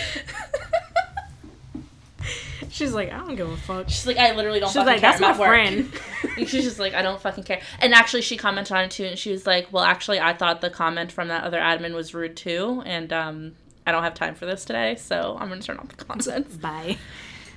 She's 2.70 2.92
like, 2.92 3.12
I 3.12 3.18
don't 3.18 3.36
give 3.36 3.48
a 3.48 3.56
fuck. 3.56 3.88
she's 3.88 4.06
like 4.06 4.16
i 4.16 4.34
literally 4.34 4.58
don't 4.58 4.68
She's 4.70 4.74
fucking 4.76 4.86
like, 4.94 5.00
care 5.00 5.10
that's 5.12 5.22
I'm 5.22 5.38
my 5.38 5.46
friend. 5.46 5.92
She's 6.48 6.64
just 6.64 6.78
like 6.80 6.92
i 6.94 7.02
don't 7.02 7.20
fucking 7.20 7.44
care 7.44 7.60
and 7.80 7.94
actually 7.94 8.22
she 8.22 8.36
commented 8.36 8.72
on 8.72 8.84
it 8.84 8.90
too 8.90 9.04
and 9.04 9.16
she 9.18 9.30
was 9.30 9.46
like 9.46 9.72
well 9.72 9.84
actually 9.84 10.18
i 10.18 10.32
thought 10.32 10.60
the 10.60 10.70
comment 10.70 11.12
from 11.12 11.28
that 11.28 11.44
other 11.44 11.60
admin 11.60 11.94
was 11.94 12.12
rude 12.14 12.36
too 12.36 12.82
and 12.84 13.12
um 13.12 13.52
i 13.86 13.92
don't 13.92 14.02
have 14.02 14.14
time 14.14 14.34
for 14.34 14.46
this 14.46 14.64
today 14.64 14.96
so 14.96 15.36
i'm 15.38 15.48
gonna 15.48 15.60
turn 15.62 15.76
off 15.78 15.88
the 15.88 16.04
comments 16.04 16.56
Bye. 16.56 16.96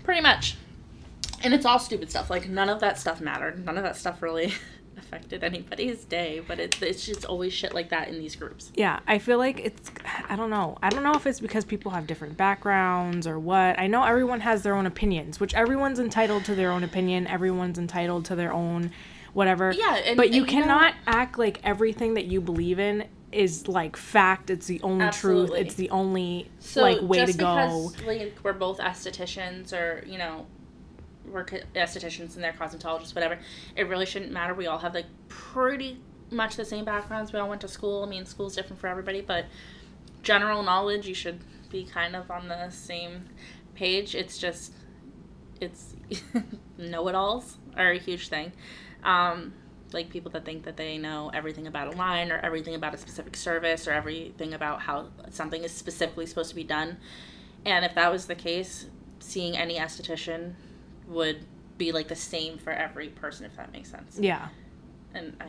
pretty 0.04 0.22
much 0.22 0.56
and 1.44 1.54
it's 1.54 1.66
all 1.66 1.80
stupid 1.80 2.10
stuff 2.10 2.30
like 2.30 2.48
none 2.50 2.70
of 2.70 2.80
that 2.80 2.98
stuff 2.98 3.22
mattered 3.22 3.64
none 3.66 3.78
of 3.78 3.84
that 3.84 3.96
stuff 3.96 4.22
really 4.22 4.54
affected 4.98 5.44
anybody's 5.44 6.04
day 6.06 6.42
but 6.48 6.60
it, 6.60 6.82
it's 6.82 7.06
just 7.06 7.24
always 7.26 7.54
shit 7.54 7.74
like 7.74 7.90
that 7.90 8.08
in 8.08 8.18
these 8.20 8.36
groups 8.36 8.72
Yeah, 8.76 9.00
I 9.08 9.20
feel 9.20 9.38
like 9.38 9.60
it's 9.60 9.92
I 10.30 10.36
don't 10.36 10.50
know. 10.50 10.78
I 10.82 10.90
don't 10.90 11.04
know 11.04 11.14
if 11.14 11.26
it's 11.28 11.40
because 11.40 11.64
people 11.66 11.92
have 11.92 12.08
different 12.08 12.36
backgrounds 12.36 13.28
or 13.28 13.38
what. 13.40 13.80
I 13.80 13.88
know 13.88 14.04
everyone 14.04 14.42
has 14.42 14.64
their 14.64 14.76
own 14.76 14.86
opinions, 14.86 15.40
which 15.40 15.54
everyone's 15.54 16.00
entitled 16.00 16.44
to 16.46 16.56
their 16.56 16.72
own 16.72 16.84
opinion. 16.84 17.28
Everyone's 17.28 17.78
entitled 17.78 18.26
to 18.26 18.36
their 18.36 18.52
own 18.52 18.92
whatever. 19.34 19.72
Yeah, 19.72 19.96
and- 19.98 20.18
but 20.18 20.32
you 20.32 20.44
and 20.44 20.52
you 20.52 20.60
know- 20.60 20.64
cannot 20.66 20.94
act 21.06 21.38
like 21.38 21.60
everything 21.64 22.16
that 22.16 22.26
you 22.26 22.42
believe 22.42 22.80
in 22.80 23.06
is 23.32 23.68
like 23.68 23.96
fact. 23.96 24.50
It's 24.50 24.66
the 24.68 24.82
only 24.82 25.06
Absolutely. 25.06 25.48
truth. 25.60 25.66
It's 25.68 25.76
the 25.76 25.90
only 25.92 26.50
so 26.60 26.82
like 26.82 27.02
way 27.02 27.26
to 27.26 27.34
go. 27.34 27.90
because 27.92 28.06
like 28.08 28.38
we're 28.44 28.54
both 28.54 28.80
estheticians 28.80 29.72
or 29.74 30.04
you 30.08 30.18
know 30.18 30.46
we're 31.32 31.46
estheticians 31.46 32.36
and 32.36 32.44
they're 32.44 32.54
cosmetologists 32.54 33.16
whatever 33.16 33.40
it 33.76 33.88
really 33.88 34.06
shouldn't 34.06 34.32
matter. 34.32 34.54
We 34.54 34.68
all 34.68 34.78
have 34.80 34.94
like 34.94 35.06
pretty 35.28 36.00
much 36.32 36.56
the 36.56 36.66
same 36.66 36.86
backgrounds. 36.86 37.34
We 37.34 37.40
all 37.40 37.50
went 37.50 37.62
to 37.62 37.68
school. 37.68 38.04
I 38.04 38.10
mean 38.10 38.26
school's 38.26 38.56
different 38.56 38.80
for 38.80 38.88
everybody 38.88 39.22
but 39.22 39.46
general 40.24 40.64
knowledge 40.64 41.08
you 41.08 41.14
should 41.14 41.40
be 41.70 41.84
kind 41.84 42.16
of 42.16 42.32
on 42.32 42.48
the 42.48 42.70
same 42.70 43.26
page. 43.76 44.16
It's 44.16 44.38
just 44.38 44.74
it's 45.60 45.96
know-it-alls 46.78 47.58
are 47.76 47.92
a 47.92 48.00
huge 48.00 48.30
thing. 48.30 48.52
Um, 49.04 49.54
like 49.94 50.10
people 50.10 50.32
that 50.32 50.46
think 50.46 50.64
that 50.64 50.78
they 50.78 50.98
know 50.98 51.32
everything 51.34 51.68
about 51.68 51.94
a 51.94 51.98
line 51.98 52.32
or 52.32 52.38
everything 52.40 52.76
about 52.76 52.94
a 52.94 52.98
specific 52.98 53.36
service 53.36 53.88
or 53.88 53.94
everything 53.94 54.54
about 54.54 54.82
how 54.82 55.08
something 55.30 55.64
is 55.64 55.72
specifically 55.72 56.26
supposed 56.26 56.50
to 56.50 56.56
be 56.56 56.64
done. 56.64 56.98
And 57.66 57.86
if 57.86 57.96
that 57.96 58.12
was 58.12 58.26
the 58.26 58.36
case 58.36 58.88
seeing 59.20 59.58
any 59.58 59.78
esthetician 59.78 60.54
would 61.08 61.44
be 61.78 61.92
like 61.92 62.08
the 62.08 62.16
same 62.16 62.58
for 62.58 62.72
every 62.72 63.10
person 63.10 63.46
if 63.46 63.56
that 63.56 63.72
makes 63.72 63.90
sense 63.90 64.18
Yeah. 64.20 64.48
and 65.14 65.36
I, 65.40 65.46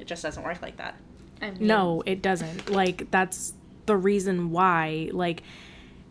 it 0.00 0.06
just 0.06 0.22
doesn't 0.22 0.42
work 0.42 0.60
like 0.62 0.76
that 0.78 0.94
I 1.42 1.50
mean, 1.52 1.66
No, 1.66 2.02
it 2.04 2.20
doesn't. 2.20 2.70
Like 2.70 3.10
that's 3.10 3.54
the 3.86 3.96
reason 3.96 4.50
why 4.50 5.08
like 5.12 5.42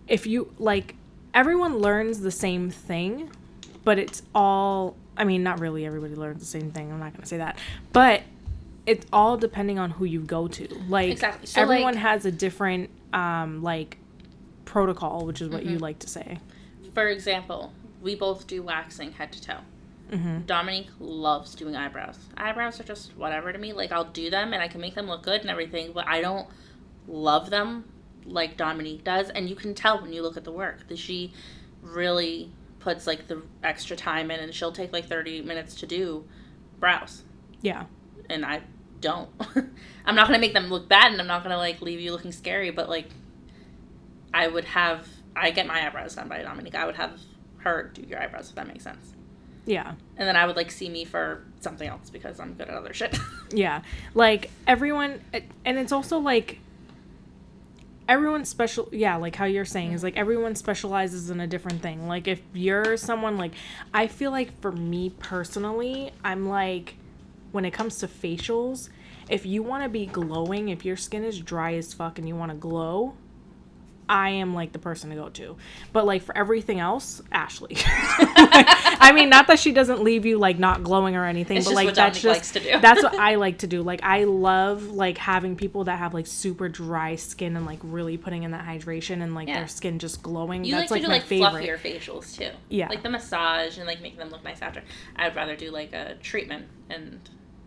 if 0.08 0.26
you 0.26 0.52
like 0.58 0.96
everyone 1.36 1.78
learns 1.78 2.22
the 2.22 2.32
same 2.32 2.72
thing, 2.72 3.30
but 3.84 4.00
it's 4.00 4.24
all 4.34 4.96
I 5.16 5.24
mean, 5.26 5.44
not 5.44 5.60
really 5.60 5.86
everybody 5.86 6.16
learns 6.16 6.40
the 6.40 6.48
same 6.48 6.72
thing. 6.72 6.92
I'm 6.92 6.98
not 7.00 7.12
going 7.12 7.22
to 7.22 7.28
say 7.28 7.38
that. 7.38 7.60
But 7.94 8.24
it's 8.88 9.06
all 9.14 9.38
depending 9.38 9.78
on 9.78 9.92
who 9.92 10.06
you 10.06 10.22
go 10.22 10.48
to. 10.48 10.68
Like 10.88 11.12
Exactly. 11.12 11.46
So, 11.46 11.62
everyone 11.62 11.94
like- 11.94 12.02
has 12.02 12.26
a 12.26 12.32
different 12.32 12.90
um 13.14 13.62
like 13.62 13.98
protocol, 14.66 15.26
which 15.28 15.42
is 15.42 15.50
what 15.50 15.62
Mm-hmm. 15.62 15.74
you 15.74 15.78
like 15.78 16.00
to 16.00 16.08
say. 16.10 16.40
for 16.96 17.08
example 17.08 17.72
we 18.02 18.16
both 18.16 18.48
do 18.48 18.64
waxing 18.64 19.12
head 19.14 19.32
to 19.32 19.42
toe 19.42 19.60
mm-hmm. 20.12 20.42
Dominique 20.46 20.90
loves 21.00 21.56
doing 21.56 21.76
eyebrows. 21.76 22.18
Eyebrows 22.38 22.80
are 22.80 22.84
just 22.84 23.16
whatever 23.16 23.52
to 23.54 23.60
me. 23.60 23.74
Like 23.74 23.92
I'll 23.92 24.06
do 24.06 24.30
them 24.30 24.54
and 24.54 24.62
I 24.62 24.68
can 24.68 24.82
make 24.82 24.96
them 24.96 25.08
look 25.08 25.24
good 25.24 25.42
and 25.42 25.50
everything, 25.50 25.92
but 25.94 26.08
I 26.08 26.22
don't 26.22 26.48
love 27.08 27.50
them 27.50 27.86
like 28.26 28.58
Dominique 28.58 29.04
does. 29.04 29.30
And 29.30 29.50
you 29.50 29.56
can 29.56 29.74
tell 29.76 30.02
when 30.02 30.14
you 30.14 30.22
look 30.22 30.38
at 30.38 30.44
the 30.44 30.52
work 30.52 30.88
that 30.88 30.98
she 30.98 31.34
really 31.82 32.52
puts 32.80 33.06
like 33.08 33.28
the 33.28 33.44
extra 33.64 33.96
time 33.96 34.32
in, 34.32 34.40
and 34.40 34.54
she'll 34.54 34.72
take 34.72 34.94
like 34.94 35.08
thirty 35.08 35.42
minutes 35.42 35.76
to 35.76 35.86
do 35.86 36.26
brows, 36.80 37.24
Yeah. 37.62 37.86
and 38.30 38.46
I 38.46 38.62
don't. 39.02 39.30
I'm 40.06 40.16
not 40.16 40.28
gonna 40.28 40.40
make 40.40 40.54
them 40.54 40.70
look 40.70 40.88
bad, 40.88 41.12
and 41.12 41.20
I'm 41.20 41.28
not 41.28 41.44
gonna 41.44 41.58
like 41.58 41.82
leave 41.82 42.00
you 42.00 42.12
looking 42.12 42.32
scary, 42.32 42.72
but 42.72 42.90
like 42.90 43.10
I 44.34 44.48
would 44.48 44.66
have. 44.66 45.08
I 45.36 45.52
get 45.52 45.68
my 45.68 45.86
eyebrows 45.86 46.16
done 46.16 46.28
by 46.28 46.42
Dominique. 46.42 46.76
I 46.76 46.86
would 46.86 46.96
have 46.96 47.20
her 47.60 47.92
do 47.94 48.02
your 48.02 48.22
eyebrows 48.22 48.50
if 48.50 48.56
that 48.56 48.68
makes 48.68 48.84
sense 48.84 49.14
Yeah. 49.66 49.90
and 50.18 50.28
then 50.28 50.36
I 50.36 50.46
would 50.46 50.56
like 50.56 50.72
see 50.72 50.90
me 50.90 51.06
for 51.06 51.44
something 51.60 51.88
else 51.88 52.10
because 52.10 52.40
I'm 52.40 52.54
good 52.54 52.68
at 52.70 52.76
other 52.76 52.94
shit. 52.94 53.18
Yeah. 53.52 53.82
Like 54.14 54.52
everyone 54.68 55.22
and 55.66 55.78
it's 55.78 55.92
also 55.92 56.20
like 56.20 56.60
everyone 58.08 58.46
special 58.46 58.90
yeah, 58.92 59.16
like 59.18 59.36
how 59.36 59.46
you're 59.46 59.66
saying 59.66 59.92
is 59.94 60.04
like 60.04 60.18
everyone 60.18 60.56
specializes 60.56 61.30
in 61.30 61.40
a 61.40 61.48
different 61.48 61.82
thing. 61.82 62.08
Like 62.08 62.28
if 62.28 62.42
you're 62.54 62.98
someone 62.98 63.38
like 63.38 63.54
I 63.94 64.08
feel 64.08 64.32
like 64.32 64.60
for 64.62 64.72
me 64.72 65.10
personally, 65.20 66.12
I'm 66.24 66.48
like 66.48 66.96
when 67.52 67.66
it 67.66 67.72
comes 67.72 67.98
to 68.00 68.08
facials, 68.08 68.90
if 69.30 69.46
you 69.46 69.64
want 69.64 69.84
to 69.84 69.90
be 69.90 70.06
glowing, 70.06 70.70
if 70.70 70.86
your 70.86 70.98
skin 70.98 71.24
is 71.24 71.40
dry 71.40 71.74
as 71.74 71.94
fuck 71.94 72.18
and 72.20 72.28
you 72.28 72.36
want 72.36 72.52
to 72.52 72.58
glow, 72.58 73.16
I 74.10 74.30
am 74.32 74.56
like 74.56 74.72
the 74.72 74.80
person 74.80 75.12
to 75.12 75.16
go 75.16 75.30
to. 75.30 75.56
But 75.94 76.06
like 76.06 76.24
for 76.24 76.36
everything 76.36 76.80
else, 76.80 77.22
Ashley. 77.32 77.78
I 78.42 79.12
mean, 79.14 79.30
not 79.30 79.48
that 79.48 79.60
she 79.60 79.72
doesn't 79.72 80.04
leave 80.04 80.26
you 80.26 80.38
like 80.38 80.58
not 80.60 80.84
glowing 80.84 81.16
or 81.16 81.26
anything, 81.26 81.58
It's 81.58 81.68
but 81.68 81.76
like 81.76 81.94
that's 81.94 82.22
just 82.22 82.26
likes 82.38 82.52
to 82.54 82.60
do. 82.60 82.80
that's 82.82 83.04
what 83.04 83.16
I 83.16 83.36
like 83.36 83.60
to 83.60 83.68
do. 83.68 83.82
Like 83.84 84.02
I 84.04 84.24
love 84.24 84.84
like 84.88 85.18
having 85.18 85.56
people 85.56 85.84
that 85.86 86.00
have 86.00 86.14
like 86.14 86.28
super 86.28 86.68
dry 86.70 87.16
skin 87.16 87.56
and 87.56 87.66
like 87.66 87.80
really 87.84 88.18
putting 88.18 88.44
in 88.44 88.52
that 88.52 88.66
hydration 88.66 89.22
and 89.22 89.36
like 89.36 89.48
Yeah. 89.48 89.60
their 89.60 89.68
skin 89.68 90.00
just 90.00 90.24
glowing. 90.24 90.64
You 90.64 90.76
that's 90.76 90.92
like 90.92 91.04
like, 91.08 91.24
to 91.24 91.30
do 91.30 91.42
like 91.42 91.54
favorite. 91.56 91.80
fluffier 91.80 92.00
facials 92.00 92.36
too. 92.38 92.50
Yeah. 92.70 92.90
Like 92.90 93.04
the 93.04 93.10
massage 93.10 93.78
and 93.78 93.86
like 93.86 94.02
making 94.02 94.20
them 94.20 94.30
look 94.32 94.44
nice 94.44 94.62
after. 94.62 94.82
I'd 95.16 95.36
rather 95.36 95.56
do 95.56 95.72
like 95.72 95.94
a 95.94 96.16
treatment 96.22 96.66
and 96.90 97.20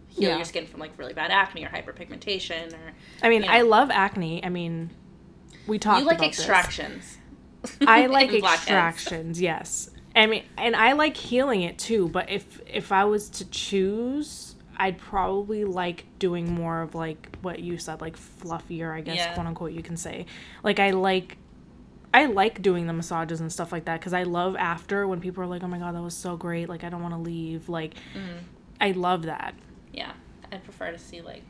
heal 0.08 0.30
Yeah. 0.30 0.36
your 0.36 0.44
skin 0.44 0.66
from 0.66 0.80
like 0.80 0.98
really 0.98 1.14
bad 1.14 1.30
acne 1.30 1.64
or 1.64 1.68
hyperpigmentation 1.68 2.72
or 2.74 2.92
I 3.22 3.28
mean, 3.28 3.42
you 3.42 3.48
know. 3.48 3.54
I 3.54 3.62
love 3.62 3.90
acne. 3.90 4.44
I 4.44 4.48
mean, 4.48 4.90
we 5.66 5.78
talked 5.78 6.00
you 6.00 6.06
like 6.06 6.18
about 6.18 6.28
this. 6.30 6.38
extractions. 6.40 7.18
I 7.86 8.06
like 8.18 8.32
extractions, 8.32 9.40
yes. 9.40 9.90
I 10.14 10.26
mean, 10.26 10.44
and 10.58 10.74
I 10.76 10.92
like 10.92 11.16
healing 11.16 11.62
it 11.62 11.78
too. 11.78 12.08
But 12.08 12.30
if 12.30 12.60
if 12.66 12.92
I 12.92 13.04
was 13.04 13.28
to 13.30 13.44
choose, 13.50 14.56
I'd 14.76 14.98
probably 14.98 15.64
like 15.64 16.04
doing 16.18 16.52
more 16.52 16.82
of 16.82 16.94
like 16.94 17.36
what 17.42 17.60
you 17.60 17.78
said, 17.78 18.00
like 18.00 18.16
fluffier, 18.18 18.92
I 18.94 19.00
guess, 19.00 19.16
Yeah. 19.16 19.34
quote 19.34 19.46
unquote, 19.46 19.72
you 19.72 19.82
can 19.82 19.96
say. 19.96 20.26
Like 20.62 20.78
I 20.80 20.90
like. 20.90 21.38
I 22.14 22.26
like 22.26 22.60
doing 22.60 22.86
the 22.86 22.92
massages 22.92 23.40
and 23.40 23.50
stuff 23.50 23.72
like 23.72 23.86
that 23.86 23.98
because 23.98 24.12
I 24.12 24.24
love 24.24 24.54
after 24.56 25.08
when 25.08 25.18
people 25.18 25.42
are 25.44 25.46
like, 25.46 25.62
"Oh 25.62 25.66
my 25.66 25.78
god, 25.78 25.94
that 25.94 26.02
was 26.02 26.12
so 26.14 26.36
great!" 26.36 26.68
Like 26.68 26.84
I 26.84 26.90
don't 26.90 27.00
want 27.00 27.14
to 27.14 27.20
leave. 27.20 27.70
Like, 27.70 27.94
Mm-hmm. 27.94 28.36
I 28.82 28.90
love 28.90 29.22
that. 29.22 29.54
Yeah. 29.94 30.12
I'd 30.52 30.62
prefer 30.62 30.92
to 30.92 30.98
see 30.98 31.22
like 31.22 31.42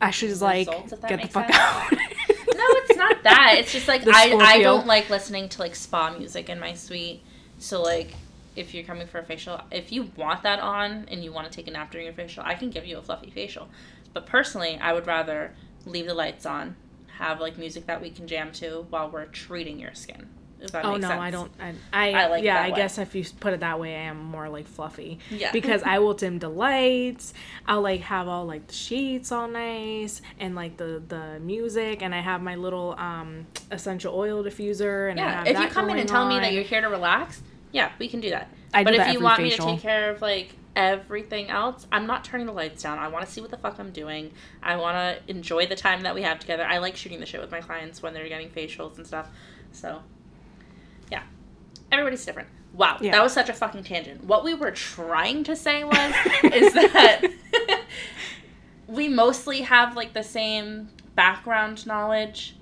Ashley's 0.00 0.40
like, 0.40 0.66
Results, 0.68 0.92
if 0.94 1.02
"Get 1.02 1.20
the 1.20 1.28
fuck 1.28 1.46
sense. 1.52 1.58
out." 1.58 1.92
No, 2.62 2.76
it's 2.78 2.96
not 2.96 3.22
that. 3.24 3.56
It's 3.58 3.72
just 3.72 3.88
like 3.88 4.02
I, 4.06 4.32
I 4.34 4.62
don't 4.62 4.86
like 4.86 5.10
listening 5.10 5.48
to 5.50 5.60
like 5.60 5.74
spa 5.74 6.16
music 6.16 6.48
in 6.48 6.60
my 6.60 6.74
suite. 6.74 7.22
So 7.58 7.82
like 7.82 8.14
if 8.54 8.74
you're 8.74 8.84
coming 8.84 9.06
for 9.06 9.18
a 9.18 9.24
facial, 9.24 9.60
if 9.70 9.92
you 9.92 10.10
want 10.16 10.42
that 10.42 10.60
on 10.60 11.06
and 11.10 11.24
you 11.24 11.32
want 11.32 11.50
to 11.50 11.52
take 11.52 11.68
a 11.68 11.70
nap 11.70 11.90
during 11.90 12.06
your 12.06 12.14
facial, 12.14 12.42
I 12.44 12.54
can 12.54 12.70
give 12.70 12.86
you 12.86 12.98
a 12.98 13.02
fluffy 13.02 13.30
facial. 13.30 13.68
But 14.12 14.26
personally, 14.26 14.78
I 14.80 14.92
would 14.92 15.06
rather 15.06 15.54
leave 15.86 16.06
the 16.06 16.14
lights 16.14 16.44
on, 16.46 16.76
have 17.18 17.40
like 17.40 17.56
music 17.58 17.86
that 17.86 18.02
we 18.02 18.10
can 18.10 18.26
jam 18.26 18.52
to 18.52 18.86
while 18.90 19.10
we're 19.10 19.26
treating 19.26 19.78
your 19.78 19.94
skin. 19.94 20.28
Oh 20.74 20.96
no, 20.96 21.08
sense. 21.08 21.20
I 21.20 21.30
don't. 21.30 21.52
I, 21.60 21.74
I, 21.92 22.12
I 22.12 22.26
like 22.28 22.44
yeah. 22.44 22.54
that 22.54 22.66
I 22.66 22.70
way. 22.70 22.76
guess 22.76 22.98
if 22.98 23.14
you 23.14 23.24
put 23.40 23.52
it 23.52 23.60
that 23.60 23.80
way, 23.80 23.94
I 23.96 24.02
am 24.02 24.22
more 24.22 24.48
like 24.48 24.66
fluffy. 24.66 25.18
Yeah. 25.30 25.50
Because 25.52 25.82
I 25.86 25.98
will 25.98 26.14
dim 26.14 26.38
the 26.38 26.48
lights. 26.48 27.34
I'll 27.66 27.82
like 27.82 28.00
have 28.02 28.28
all 28.28 28.46
like 28.46 28.66
the 28.68 28.74
sheets 28.74 29.32
all 29.32 29.48
nice 29.48 30.22
and 30.38 30.54
like 30.54 30.76
the 30.76 31.02
the 31.06 31.40
music, 31.40 32.02
and 32.02 32.14
I 32.14 32.20
have 32.20 32.42
my 32.42 32.54
little 32.54 32.94
um 32.98 33.46
essential 33.70 34.14
oil 34.14 34.44
diffuser. 34.44 35.10
And 35.10 35.20
I 35.20 35.44
Yeah, 35.44 35.44
if 35.46 35.58
you 35.58 35.68
come 35.68 35.90
in 35.90 35.98
and 35.98 36.08
tell 36.08 36.28
me 36.28 36.38
that 36.38 36.52
you're 36.52 36.64
here 36.64 36.80
to 36.80 36.88
relax, 36.88 37.42
yeah, 37.72 37.92
we 37.98 38.08
can 38.08 38.20
do 38.20 38.30
that. 38.30 38.48
I 38.74 38.84
but 38.84 38.90
do 38.90 39.00
if 39.00 39.06
that 39.06 39.12
you 39.12 39.20
want 39.20 39.42
me 39.42 39.50
to 39.50 39.56
take 39.56 39.80
care 39.80 40.10
of 40.10 40.22
like 40.22 40.54
everything 40.74 41.50
else, 41.50 41.86
I'm 41.92 42.06
not 42.06 42.24
turning 42.24 42.46
the 42.46 42.52
lights 42.52 42.82
down. 42.82 42.98
I 42.98 43.08
want 43.08 43.26
to 43.26 43.30
see 43.30 43.40
what 43.40 43.50
the 43.50 43.56
fuck 43.56 43.78
I'm 43.78 43.90
doing. 43.90 44.32
I 44.62 44.76
want 44.76 44.96
to 44.96 45.30
enjoy 45.30 45.66
the 45.66 45.76
time 45.76 46.02
that 46.02 46.14
we 46.14 46.22
have 46.22 46.38
together. 46.38 46.64
I 46.64 46.78
like 46.78 46.96
shooting 46.96 47.20
the 47.20 47.26
shit 47.26 47.40
with 47.40 47.50
my 47.50 47.60
clients 47.60 48.02
when 48.02 48.14
they're 48.14 48.28
getting 48.28 48.48
facials 48.48 48.96
and 48.96 49.06
stuff. 49.06 49.28
So, 49.72 50.02
everybody's 51.92 52.24
different. 52.24 52.48
Wow, 52.74 52.96
Yeah. 53.00 53.12
that 53.12 53.22
was 53.22 53.32
such 53.32 53.48
a 53.48 53.52
fucking 53.52 53.84
tangent. 53.84 54.24
What 54.24 54.42
we 54.44 54.54
were 54.54 54.70
trying 54.70 55.44
to 55.44 55.54
say 55.54 55.84
was 55.84 56.14
is 56.44 56.72
that 56.72 57.20
we 58.86 59.08
mostly 59.08 59.62
have 59.62 59.94
like 59.96 60.12
the 60.12 60.22
same 60.22 60.88
background 61.14 61.86
knowledge 61.86 62.56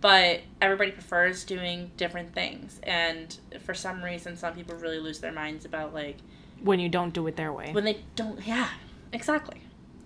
but 0.00 0.40
everybody 0.62 0.90
prefers 0.90 1.44
doing 1.44 1.90
different 1.96 2.32
things 2.34 2.80
and 2.82 3.38
for 3.60 3.74
some 3.74 4.02
reason 4.02 4.36
some 4.36 4.54
people 4.54 4.74
really 4.76 4.98
lose 4.98 5.20
their 5.20 5.30
minds 5.32 5.64
about 5.64 5.94
like 5.94 6.16
when 6.62 6.80
you 6.80 6.88
don't 6.88 7.14
do 7.14 7.26
it 7.26 7.36
their 7.36 7.52
way. 7.52 7.70
when 7.72 7.84
they 7.84 7.98
don't 8.16 8.44
yeah 8.46 8.68
exactly 9.12 9.60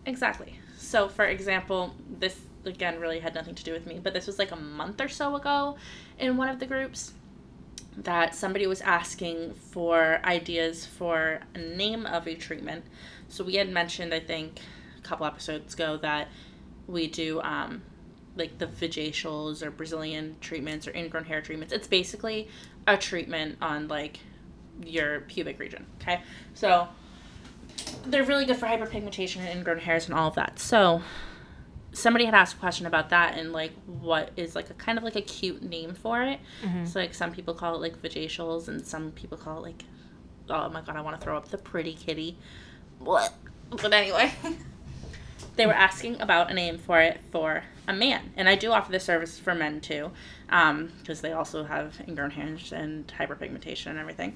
exactly 0.05 0.59
so 0.77 1.09
for 1.09 1.25
example 1.25 1.95
this 2.19 2.39
again 2.67 3.01
really 3.01 3.21
had 3.21 3.35
nothing 3.35 3.55
to 3.55 3.65
do 3.65 3.73
with 3.73 3.87
me 3.87 3.99
but 4.03 4.13
this 4.13 4.27
was 4.27 4.39
like 4.39 4.51
a 4.51 4.57
month 4.57 5.01
or 5.01 5.09
so 5.09 5.35
ago 5.37 5.77
in 6.19 6.37
one 6.37 6.49
of 6.51 6.59
the 6.59 6.67
groups 6.67 7.13
that 7.97 8.35
somebody 8.35 8.67
was 8.67 8.81
asking 8.81 9.55
for 9.55 10.21
ideas 10.25 10.85
for 10.85 11.41
a 11.55 11.59
name 11.59 12.07
of 12.07 12.27
a 12.27 12.35
treatment. 12.35 12.85
So 13.29 13.45
we 13.45 13.55
had 13.55 13.69
mentioned 13.69 14.13
i 14.13 14.21
think 14.21 14.61
a 14.99 15.01
couple 15.03 15.27
episodes 15.27 15.75
ago 15.75 15.97
that 15.99 16.29
we 16.87 17.07
do 17.07 17.41
um, 17.43 17.83
like 18.37 18.59
the 18.59 18.67
vajacials 18.67 19.63
or 19.63 19.71
brazilian 19.71 20.37
treatments 20.41 20.87
or 20.89 20.95
ingrown 20.95 21.25
hair 21.25 21.41
treatments. 21.41 21.73
It's 21.73 21.87
basically 21.87 22.49
a 22.87 22.97
treatment 22.97 23.59
on 23.61 23.89
like 23.89 24.19
your 24.85 25.21
pubic 25.21 25.59
region 25.59 25.87
okay? 26.01 26.23
So 26.55 26.89
they're 28.07 28.25
really 28.25 28.45
good 28.45 28.57
for 28.57 28.67
hyperpigmentation 28.67 29.39
and 29.39 29.59
ingrown 29.59 29.79
hairs 29.79 30.07
and 30.07 30.15
all 30.15 30.29
of 30.29 30.35
that. 30.35 30.59
So 30.59 31.03
somebody 31.95 32.25
had 32.27 32.35
asked 32.35 32.57
a 32.57 32.59
question 32.59 32.87
about 32.87 33.11
that 33.11 33.39
and 33.39 33.53
like 33.53 33.73
what 33.87 34.33
is 34.37 34.55
like 34.55 34.69
a 34.69 34.75
kind 34.75 34.99
of 34.99 35.05
like 35.05 35.17
a 35.17 35.23
cute 35.23 35.63
name 35.63 35.95
for 35.95 36.23
it. 36.23 36.41
Mm-hmm. 36.63 36.85
So 36.85 36.99
like 37.01 37.15
some 37.15 37.33
people 37.33 37.55
call 37.55 37.77
it 37.77 37.81
like 37.81 38.03
vajacials 38.03 38.69
and 38.69 38.87
some 38.87 39.13
people 39.13 39.39
call 39.39 39.59
it 39.59 39.63
like 39.63 39.85
oh 40.51 40.69
my 40.69 40.81
god, 40.81 40.97
I 40.97 41.01
want 41.01 41.19
to 41.19 41.25
throw 41.25 41.37
up 41.37 41.49
the 41.49 41.59
pretty 41.59 41.95
kitty. 41.95 42.37
What? 42.99 43.33
But 43.71 43.93
anyway, 43.93 44.33
they 45.57 45.67
were 45.67 45.73
asking 45.73 46.21
about 46.21 46.51
a 46.51 46.55
name 46.55 46.79
for 46.79 47.01
it 47.01 47.21
for 47.31 47.65
a 47.87 47.93
man, 47.93 48.33
and 48.37 48.49
I 48.49 48.55
do 48.55 48.73
offer 48.73 48.91
this 48.91 49.05
service 49.05 49.39
for 49.39 49.55
men 49.55 49.81
too, 49.81 50.11
um, 50.49 50.93
because 50.99 51.21
they 51.21 51.33
also 51.33 51.65
have 51.65 52.01
ingrown 52.07 52.31
hairs 52.31 52.73
and 52.73 53.07
hyperpigmentation 53.07 53.87
and 53.87 53.99
everything. 53.99 54.35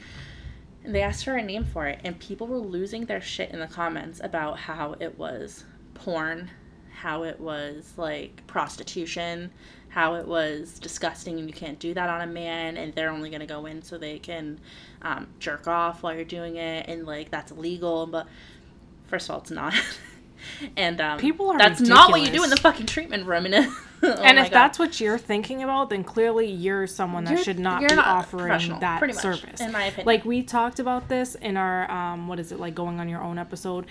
And 0.85 0.95
they 0.95 1.03
asked 1.03 1.25
for 1.25 1.37
a 1.37 1.43
name 1.43 1.65
for 1.65 1.87
it, 1.87 2.01
and 2.05 2.19
people 2.19 2.47
were 2.47 2.59
losing 2.59 3.07
their 3.07 3.21
shit 3.21 3.51
in 3.51 3.59
the 3.59 3.67
comments 3.67 4.21
about 4.23 4.59
how 4.59 4.95
it 5.01 5.19
was 5.19 5.65
porn, 5.95 6.51
how 6.99 7.23
it 7.23 7.39
was 7.39 7.93
like 7.97 8.45
prostitution, 8.49 9.51
how 9.89 10.15
it 10.15 10.27
was 10.27 10.79
disgusting 10.81 11.39
and 11.39 11.49
you 11.49 11.55
can't 11.55 11.79
do 11.79 11.95
that 11.95 12.09
on 12.11 12.21
a 12.23 12.27
man, 12.27 12.77
and 12.77 12.93
they're 12.95 13.11
only 13.11 13.31
gonna 13.31 13.47
go 13.47 13.67
in 13.67 13.83
so 13.83 13.97
they 13.97 14.19
can 14.19 14.59
um, 15.03 15.29
jerk 15.39 15.69
off 15.69 16.03
while 16.03 16.15
you're 16.15 16.25
doing 16.25 16.57
it, 16.57 16.89
and 16.89 17.07
like 17.07 17.31
that's 17.31 17.53
illegal. 17.53 18.07
But 18.07 18.27
first 19.07 19.29
of 19.29 19.35
all, 19.35 19.41
it's 19.41 19.51
not. 19.53 19.75
and 20.77 21.01
um, 21.01 21.19
People 21.19 21.51
are 21.51 21.59
that's 21.59 21.81
not 21.81 22.11
what 22.11 22.21
you 22.21 22.33
do 22.33 22.43
in 22.43 22.51
the 22.51 22.57
fucking 22.57 22.87
treatment 22.87 23.27
room. 23.27 23.47
And, 23.47 23.55
oh 24.03 24.13
and 24.23 24.39
if 24.39 24.47
God. 24.47 24.53
that's 24.53 24.79
what 24.79 25.01
you're 25.01 25.19
thinking 25.19 25.63
about, 25.63 25.91
then 25.91 26.03
clearly 26.03 26.51
you're 26.51 26.89
someone 26.89 27.25
that 27.25 27.33
You're- 27.33 27.45
should 27.45 27.59
not 27.61 27.81
be 27.81 27.95
not 27.95 28.07
offering 28.07 28.81
that 28.81 29.01
much, 29.01 29.15
service. 29.15 29.61
in 29.61 29.71
my 29.71 29.85
opinion. 29.85 30.07
Like 30.07 30.25
we 30.25 30.43
talked 30.43 30.81
about 30.81 31.09
this 31.09 31.37
in 31.37 31.57
our 31.57 31.89
um 31.91 32.27
what 32.27 32.41
is 32.41 32.51
it 32.51 32.59
like 32.59 32.75
going 32.75 32.99
on 32.99 33.09
your 33.09 33.23
own 33.23 33.39
episode. 33.39 33.87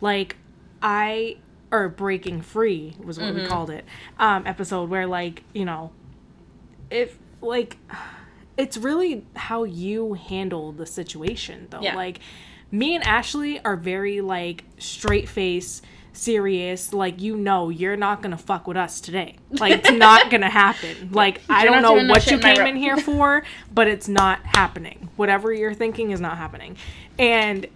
Like 0.00 0.36
I 0.80 1.38
or 1.72 1.88
breaking 1.88 2.40
free 2.42 2.94
was 3.02 3.18
what 3.18 3.28
Mm-hmm. 3.30 3.42
we 3.42 3.46
called 3.48 3.70
it. 3.70 3.84
Um 4.20 4.46
episode 4.46 4.88
where 4.88 5.06
like, 5.08 5.42
you 5.52 5.64
know, 5.64 5.90
if 6.90 7.18
like 7.40 7.78
it's 8.56 8.76
really 8.76 9.24
how 9.34 9.64
you 9.64 10.12
handle 10.14 10.70
the 10.72 10.86
situation 10.86 11.66
though. 11.70 11.80
Yeah. 11.80 11.96
Like 11.96 12.20
me 12.70 12.94
and 12.94 13.04
Ashley 13.04 13.58
are 13.64 13.76
very 13.76 14.20
like 14.20 14.64
straight 14.78 15.28
face 15.28 15.82
serious 16.14 16.92
like 16.92 17.22
you 17.22 17.34
know 17.34 17.70
you're 17.70 17.96
not 17.96 18.20
gonna 18.20 18.36
fuck 18.36 18.66
with 18.66 18.76
us 18.76 19.00
today 19.00 19.34
like 19.50 19.72
it's 19.72 19.90
not 19.92 20.30
gonna 20.30 20.50
happen 20.50 21.08
like 21.10 21.40
i 21.48 21.64
don't 21.64 21.80
know 21.80 21.94
what 22.06 22.30
you 22.30 22.38
came 22.38 22.66
in 22.66 22.76
here 22.76 22.98
for 22.98 23.42
but 23.72 23.88
it's 23.88 24.08
not 24.08 24.38
happening 24.44 25.08
whatever 25.16 25.50
you're 25.54 25.72
thinking 25.72 26.10
is 26.10 26.20
not 26.20 26.36
happening 26.36 26.76
and 27.18 27.66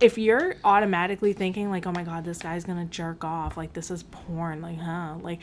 if 0.00 0.18
you're 0.18 0.56
automatically 0.64 1.32
thinking 1.32 1.70
like 1.70 1.86
oh 1.86 1.92
my 1.92 2.02
god 2.02 2.24
this 2.24 2.38
guy's 2.38 2.64
gonna 2.64 2.84
jerk 2.86 3.24
off 3.24 3.56
like 3.56 3.72
this 3.74 3.90
is 3.90 4.02
porn 4.04 4.60
like 4.60 4.78
huh 4.78 5.14
like 5.22 5.40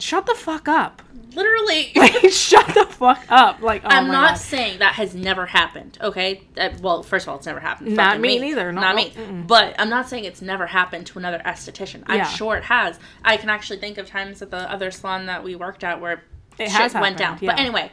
shut 0.00 0.26
the 0.26 0.34
fuck 0.34 0.68
up 0.68 1.02
literally. 1.34 1.92
like 1.96 2.30
shut 2.30 2.66
the 2.74 2.86
fuck 2.86 3.20
up 3.28 3.60
like 3.62 3.82
oh 3.84 3.88
I'm 3.88 4.08
not 4.08 4.30
God. 4.30 4.38
saying 4.38 4.78
that 4.78 4.94
has 4.94 5.14
never 5.14 5.44
happened. 5.46 5.98
Okay, 6.00 6.42
uh, 6.56 6.70
well, 6.80 7.02
first 7.02 7.26
of 7.26 7.30
all, 7.30 7.36
it's 7.36 7.46
never 7.46 7.60
happened. 7.60 7.94
Not 7.94 8.06
Fucking 8.12 8.22
me 8.22 8.38
neither. 8.38 8.72
No, 8.72 8.80
not 8.80 8.96
me. 8.96 9.10
mm-mm. 9.10 9.46
But 9.46 9.74
I'm 9.78 9.90
not 9.90 10.08
saying 10.08 10.24
it's 10.24 10.40
never 10.40 10.66
happened 10.68 11.06
to 11.08 11.18
another 11.18 11.40
esthetician. 11.44 12.02
I'm 12.06 12.18
Yeah. 12.18 12.24
sure 12.28 12.56
it 12.56 12.64
has. 12.64 12.98
I 13.24 13.36
can 13.36 13.50
actually 13.50 13.78
think 13.78 13.98
of 13.98 14.06
times 14.06 14.40
at 14.40 14.50
the 14.50 14.70
other 14.72 14.90
salon 14.90 15.26
that 15.26 15.44
we 15.44 15.54
worked 15.54 15.84
at 15.84 16.00
where 16.00 16.24
It 16.58 16.70
shit 16.70 16.70
has 16.70 16.94
went 16.94 17.18
down. 17.18 17.32
happened, 17.34 17.46
But 17.48 17.58
anyway, 17.58 17.92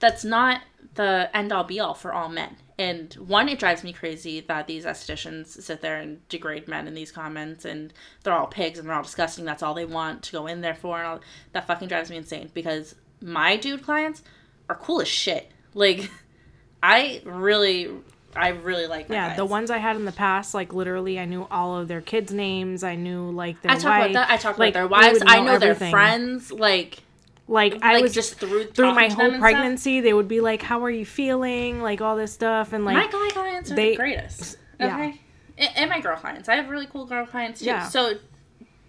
that's 0.00 0.24
not 0.24 0.62
the 0.94 1.30
end 1.34 1.52
all 1.52 1.64
be 1.64 1.78
all 1.80 1.94
for 1.94 2.12
all 2.12 2.28
men. 2.28 2.56
And 2.78 3.12
one, 3.14 3.48
it 3.48 3.58
drives 3.58 3.82
me 3.82 3.92
crazy 3.92 4.40
that 4.40 4.68
these 4.68 4.84
estheticians 4.84 5.48
sit 5.48 5.80
there 5.80 5.98
and 5.98 6.26
degrade 6.28 6.68
men 6.68 6.86
in 6.86 6.94
these 6.94 7.10
comments, 7.10 7.64
and 7.64 7.92
they're 8.22 8.34
all 8.34 8.46
pigs 8.46 8.78
and 8.78 8.88
they're 8.88 8.94
all 8.94 9.02
disgusting. 9.02 9.44
That's 9.44 9.64
all 9.64 9.74
they 9.74 9.84
want 9.84 10.22
to 10.24 10.32
go 10.32 10.46
in 10.46 10.60
there 10.60 10.76
for, 10.76 10.98
and 10.98 11.06
all 11.06 11.20
that 11.52 11.66
fucking 11.66 11.88
drives 11.88 12.08
me 12.08 12.16
insane. 12.16 12.50
Because 12.54 12.94
my 13.20 13.56
dude 13.56 13.82
clients 13.82 14.22
are 14.68 14.76
cool 14.76 15.00
as 15.00 15.08
shit. 15.08 15.50
Like, 15.74 16.08
I 16.82 17.20
really, 17.24 17.90
I 18.36 18.50
really 18.50 18.86
like. 18.86 19.08
My 19.08 19.16
yeah 19.16 19.36
the 19.36 19.44
ones 19.44 19.70
i 19.70 19.78
had 19.78 19.96
in 19.96 20.04
the 20.04 20.12
past 20.12 20.54
like 20.54 20.72
literally 20.72 21.18
i 21.18 21.24
knew 21.24 21.48
all 21.50 21.76
of 21.76 21.88
their 21.88 22.00
kids 22.00 22.32
names 22.32 22.84
i 22.84 22.94
knew 22.94 23.30
like 23.30 23.60
their 23.62 23.72
I 23.72 23.74
talk 23.74 23.84
wife, 23.84 24.10
about 24.10 24.12
that. 24.12 24.30
I 24.30 24.36
talk 24.36 24.58
like, 24.58 24.74
about 24.74 24.78
their 24.78 24.86
wives. 24.86 25.18
would 25.18 25.28
I 25.28 25.40
know 25.40 25.58
their 25.58 25.74
friends. 25.74 26.52
Like, 26.52 27.02
Like, 27.48 27.78
I 27.82 28.00
was 28.00 28.12
just 28.12 28.34
through 28.34 28.66
through 28.66 28.92
my 28.94 29.08
talking 29.08 29.10
to 29.10 29.16
them 29.16 29.16
whole 29.16 29.24
and 29.26 29.34
stuff? 29.34 29.40
pregnancy, 29.40 30.00
they 30.00 30.12
would 30.12 30.28
be 30.28 30.40
like, 30.40 30.62
"How 30.62 30.84
are 30.84 30.90
you 30.90 31.06
feeling?" 31.06 31.80
Like 31.80 32.00
all 32.02 32.14
this 32.14 32.32
stuff, 32.32 32.72
and 32.74 32.84
like 32.84 32.94
my 32.94 33.06
guy 33.06 33.30
clients 33.32 33.72
are 33.72 33.74
they- 33.74 33.90
the 33.92 33.96
greatest. 33.96 34.58
yeah. 34.78 34.94
Okay. 34.94 35.20
And, 35.56 35.70
and 35.76 35.90
my 35.90 36.00
girl 36.00 36.16
clients. 36.16 36.48
I 36.48 36.56
have 36.56 36.68
really 36.68 36.86
cool 36.86 37.06
girl 37.06 37.26
clients 37.26 37.60
too. 37.60 37.66
Yeah. 37.66 37.88
So 37.88 38.18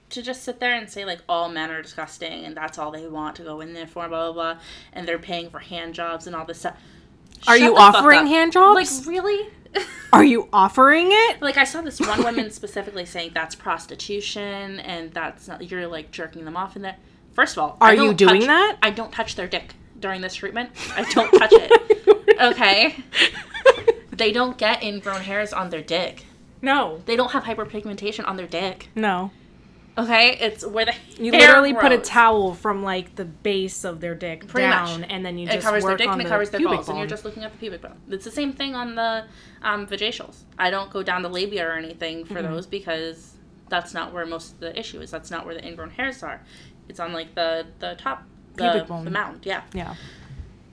to 0.09 0.21
just 0.21 0.43
sit 0.43 0.59
there 0.59 0.75
and 0.75 0.89
say 0.89 1.05
like 1.05 1.19
all 1.29 1.49
men 1.49 1.71
are 1.71 1.81
disgusting 1.81 2.43
and 2.45 2.57
that's 2.57 2.77
all 2.77 2.91
they 2.91 3.07
want 3.07 3.35
to 3.37 3.43
go 3.43 3.61
in 3.61 3.73
there 3.73 3.87
for, 3.87 4.07
blah 4.09 4.31
blah 4.31 4.53
blah, 4.53 4.61
and 4.93 5.07
they're 5.07 5.19
paying 5.19 5.49
for 5.49 5.59
hand 5.59 5.93
jobs 5.93 6.27
and 6.27 6.35
all 6.35 6.45
this 6.45 6.59
stuff. 6.59 6.77
Are 7.47 7.57
Shut 7.57 7.61
you 7.61 7.77
offering 7.77 8.27
hand 8.27 8.51
jobs? 8.51 8.99
Like 8.99 9.07
really? 9.07 9.49
are 10.13 10.23
you 10.23 10.49
offering 10.51 11.09
it? 11.11 11.41
like 11.41 11.55
I 11.57 11.63
saw 11.63 11.81
this 11.81 11.99
one 11.99 12.23
woman 12.23 12.49
specifically 12.49 13.05
saying 13.05 13.31
that's 13.35 13.53
prostitution 13.55 14.79
and 14.79 15.13
that's 15.13 15.47
not, 15.47 15.69
you're 15.69 15.87
like 15.87 16.09
jerking 16.11 16.43
them 16.43 16.57
off 16.57 16.75
in 16.75 16.81
there. 16.81 16.97
First 17.39 17.55
of 17.57 17.63
all, 17.63 17.77
Are 17.79 17.95
you 17.95 18.13
doing 18.13 18.41
touch- 18.41 18.47
that? 18.47 18.77
I 18.83 18.89
don't 18.89 19.13
touch 19.13 19.35
their 19.35 19.47
dick 19.47 19.73
during 19.97 20.19
this 20.19 20.35
treatment. 20.35 20.71
I 20.97 21.03
don't 21.13 21.31
touch 21.31 21.53
it. 21.53 22.35
Okay. 22.41 22.95
They 24.11 24.33
don't 24.33 24.57
get 24.57 24.83
ingrown 24.83 25.21
hairs 25.21 25.53
on 25.53 25.69
their 25.69 25.81
dick. 25.81 26.25
No, 26.61 27.01
They 27.05 27.15
don't 27.15 27.31
have 27.31 27.43
hyperpigmentation 27.45 28.27
on 28.27 28.35
their 28.35 28.47
dick. 28.47 28.89
no. 28.95 29.31
Okay, 29.97 30.37
it's 30.41 30.65
where 30.65 30.85
the 30.85 30.93
You 31.17 31.31
literally 31.31 31.73
put 31.73 31.91
a 31.93 31.97
towel 31.97 32.53
from 32.53 32.83
like 32.83 33.15
the 33.15 33.23
base 33.25 33.83
of 33.85 33.99
their 34.01 34.15
dick 34.15 34.47
Pretty 34.47 34.69
down, 34.69 35.01
much. 35.01 35.09
and 35.09 35.25
then 35.25 35.37
you 35.37 35.47
It 35.47 35.53
just 35.53 35.65
covers 35.65 35.83
their 35.85 35.95
dick 35.97 36.07
on 36.07 36.13
and 36.13 36.21
it 36.21 36.23
the 36.25 36.29
covers 36.29 36.49
their 36.49 36.59
pubic 36.59 36.79
bone. 36.81 36.89
and 36.89 36.97
you're 36.99 37.07
just 37.07 37.23
looking 37.25 37.43
at 37.45 37.51
the 37.53 37.57
pubic 37.57 37.81
bone. 37.81 37.97
It's 38.09 38.23
the 38.25 38.31
same 38.31 38.51
thing 38.53 38.75
on 38.75 38.95
the 38.95 39.25
um, 39.61 39.87
vajacials. 39.87 40.43
I 40.57 40.69
don't 40.69 40.89
go 40.91 41.01
down 41.03 41.21
the 41.21 41.29
labia 41.29 41.65
or 41.67 41.73
anything 41.77 42.23
for 42.25 42.35
Mm-hmm. 42.35 42.53
those 42.53 42.65
because 42.67 43.33
that's 43.69 43.93
not 43.93 44.13
where 44.13 44.25
most 44.25 44.53
of 44.53 44.59
the 44.61 44.77
issue 44.77 44.99
is. 45.01 45.11
That's 45.11 45.31
not 45.31 45.45
where 45.45 45.53
the 45.55 45.65
ingrown 45.65 45.91
hairs 45.91 46.23
are. 46.23 46.41
It's 46.89 46.99
on 46.99 47.13
like 47.13 47.35
the 47.35 47.65
the 47.79 47.95
top, 47.97 48.23
the, 48.55 48.85
the 49.03 49.09
mound. 49.11 49.45
Yeah. 49.45 49.61
yeah. 49.73 49.95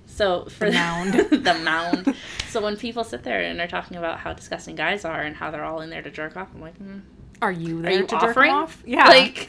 So 0.06 0.46
for 0.46 0.66
The 0.66 0.72
mound. 0.72 1.12
the 1.44 1.54
mound. 1.62 2.14
So 2.48 2.62
when 2.62 2.76
people 2.76 3.04
sit 3.04 3.22
there 3.22 3.40
and 3.42 3.58
they're 3.60 3.68
talking 3.68 3.96
about 3.98 4.18
how 4.18 4.32
disgusting 4.32 4.74
guys 4.74 5.04
are 5.04 5.20
and 5.20 5.36
how 5.36 5.50
they're 5.50 5.64
all 5.64 5.80
in 5.82 5.90
there 5.90 6.00
to 6.02 6.10
jerk 6.10 6.36
off, 6.36 6.48
I'm 6.54 6.60
like, 6.62 6.78
mm, 6.78 7.02
Are 7.42 7.52
you 7.52 7.80
are 7.80 7.82
there 7.82 7.92
you 7.92 8.06
to 8.06 8.18
jerk 8.18 8.36
off? 8.38 8.82
Yeah. 8.86 9.06
Like, 9.08 9.46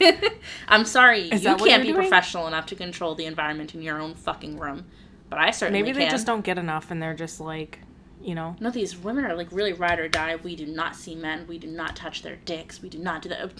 I'm 0.68 0.84
sorry, 0.84 1.30
Is 1.30 1.42
you 1.44 1.56
can't 1.56 1.82
be 1.82 1.88
doing? 1.88 1.94
professional 2.02 2.46
enough 2.46 2.66
to 2.66 2.74
control 2.76 3.14
the 3.14 3.24
environment 3.24 3.74
in 3.74 3.80
your 3.80 3.98
own 3.98 4.14
fucking 4.14 4.58
room, 4.58 4.84
but 5.30 5.38
I 5.38 5.52
certainly 5.52 5.80
Maybe 5.82 5.94
they 5.94 6.02
can. 6.04 6.10
just 6.10 6.26
don't 6.26 6.44
get 6.44 6.58
enough, 6.58 6.90
and 6.90 7.00
they're 7.02 7.14
just 7.14 7.40
like, 7.40 7.78
you 8.20 8.34
know, 8.34 8.54
No, 8.60 8.70
these 8.70 8.94
women 8.94 9.24
are 9.24 9.34
like 9.34 9.48
really 9.50 9.72
ride 9.72 9.98
or 10.00 10.08
die. 10.08 10.36
We 10.36 10.54
do 10.54 10.66
not 10.66 10.96
see 10.96 11.14
men. 11.14 11.46
We 11.48 11.58
do 11.58 11.68
not 11.68 11.96
touch 11.96 12.20
their 12.22 12.36
dicks. 12.36 12.82
We 12.82 12.90
do 12.90 12.98
not 12.98 13.22
do 13.22 13.30
that. 13.30 13.52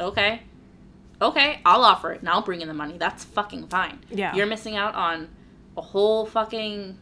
Okay. 0.00 0.42
Okay, 1.20 1.60
I'll 1.64 1.84
offer 1.84 2.12
it 2.12 2.20
and 2.20 2.28
I'll 2.28 2.42
bring 2.42 2.60
in 2.60 2.68
the 2.68 2.74
money. 2.74 2.96
That's 2.96 3.24
fucking 3.24 3.66
fine. 3.68 4.00
Yeah. 4.10 4.34
You're 4.34 4.46
missing 4.46 4.76
out 4.76 4.94
on 4.94 5.28
a 5.76 5.80
whole 5.80 6.26
fucking 6.26 6.96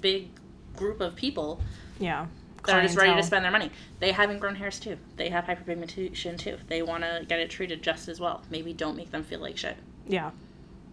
big 0.00 0.28
group 0.76 1.00
of 1.00 1.14
people 1.14 1.60
yeah. 1.98 2.26
that 2.66 2.76
are 2.76 2.82
just 2.82 2.96
ready 2.96 3.14
to 3.14 3.22
spend 3.22 3.44
their 3.44 3.52
money. 3.52 3.70
They 4.00 4.12
have 4.12 4.30
ingrown 4.30 4.56
hairs 4.56 4.78
too. 4.78 4.98
They 5.16 5.30
have 5.30 5.44
hyperpigmentation 5.44 6.38
too. 6.38 6.58
They 6.68 6.82
want 6.82 7.04
to 7.04 7.24
get 7.26 7.40
it 7.40 7.50
treated 7.50 7.82
just 7.82 8.08
as 8.08 8.20
well. 8.20 8.42
Maybe 8.50 8.72
don't 8.72 8.96
make 8.96 9.10
them 9.10 9.24
feel 9.24 9.40
like 9.40 9.56
shit. 9.56 9.76
Yeah. 10.06 10.30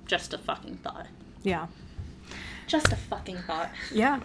Just 0.06 0.34
a 0.34 0.38
fucking 0.38 0.78
thought. 0.78 1.08
Yeah. 1.44 1.68
Just 2.68 2.94
a 2.94 2.96
fucking 2.96 3.40
thought. 3.40 3.70
Yeah. 3.92 4.22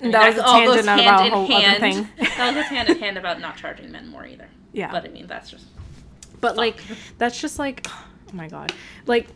I 0.00 0.02
mean, 0.02 0.12
that 0.12 0.34
was 0.34 0.38
a 0.38 0.42
tangent 0.42 0.86
hand 0.86 1.00
about 1.00 1.20
a 1.20 1.26
in 1.26 1.32
whole 1.32 1.52
other 1.52 1.66
hand. 1.66 1.80
thing. 1.80 2.08
that 2.18 2.54
goes 2.54 2.64
hand 2.64 2.88
in 2.88 2.98
hand 2.98 3.18
about 3.18 3.40
not 3.40 3.56
charging 3.56 3.92
men 3.92 4.08
more 4.08 4.26
either. 4.26 4.48
Yeah. 4.72 4.90
But 4.90 5.04
I 5.04 5.08
mean, 5.08 5.26
that's 5.26 5.50
just 5.50 5.66
But 6.44 6.56
like 6.56 6.76
that's 7.18 7.40
just 7.40 7.58
like 7.58 7.86
oh 7.88 8.04
my 8.32 8.48
god. 8.48 8.72
Like 9.06 9.28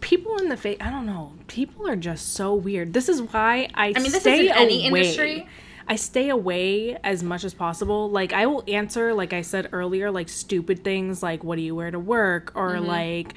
people 0.00 0.36
in 0.38 0.48
the 0.48 0.56
face 0.56 0.78
I 0.80 0.90
don't 0.90 1.06
know. 1.06 1.32
People 1.46 1.86
are 1.88 1.96
just 1.96 2.34
so 2.34 2.54
weird. 2.54 2.92
This 2.92 3.08
is 3.08 3.22
why 3.22 3.68
I 3.74 3.88
I 3.88 4.00
mean, 4.00 4.12
this 4.12 4.20
stay 4.22 4.46
is 4.46 4.50
in 4.50 4.56
any 4.56 4.88
away. 4.88 5.00
industry. 5.00 5.46
I 5.90 5.96
stay 5.96 6.28
away 6.28 6.96
as 7.02 7.22
much 7.22 7.44
as 7.44 7.54
possible. 7.54 8.10
Like 8.10 8.32
I 8.32 8.46
will 8.46 8.62
answer 8.68 9.14
like 9.14 9.32
I 9.32 9.42
said 9.42 9.68
earlier 9.72 10.10
like 10.10 10.28
stupid 10.28 10.84
things 10.84 11.22
like 11.22 11.42
what 11.44 11.56
do 11.56 11.62
you 11.62 11.74
wear 11.74 11.90
to 11.90 11.98
work 11.98 12.52
or 12.54 12.72
Mm-hmm. 12.72 12.86
like 12.86 13.34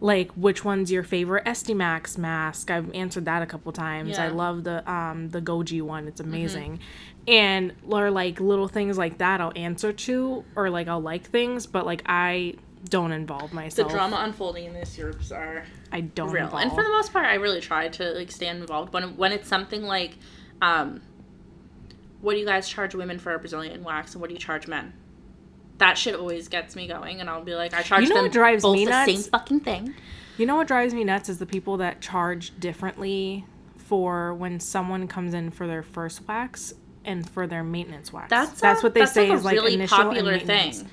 like 0.00 0.30
which 0.32 0.64
one's 0.64 0.90
your 0.90 1.02
favorite 1.02 1.44
Esthemax 1.44 2.16
mask? 2.16 2.70
I've 2.70 2.92
answered 2.94 3.26
that 3.26 3.42
a 3.42 3.46
couple 3.46 3.70
times. 3.72 4.18
I 4.18 4.24
Yeah. 4.24 4.28
Mm-hmm. 4.28 4.38
love 4.38 4.64
the 4.64 4.90
um 4.90 5.28
the 5.30 5.40
Goji 5.42 5.82
one. 5.82 6.08
It's 6.08 6.20
amazing. 6.20 6.80
And 7.28 7.74
or 7.88 8.10
like 8.10 8.40
little 8.40 8.66
things 8.68 8.96
like 8.96 9.18
that 9.18 9.40
I'll 9.40 9.52
answer 9.54 9.92
to 9.92 10.44
or 10.56 10.70
like 10.70 10.88
I'll 10.88 11.02
like 11.02 11.24
things, 11.24 11.66
but 11.66 11.84
like 11.84 12.02
I 12.06 12.54
don't 12.88 13.12
involve 13.12 13.52
myself. 13.52 13.88
the 13.88 13.94
drama 13.94 14.16
unfolding 14.20 14.64
in 14.64 14.72
these 14.72 14.96
groups 14.96 15.30
are 15.30 15.64
I 15.92 16.00
don't 16.00 16.30
real. 16.30 16.44
involve. 16.44 16.62
And 16.62 16.70
for 16.72 16.82
the 16.82 16.88
most 16.88 17.12
part, 17.12 17.26
I 17.26 17.34
really 17.34 17.60
try 17.60 17.88
to 17.88 18.04
like 18.12 18.30
stay 18.30 18.46
involved. 18.48 18.94
When 18.94 19.16
when 19.18 19.32
it's 19.32 19.48
something 19.48 19.82
like, 19.82 20.16
um, 20.62 21.02
what 22.22 22.32
do 22.34 22.38
you 22.40 22.46
guys 22.46 22.66
charge 22.68 22.94
women 22.94 23.18
for 23.18 23.34
a 23.34 23.38
Brazilian 23.38 23.84
wax, 23.84 24.12
and 24.14 24.20
what 24.22 24.28
do 24.28 24.34
you 24.34 24.40
charge 24.40 24.66
men? 24.66 24.94
That 25.80 25.98
shit 25.98 26.14
always 26.14 26.48
gets 26.48 26.76
me 26.76 26.86
going, 26.86 27.20
and 27.20 27.28
I'll 27.28 27.42
be 27.44 27.54
like, 27.54 27.74
I 27.74 27.82
charge 27.82 28.08
know 28.08 28.14
them 28.14 28.24
what 28.24 28.32
drives 28.32 28.62
both 28.62 28.76
me 28.76 28.84
the 28.84 28.90
nuts? 28.92 29.12
same 29.12 29.30
fucking 29.30 29.60
thing. 29.60 29.94
You 30.38 30.46
know 30.46 30.56
what 30.56 30.68
drives 30.68 30.94
me 30.94 31.04
nuts 31.04 31.28
is 31.28 31.38
the 31.38 31.46
people 31.46 31.76
that 31.78 32.00
charge 32.00 32.58
differently 32.60 33.44
for 33.76 34.32
when 34.34 34.60
someone 34.60 35.08
comes 35.08 35.34
in 35.34 35.50
for 35.50 35.66
their 35.66 35.82
first 35.82 36.26
wax 36.28 36.72
and 37.04 37.28
for 37.28 37.46
their 37.46 37.64
maintenance 37.64 38.12
wax. 38.12 38.30
That's 38.30 38.60
that's 38.60 38.80
a- 38.80 38.86
what 38.86 38.94
they 38.94 39.00
that's 39.00 39.12
say 39.12 39.22
like 39.28 39.30
a 39.30 39.34
is 39.34 39.44
like 39.44 39.54
really 39.54 39.74
initial 39.74 39.96
popular 39.98 40.38
thing. 40.38 40.88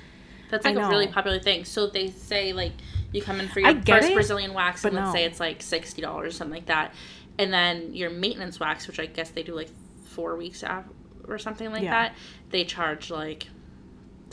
That's 0.50 0.66
like 0.66 0.76
a 0.78 0.88
really 0.88 1.08
popular 1.08 1.40
thing. 1.40 1.66
So 1.66 1.88
they 1.88 2.10
say 2.10 2.54
like 2.54 2.72
you 3.12 3.22
come 3.22 3.40
in 3.40 3.48
for 3.50 3.60
your 3.60 3.74
first 3.82 4.10
it, 4.10 4.14
Brazilian 4.14 4.54
wax, 4.54 4.84
and 4.86 4.96
let's 4.96 5.08
no. 5.08 5.14
say 5.14 5.26
it's 5.26 5.40
like 5.40 5.62
sixty 5.62 6.02
dollars, 6.02 6.34
or 6.34 6.38
something 6.38 6.56
like 6.56 6.68
that, 6.68 6.94
and 7.38 7.52
then 7.54 7.94
your 7.94 8.10
maintenance 8.10 8.60
wax, 8.60 8.88
which 8.88 9.00
I 9.00 9.06
guess 9.06 9.30
they 9.30 9.44
do 9.44 9.54
like 9.54 9.70
four 10.06 10.36
weeks 10.38 10.64
af 10.64 10.86
or 11.28 11.38
something 11.38 11.72
like 11.72 11.84
Yeah. 11.84 11.92
that, 11.92 12.16
they 12.52 12.64
charge 12.64 13.12
like 13.12 13.48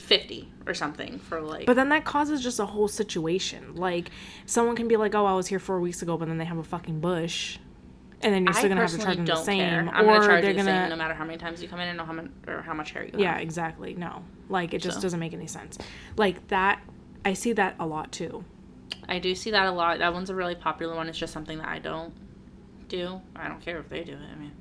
fifty 0.05 0.53
or 0.67 0.75
something 0.75 1.19
for 1.19 1.41
like. 1.41 1.67
But 1.67 1.75
then 1.77 1.89
that 1.89 2.05
causes 2.05 2.43
just 2.43 2.61
a 2.61 2.67
whole 2.67 2.89
situation. 2.89 3.75
Like 3.75 4.11
someone 4.47 4.77
can 4.77 4.89
be 4.89 4.97
like, 4.97 5.15
"Oh, 5.15 5.27
I 5.27 5.35
was 5.35 5.47
here 5.49 5.59
four 5.59 5.81
weeks 5.81 6.03
ago," 6.03 6.17
but 6.17 6.29
then 6.29 6.39
they 6.39 6.45
have 6.45 6.59
a 6.59 6.63
fucking 6.65 7.01
bush, 7.01 7.59
and 8.23 8.33
then 8.35 8.45
you're 8.45 8.53
still 8.55 8.67
I 8.67 8.69
gonna 8.69 8.81
have 8.83 8.91
to 8.93 8.99
charge 8.99 9.17
them 9.17 9.27
the 9.27 9.37
same, 9.37 9.59
care. 9.61 9.89
I'm 9.93 10.05
or 10.05 10.15
gonna 10.15 10.27
charge 10.27 10.43
they're 10.43 10.51
you 10.53 10.57
the 10.59 10.65
gonna 10.65 10.81
same 10.83 10.91
no 10.91 10.97
matter 10.97 11.15
how 11.15 11.25
many 11.25 11.39
times 11.39 11.63
you 11.63 11.69
come 11.69 11.81
in 11.81 11.89
and 11.89 11.99
know 11.99 12.05
how 12.05 12.13
much 12.13 12.27
or 12.47 12.63
how 12.63 12.75
much 12.75 12.93
hair 12.93 13.05
you 13.05 13.13
have. 13.13 13.21
Yeah, 13.21 13.39
exactly. 13.39 13.95
No. 13.95 14.23
Like 14.49 14.75
it 14.75 14.83
just 14.83 14.97
So. 14.97 15.03
doesn't 15.03 15.21
make 15.21 15.33
any 15.33 15.47
sense. 15.47 15.79
Like 16.17 16.47
that 16.49 16.81
I 17.25 17.33
see 17.33 17.53
that 17.55 17.75
a 17.81 17.87
lot 17.87 18.13
too. 18.13 18.45
I 19.09 19.19
do 19.19 19.35
see 19.35 19.51
that 19.51 19.67
a 19.67 19.73
lot. 19.73 19.99
That 19.99 20.13
one's 20.13 20.31
a 20.31 20.35
really 20.35 20.55
popular 20.55 20.95
one. 20.95 21.09
It's 21.09 21.19
just 21.19 21.33
something 21.33 21.59
that 21.59 21.69
I 21.69 21.79
don't 21.79 22.13
do. 22.89 23.21
I 23.35 23.49
don't 23.49 23.61
care 23.61 23.79
if 23.79 23.89
they 23.89 24.05
do 24.05 24.13
it. 24.13 24.19
I 24.33 24.39
mean, 24.39 24.53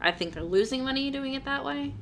I 0.00 0.10
think 0.12 0.34
they're 0.34 0.42
losing 0.42 0.84
money 0.84 1.10
doing 1.10 1.34
it 1.34 1.44
that 1.44 1.64
way. 1.64 1.94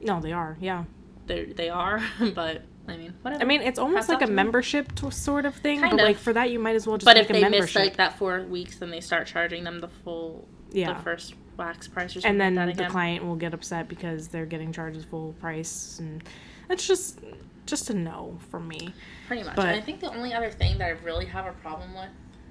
No, 0.00 0.20
they 0.20 0.32
are. 0.32 0.56
Yeah. 0.60 0.84
They 1.30 1.44
they 1.44 1.68
are, 1.68 2.02
but 2.34 2.62
I 2.88 2.96
mean, 2.96 3.14
whatever. 3.22 3.42
I 3.42 3.46
mean, 3.46 3.62
it's 3.62 3.78
almost 3.78 4.08
Hats 4.08 4.20
like 4.20 4.28
a 4.28 4.32
membership 4.32 4.92
to 4.96 5.10
sort 5.12 5.44
of 5.44 5.54
thing, 5.54 5.78
Kind 5.80 5.92
but 5.92 6.00
of. 6.00 6.06
like 6.06 6.16
for 6.16 6.32
that 6.32 6.50
you 6.50 6.58
might 6.58 6.74
as 6.74 6.86
well 6.88 6.96
just 6.96 7.04
but 7.04 7.14
make 7.16 7.24
if 7.24 7.30
a 7.30 7.32
they 7.34 7.40
miss 7.42 7.50
membership. 7.52 7.82
like 7.82 7.96
that 7.98 8.18
four 8.18 8.42
weeks, 8.42 8.76
then 8.78 8.90
they 8.90 9.00
start 9.00 9.28
charging 9.28 9.62
them 9.62 9.78
the 9.80 9.86
full, 9.88 10.48
Yeah. 10.72 10.92
the 10.94 11.00
first 11.02 11.34
wax 11.56 11.86
price 11.86 12.16
or 12.16 12.20
something. 12.20 12.30
and 12.40 12.40
then 12.40 12.66
like 12.66 12.76
the 12.76 12.86
client 12.86 13.24
will 13.24 13.36
get 13.36 13.54
upset 13.54 13.86
because 13.88 14.26
they're 14.28 14.46
getting 14.46 14.72
charged 14.72 15.04
full 15.04 15.34
price 15.34 15.98
and 16.00 16.24
it's 16.68 16.86
just 16.86 17.20
just 17.66 17.90
a 17.90 17.94
no 17.94 18.36
for 18.50 18.58
me. 18.58 18.92
Pretty 19.28 19.44
much. 19.44 19.54
But- 19.54 19.66
and 19.66 19.76
I 19.76 19.80
think 19.80 20.00
the 20.00 20.08
only 20.10 20.32
other 20.34 20.50
thing 20.50 20.78
that 20.78 20.86
I 20.86 20.90
really 21.04 21.26
have 21.26 21.46
a 21.46 21.52
problem 21.52 21.94
with 21.94 22.08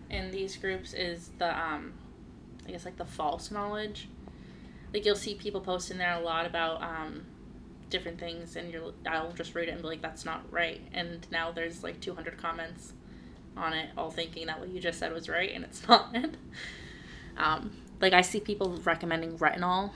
in 0.09 0.31
these 0.31 0.55
groups 0.55 0.93
is 0.93 1.31
the 1.37 1.49
um 1.59 1.93
I 2.65 2.71
guess 2.71 2.85
like 2.85 2.95
the 2.97 3.03
false 3.05 3.51
knowledge. 3.51 4.07
Like 4.93 5.05
you'll 5.05 5.15
see 5.17 5.35
people 5.35 5.59
posting 5.59 5.97
there 5.97 6.13
a 6.13 6.21
lot 6.21 6.45
about 6.45 6.81
um 6.81 7.25
different 7.89 8.19
things 8.19 8.55
and 8.55 8.71
you're 8.71 8.91
I'll 9.07 9.31
just 9.33 9.55
read 9.55 9.67
it 9.69 9.71
and 9.73 9.81
be 9.81 9.87
like 9.87 10.01
that's 10.01 10.25
not 10.25 10.41
right. 10.51 10.81
And 10.93 11.25
now 11.31 11.51
there's 11.51 11.83
like 11.83 11.99
200 12.01 12.37
comments 12.37 12.93
on 13.57 13.73
it 13.73 13.89
all 13.97 14.11
thinking 14.11 14.47
that 14.47 14.59
what 14.59 14.69
you 14.69 14.79
just 14.79 14.99
said 14.99 15.11
was 15.11 15.27
right 15.27 15.51
and 15.53 15.63
it's 15.65 15.87
not. 15.87 16.15
um 17.37 17.71
like 18.01 18.13
I 18.13 18.21
see 18.21 18.39
people 18.39 18.79
recommending 18.83 19.37
retinol 19.37 19.91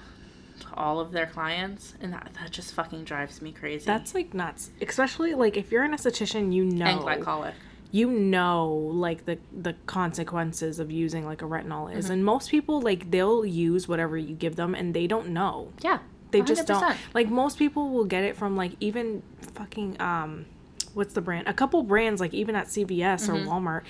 to 0.60 0.68
all 0.76 1.00
of 1.00 1.12
their 1.12 1.26
clients 1.28 1.94
and 2.02 2.14
that 2.14 2.32
that 2.39 2.52
just 2.52 2.74
fucking 2.74 3.04
drives 3.06 3.41
me 3.41 3.52
crazy. 3.52 3.86
That's 3.86 4.14
like 4.14 4.34
nuts. 4.34 4.72
Especially 4.82 5.34
like 5.34 5.58
if 5.58 5.72
you're 5.72 5.84
an 5.84 5.94
esthetician, 5.94 6.54
you 6.54 6.66
know 6.66 6.86
and 6.86 7.00
glycolic. 7.02 7.54
you 7.91 8.10
know 8.10 8.68
like 8.68 9.26
the 9.26 9.38
the 9.52 9.74
consequences 9.86 10.80
of 10.80 10.91
using 10.91 11.26
like 11.26 11.41
a 11.41 11.46
retinol 11.46 11.94
is 11.96 12.06
Mm-hmm. 12.06 12.14
and 12.14 12.26
most 12.26 12.50
people 12.52 12.82
like 12.82 13.10
they'll 13.12 13.46
use 13.46 13.88
whatever 13.88 14.18
you 14.18 14.36
give 14.36 14.56
them 14.56 14.76
and 14.76 14.94
they 14.94 15.08
don't 15.08 15.30
know 15.30 15.70
Yeah. 15.82 16.00
They 16.34 16.41
just 16.41 16.67
don't 16.67 16.97
like 17.13 17.29
most 17.29 17.57
people 17.57 17.89
will 17.89 18.03
get 18.05 18.23
it 18.25 18.36
from 18.36 18.57
like 18.57 18.73
even 18.81 19.23
fucking 19.55 19.99
um 20.01 20.45
what's 20.93 21.13
the 21.13 21.21
brand 21.21 21.47
a 21.47 21.53
couple 21.53 21.81
brands 21.84 22.19
like 22.21 22.34
even 22.34 22.55
at 22.55 22.67
cvs 22.67 23.27
or 23.29 23.34
walmart 23.47 23.81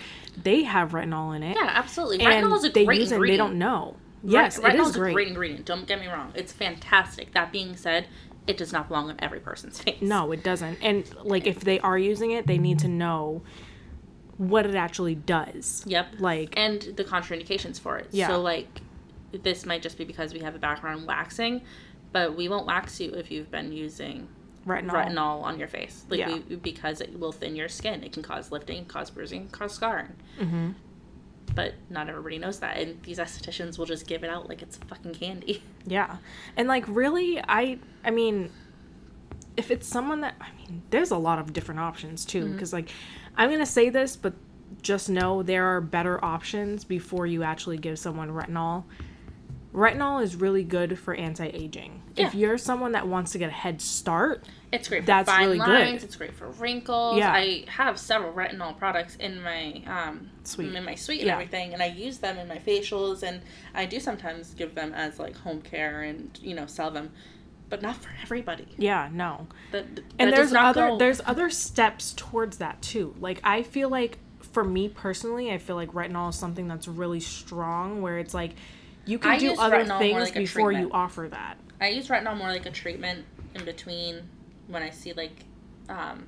they 0.42 0.64
have 0.64 0.92
retinol 0.92 1.36
in 1.36 1.42
it 1.44 1.56
Mm-hmm. 1.58 1.66
Yeah, 1.66 1.72
absolutely. 1.74 2.20
and 2.22 2.46
Retinol 2.46 2.58
is 2.58 2.64
a 2.66 2.70
they 2.70 2.86
great 2.86 3.00
use 3.02 3.12
it 3.12 3.16
ingredient. 3.16 3.34
they 3.34 3.38
don't 3.46 3.58
know 3.58 3.96
yes 4.24 4.60
Ret- 4.60 4.76
it 4.76 4.78
retinol 4.78 4.86
is 4.90 4.96
a 4.96 5.00
great, 5.00 5.14
great 5.14 5.28
ingredient. 5.30 5.66
Don't 5.66 5.86
get 5.88 6.00
me 6.00 6.08
wrong; 6.08 6.32
it's 6.36 6.54
fantastic. 6.54 7.34
That 7.34 7.52
being 7.52 7.76
said, 7.76 8.08
it 8.48 8.56
does 8.58 8.72
not 8.72 8.88
belong 8.88 9.10
on 9.10 9.18
every 9.20 9.40
person's 9.42 9.82
face. 9.84 10.02
no 10.02 10.32
it 10.32 10.44
doesn't 10.44 10.78
and 10.82 11.04
like 11.26 11.46
if 11.48 11.60
they 11.62 11.80
are 11.82 11.98
using 11.98 12.32
it 12.32 12.48
they 12.48 12.58
need 12.58 12.80
to 12.80 12.88
know 12.88 13.42
what 14.38 14.66
it 14.66 14.76
actually 14.76 15.16
does. 15.16 15.84
Yep. 15.86 16.16
Like 16.20 16.54
and 16.58 16.82
the 16.82 17.04
contraindications 17.04 17.80
for 17.80 17.98
it. 17.98 18.08
Yeah. 18.12 18.28
So 18.30 18.42
like 18.42 18.82
this 19.32 19.66
might 19.66 19.82
just 19.82 19.98
be 19.98 20.06
because 20.06 20.34
we 20.34 20.40
have 20.40 20.56
a 20.56 20.60
background 20.60 21.02
in 21.02 21.06
waxing, 21.06 21.62
but 22.14 22.38
we 22.38 22.48
won't 22.48 22.66
wax 22.66 23.00
you 23.02 23.12
if 23.12 23.30
you've 23.32 23.52
been 23.52 23.74
using 23.74 24.30
retinol. 24.66 24.92
retinol 24.92 25.44
on 25.44 25.60
your 25.60 25.68
face. 25.68 26.06
Like 26.10 26.20
Yeah. 26.22 26.40
we, 26.48 26.56
because 26.56 27.02
it 27.02 27.20
will 27.20 27.34
thin 27.34 27.56
your 27.58 27.68
skin. 27.68 28.02
It 28.04 28.14
can 28.14 28.24
cause 28.24 28.50
lifting, 28.52 28.86
cause 28.86 29.10
bruising, 29.10 29.50
cause 29.50 29.74
scarring. 29.74 30.14
hmm 30.40 30.70
But 31.54 31.74
not 31.90 32.08
everybody 32.08 32.38
knows 32.38 32.60
that, 32.60 32.78
and 32.78 33.02
these 33.04 33.20
estheticians 33.20 33.78
will 33.78 33.86
just 33.86 34.08
give 34.08 34.24
it 34.24 34.30
out 34.30 34.48
like 34.48 34.62
it's 34.62 34.78
fucking 34.78 35.14
candy. 35.16 35.62
Yeah. 35.86 36.16
And 36.56 36.70
like 36.70 36.86
really 36.88 37.42
I 37.46 37.78
I 38.06 38.12
mean 38.12 38.50
if 39.58 39.70
it's 39.70 39.86
someone 39.88 40.22
that 40.22 40.36
I 40.40 40.48
mean 40.58 40.82
there's 40.92 41.12
a 41.12 41.18
lot 41.18 41.40
of 41.40 41.52
different 41.52 41.80
options 41.82 42.24
too 42.26 42.44
Mm-hmm. 42.46 42.54
because 42.54 42.72
like 42.72 42.90
I'm 43.36 43.50
going 43.50 43.60
to 43.60 43.66
say 43.66 43.90
this 43.90 44.16
but 44.16 44.34
just 44.82 45.10
know 45.10 45.44
there 45.44 45.66
are 45.76 45.82
better 45.82 46.24
options 46.24 46.84
before 46.86 47.26
you 47.28 47.44
actually 47.44 47.78
give 47.78 48.00
someone 48.00 48.30
retinol. 48.30 48.84
Retinol 49.74 50.22
is 50.22 50.36
really 50.36 50.64
good 50.64 51.00
for 51.00 51.16
anti-aging. 51.16 52.02
If 52.16 52.36
you're 52.36 52.60
someone 52.60 52.92
that 52.92 53.08
wants 53.08 53.32
to 53.32 53.40
get 53.40 53.50
a 53.50 53.54
head 53.54 53.82
start, 53.82 54.46
It's 54.72 54.88
great 54.88 55.02
for 55.02 55.08
That's 55.08 55.30
fine 55.30 55.46
really 55.48 55.58
good. 55.58 55.68
lines. 55.68 56.04
It's 56.04 56.16
great 56.16 56.36
for 56.36 56.50
wrinkles. 56.52 57.18
Yeah. 57.18 57.32
I 57.34 57.66
have 57.68 57.98
several 58.00 58.32
retinol 58.34 58.78
products 58.78 59.16
in 59.16 59.42
my 59.42 59.82
um 59.88 60.30
Suite. 60.44 60.74
in 60.76 60.84
my 60.86 60.94
suite 60.96 61.20
and 61.22 61.28
Yeah. 61.28 61.34
everything, 61.34 61.74
and 61.74 61.82
I 61.82 61.88
use 61.88 62.20
them 62.20 62.38
in 62.38 62.48
my 62.48 62.58
facials, 62.60 63.24
and 63.24 63.42
I 63.74 63.86
do 63.88 64.00
sometimes 64.00 64.54
give 64.54 64.76
them 64.76 64.94
as 64.94 65.18
like 65.20 65.36
home 65.38 65.62
care 65.62 66.02
and 66.04 66.38
you 66.42 66.54
know 66.56 66.68
sell 66.68 66.92
them, 66.92 67.12
but 67.70 67.82
not 67.82 67.96
for 67.96 68.10
everybody. 68.22 68.68
yeah, 68.78 69.10
no. 69.12 69.48
That, 69.72 69.96
that 69.96 70.04
and 70.20 70.32
there's 70.34 70.54
other 70.54 70.90
go- 70.90 70.98
there's 71.00 71.22
other 71.26 71.50
steps 71.50 72.14
towards 72.16 72.58
that 72.58 72.80
too 72.84 73.16
like 73.20 73.40
i 73.44 73.64
feel 73.64 73.90
like 73.90 74.20
for 74.52 74.64
me 74.64 74.88
personally 74.90 75.52
i 75.52 75.58
feel 75.58 75.76
like 75.76 75.92
retinol 75.94 76.30
is 76.30 76.36
something 76.36 76.68
that's 76.68 76.88
really 76.88 77.20
strong 77.20 78.02
where 78.04 78.20
it's 78.20 78.36
like 78.36 78.54
you 79.06 79.20
can 79.20 79.32
I 79.32 79.38
do 79.38 79.56
other 79.58 79.86
things 79.86 80.20
like 80.22 80.34
before 80.34 80.72
you 80.72 80.90
offer 80.92 81.28
that 81.30 81.58
I 81.82 81.90
use 81.90 82.08
retinol 82.08 82.38
more 82.38 82.48
like 82.50 82.66
a 82.66 82.72
treatment 82.72 83.26
in 83.56 83.66
between 83.66 84.22
when 84.68 84.82
I 84.84 84.90
see 84.90 85.14
like 85.14 85.46
um 85.90 86.28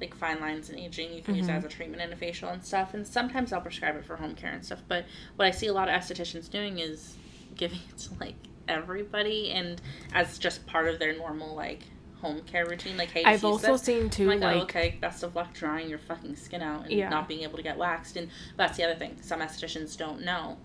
like 0.00 0.14
fine 0.16 0.40
lines 0.40 0.70
and 0.70 0.78
aging. 0.78 1.12
You 1.14 1.22
can 1.22 1.34
use 1.36 1.46
it 1.46 1.50
Mm-hmm. 1.50 1.58
as 1.58 1.64
a 1.64 1.68
treatment 1.68 2.02
in 2.02 2.12
a 2.12 2.16
facial 2.16 2.48
and 2.48 2.64
stuff. 2.64 2.94
And 2.94 3.06
sometimes 3.06 3.52
I'll 3.52 3.60
prescribe 3.60 3.96
it 3.96 4.04
for 4.04 4.16
home 4.16 4.34
care 4.34 4.50
and 4.50 4.64
stuff. 4.64 4.82
But 4.88 5.06
what 5.36 5.46
I 5.46 5.52
see 5.52 5.68
a 5.68 5.72
lot 5.72 5.88
of 5.88 5.94
estheticians 5.94 6.50
doing 6.50 6.80
is 6.80 7.16
giving 7.54 7.78
it 7.88 7.96
to 7.98 8.14
like 8.18 8.34
everybody 8.66 9.50
and 9.52 9.80
as 10.12 10.36
just 10.38 10.66
part 10.66 10.88
of 10.88 10.98
their 10.98 11.16
normal 11.16 11.54
like 11.54 11.82
home 12.24 12.40
care 12.42 12.66
routine. 12.66 12.96
Like, 12.96 13.10
hey, 13.10 13.22
i've 13.24 13.44
also 13.44 13.72
this. 13.72 13.82
seen 13.82 14.08
too 14.08 14.30
I'm 14.30 14.40
like, 14.40 14.54
like, 14.54 14.56
oh, 14.56 14.62
okay, 14.64 14.98
best 15.00 15.22
of 15.22 15.36
luck 15.36 15.52
drying 15.52 15.88
your 15.90 15.98
fucking 15.98 16.36
skin 16.36 16.62
out 16.62 16.84
and 16.84 16.92
Yeah. 16.92 17.08
not 17.10 17.28
being 17.28 17.42
able 17.42 17.56
to 17.56 17.62
get 17.62 17.76
waxed. 17.76 18.16
And 18.16 18.30
that's 18.56 18.76
the 18.76 18.84
other 18.84 18.94
thing. 18.94 19.16
Some 19.20 19.40
estheticians 19.40 19.96
don't 19.96 20.22
know 20.24 20.56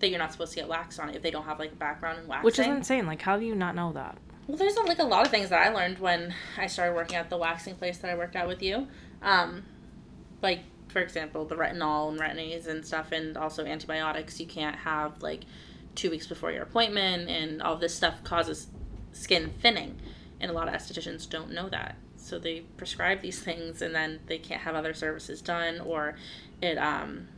that 0.00 0.10
you're 0.10 0.18
not 0.18 0.30
supposed 0.32 0.52
to 0.52 0.56
get 0.60 0.68
waxed 0.68 1.00
on 1.00 1.08
it 1.10 1.16
if 1.16 1.22
they 1.22 1.30
don't 1.30 1.44
have 1.44 1.58
like 1.58 1.72
a 1.72 1.76
background 1.76 2.18
in 2.20 2.26
waxing. 2.28 2.44
which 2.44 2.58
is 2.58 2.66
insane 2.66 3.06
like 3.06 3.20
how 3.22 3.36
do 3.38 3.44
you 3.44 3.54
not 3.54 3.74
know 3.74 3.92
that 3.92 4.16
Well, 4.46 4.56
there's 4.56 4.76
like 4.76 4.98
a 5.00 5.04
lot 5.04 5.24
of 5.26 5.30
things 5.32 5.48
that 5.48 5.60
I 5.66 5.72
learned 5.74 5.98
when 5.98 6.34
I 6.56 6.66
started 6.68 6.94
working 6.94 7.16
at 7.16 7.30
the 7.30 7.36
waxing 7.38 7.74
place 7.74 7.98
that 7.98 8.10
I 8.10 8.14
worked 8.14 8.36
at 8.36 8.46
with 8.46 8.62
you. 8.62 8.86
Um, 9.22 9.64
like, 10.40 10.60
for 10.88 11.00
example, 11.00 11.44
the 11.46 11.56
retinol 11.56 12.10
and 12.10 12.20
retinase 12.20 12.66
and 12.68 12.86
stuff, 12.86 13.10
and 13.12 13.36
also 13.36 13.64
antibiotics. 13.64 14.38
You 14.38 14.46
can't 14.46 14.76
have 14.76 15.20
like 15.22 15.42
two 15.96 16.10
weeks 16.10 16.26
before 16.28 16.52
your 16.52 16.62
appointment, 16.62 17.28
and 17.28 17.60
all 17.60 17.76
this 17.76 17.94
stuff 17.94 18.22
causes 18.22 18.68
skin 19.12 19.52
thinning. 19.60 19.98
And 20.40 20.50
a 20.50 20.54
lot 20.54 20.68
of 20.68 20.74
estheticians 20.74 21.28
don't 21.28 21.52
know 21.52 21.68
that. 21.68 21.96
So 22.16 22.38
they 22.38 22.60
prescribe 22.76 23.20
these 23.22 23.40
things, 23.40 23.82
and 23.82 23.94
then 23.94 24.20
they 24.26 24.38
can't 24.38 24.60
have 24.62 24.74
other 24.74 24.94
services 24.94 25.40
done, 25.40 25.80
or 25.80 26.16
it 26.60 26.76
um, 26.76 27.28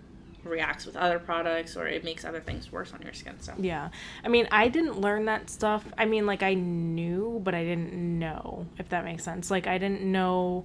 reacts 0.44 0.86
with 0.86 0.96
other 0.96 1.18
products, 1.18 1.76
or 1.76 1.86
it 1.86 2.02
makes 2.04 2.24
other 2.24 2.40
things 2.40 2.72
worse 2.72 2.92
on 2.92 3.00
your 3.02 3.12
skin. 3.12 3.40
So 3.40 3.54
yeah 3.58 3.90
i 4.24 4.28
mean 4.28 4.48
i 4.50 4.68
didn't 4.68 5.00
learn 5.00 5.26
that 5.26 5.50
stuff 5.50 5.84
i 5.98 6.04
mean 6.04 6.26
like 6.26 6.42
i 6.42 6.54
knew 6.54 7.40
but 7.44 7.54
i 7.54 7.62
didn't 7.64 7.92
know 7.92 8.66
if 8.78 8.88
that 8.88 9.04
makes 9.04 9.22
sense 9.24 9.50
like 9.50 9.66
i 9.66 9.78
didn't 9.78 10.02
know 10.02 10.64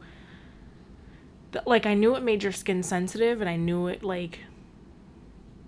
th- 1.52 1.66
like 1.66 1.86
i 1.86 1.94
knew 1.94 2.16
it 2.16 2.24
made 2.24 2.44
your 2.44 2.52
skin 2.52 2.84
sensitive 2.84 3.42
and 3.42 3.50
i 3.50 3.56
knew 3.56 3.88
it 3.88 4.04
like 4.04 4.40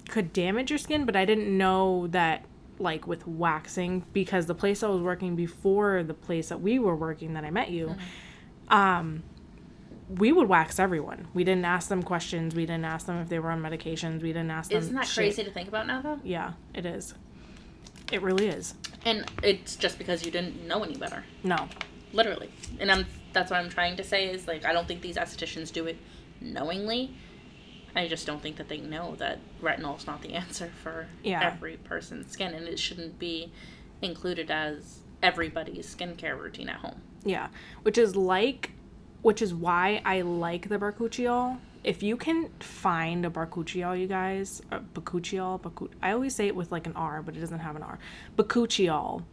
could 0.10 0.32
damage 0.34 0.70
your 0.70 0.78
skin 0.80 1.06
but 1.06 1.16
i 1.16 1.26
didn't 1.26 1.56
know 1.56 2.08
that 2.08 2.46
like 2.80 3.08
with 3.08 3.26
waxing 3.28 4.04
because 4.14 4.46
the 4.46 4.56
place 4.56 4.84
i 4.84 4.88
was 4.88 5.02
working 5.02 5.36
before 5.36 6.04
the 6.04 6.14
place 6.14 6.50
that 6.50 6.62
we 6.62 6.78
were 6.80 6.96
working 6.96 7.34
that 7.34 7.44
i 7.44 7.50
met 7.50 7.70
you 7.72 7.96
um 8.70 9.24
we 10.10 10.32
would 10.32 10.48
wax 10.48 10.80
everyone 10.80 11.28
we 11.34 11.44
didn't 11.44 11.66
ask 11.66 11.90
them 11.90 12.02
questions 12.02 12.56
we 12.56 12.66
didn't 12.66 12.86
ask 12.86 13.06
them 13.08 13.18
if 13.18 13.30
they 13.30 13.40
were 13.40 13.52
on 13.52 13.62
medications 13.62 14.22
we 14.22 14.30
didn't 14.30 14.52
ask 14.52 14.70
them 14.70 14.80
isn't 14.80 14.96
that 14.96 15.06
shit. 15.08 15.16
crazy 15.16 15.44
to 15.44 15.52
think 15.52 15.68
about 15.68 15.86
now, 15.88 16.02
though? 16.02 16.20
Yeah, 16.24 16.54
it 16.74 16.86
is. 16.86 17.14
It 18.10 18.22
really 18.22 18.48
is. 18.48 18.74
And 19.04 19.26
it's 19.44 19.76
just 19.76 19.98
because 19.98 20.24
you 20.26 20.32
didn't 20.32 20.66
know 20.66 20.82
any 20.84 20.96
better, 20.96 21.26
No. 21.44 21.68
literally. 22.14 22.50
And 22.80 22.90
I'm 22.90 23.06
that's 23.34 23.52
what 23.52 23.60
I'm 23.60 23.70
trying 23.70 23.98
to 23.98 24.04
say 24.04 24.30
is 24.30 24.48
like 24.48 24.64
I 24.66 24.72
don't 24.72 24.88
think 24.88 25.02
these 25.02 25.18
estheticians 25.18 25.74
do 25.74 25.86
it 25.88 25.98
knowingly. 26.40 27.14
I 27.98 28.08
just 28.08 28.26
don't 28.28 28.42
think 28.42 28.58
that 28.58 28.70
they 28.70 28.78
know 28.78 29.16
that 29.16 29.40
retinol 29.62 29.98
is 29.98 30.06
not 30.08 30.22
the 30.22 30.34
answer 30.34 30.72
for 30.84 31.08
Yeah. 31.24 31.42
every 31.44 31.78
person's 31.78 32.32
skin, 32.32 32.54
and 32.54 32.68
it 32.68 32.80
shouldn't 32.80 33.18
be 33.20 33.52
included 34.02 34.52
as 34.52 35.00
everybody's 35.24 35.94
skincare 35.94 36.40
routine 36.40 36.70
at 36.70 36.78
home. 36.78 37.02
Yeah. 37.26 37.48
Which 37.82 37.98
is 37.98 38.16
like 38.16 38.72
which 39.24 39.42
is 39.42 39.54
why 39.54 40.00
I 40.06 40.22
like 40.22 40.70
the 40.70 40.78
Barcucciol. 40.78 41.58
If 41.84 42.04
you 42.04 42.16
can 42.18 42.50
find 42.60 43.26
a 43.26 43.30
Barcucciol, 43.32 44.00
you 44.00 44.08
guys, 44.08 44.62
uh, 44.72 44.80
Bakuchiol, 44.94 45.60
Bacu- 45.60 45.90
I 46.04 46.12
always 46.12 46.36
say 46.36 46.46
it 46.48 46.56
with 46.56 46.72
like 46.72 46.86
an 46.86 46.94
R, 46.96 47.24
but 47.24 47.36
it 47.36 47.40
doesn't 47.40 47.60
have 47.60 47.76
an 47.76 47.82
R. 47.84 47.98
Bakuchiol. 48.38 49.24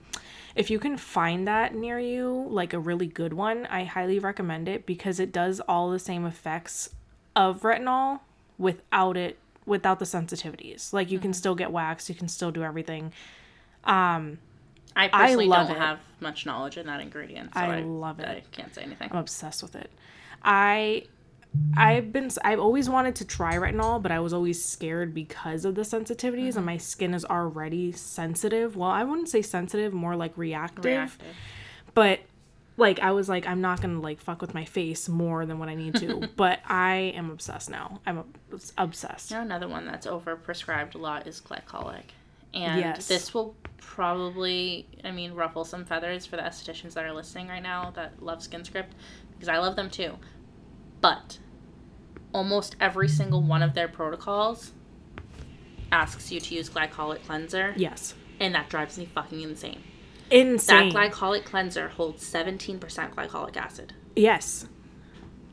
If 0.57 0.71
you 0.71 0.79
can 0.79 0.97
find 0.97 1.47
that 1.47 1.75
near 1.75 1.99
you, 2.01 2.47
like 2.51 2.73
a 2.73 2.79
really 2.79 3.07
good 3.07 3.35
one, 3.35 3.67
I 3.67 3.85
highly 3.85 4.19
recommend 4.19 4.69
it 4.69 4.87
because 4.87 5.21
it 5.21 5.33
does 5.33 5.61
all 5.61 5.91
the 5.91 5.99
same 5.99 6.25
effects 6.25 6.91
of 7.37 7.61
retinol 7.61 8.21
without 8.59 9.17
it 9.17 9.39
without 9.67 9.99
the 9.99 10.05
sensitivities. 10.05 10.93
Like 10.93 11.11
you 11.11 11.19
can 11.19 11.33
still 11.33 11.55
get 11.55 11.73
waxed, 11.73 12.09
you 12.09 12.15
can 12.15 12.29
still 12.29 12.51
do 12.51 12.63
everything. 12.63 13.13
Um 13.85 14.39
I 14.97 15.09
personally 15.09 15.47
love 15.47 15.69
don't 15.69 15.77
it. 15.77 15.81
have 15.81 15.99
much 16.21 16.47
knowledge 16.47 16.77
in 16.77 16.87
that 16.87 17.01
ingredient, 17.01 17.53
so 17.55 17.61
I 17.61 17.79
I, 17.79 17.81
love 17.81 18.21
it. 18.21 18.29
I 18.29 18.43
can't 18.53 18.73
say 18.75 18.83
anything. 18.83 19.09
I'm 19.11 19.19
obsessed 19.19 19.63
with 19.63 19.75
it. 19.75 19.91
I 20.43 21.05
I've 21.77 22.13
been 22.13 22.31
I've 22.45 22.59
always 22.61 22.89
wanted 22.89 23.15
to 23.17 23.25
try 23.25 23.55
retinol, 23.55 24.03
but 24.03 24.11
I 24.13 24.21
was 24.21 24.33
always 24.33 24.65
scared 24.65 25.15
because 25.15 25.65
of 25.65 25.75
the 25.75 25.83
sensitivities 25.83 26.49
Mm-hmm. 26.51 26.57
and 26.59 26.67
my 26.67 26.77
skin 26.77 27.15
is 27.15 27.25
already 27.25 27.93
sensitive. 27.93 28.77
Well, 28.77 28.91
I 28.91 29.05
wouldn't 29.05 29.29
say 29.29 29.41
sensitive, 29.43 29.93
more 29.93 30.17
like 30.17 30.37
reactive. 30.37 30.85
Reactive. 30.85 31.35
But 31.95 32.21
like 32.77 32.99
I 33.01 33.13
was 33.13 33.29
like 33.29 33.47
I'm 33.47 33.61
not 33.61 33.81
to 33.83 33.89
like 33.89 34.21
fuck 34.21 34.41
with 34.41 34.55
my 34.55 34.65
face 34.65 35.09
more 35.09 35.47
than 35.47 35.59
what 35.59 35.69
I 35.69 35.75
need 35.75 35.95
to, 35.97 36.29
but 36.37 36.61
I 36.67 37.13
am 37.17 37.31
obsessed 37.31 37.71
now. 37.71 38.01
I'm 38.07 38.25
obsessed. 38.79 39.31
You 39.31 39.37
know, 39.39 39.43
another 39.43 39.69
one 39.69 39.87
that's 39.87 40.07
overprescribed 40.07 40.95
a 40.95 40.99
lot 40.99 41.27
is 41.27 41.41
glycolic. 41.41 42.03
And 42.53 42.81
Yes. 42.81 43.09
this 43.09 43.35
will 43.35 43.57
probably, 43.79 44.87
I 45.05 45.11
mean, 45.11 45.33
ruffle 45.35 45.65
some 45.65 45.85
feathers 45.85 46.25
for 46.25 46.37
the 46.37 46.43
estheticians 46.43 46.95
that 46.95 47.05
are 47.05 47.13
listening 47.13 47.49
right 47.49 47.63
now 47.63 47.91
that 47.97 48.23
love 48.23 48.39
SkinScript, 48.41 48.91
because 49.33 49.49
I 49.49 49.59
love 49.59 49.75
them 49.75 49.91
too. 49.91 50.15
But 51.01 51.39
almost 52.33 52.77
every 52.81 53.09
single 53.09 53.43
one 53.43 53.63
of 53.63 53.75
their 53.75 53.89
protocols 53.89 54.73
asks 55.93 56.31
you 56.33 56.41
to 56.41 56.55
use 56.55 56.69
glycolic 56.71 57.25
cleanser, 57.27 57.75
Yes. 57.77 58.15
and 58.41 58.55
that 58.55 58.69
drives 58.69 58.99
me 58.99 59.05
fucking 59.05 59.41
insane. 59.41 59.83
Insane. 60.31 60.93
That 60.93 61.13
glycolic 61.13 61.45
cleanser 61.45 61.89
holds 61.89 62.25
17% 62.31 62.79
glycolic 63.15 63.57
acid. 63.57 63.93
yes. 64.17 64.67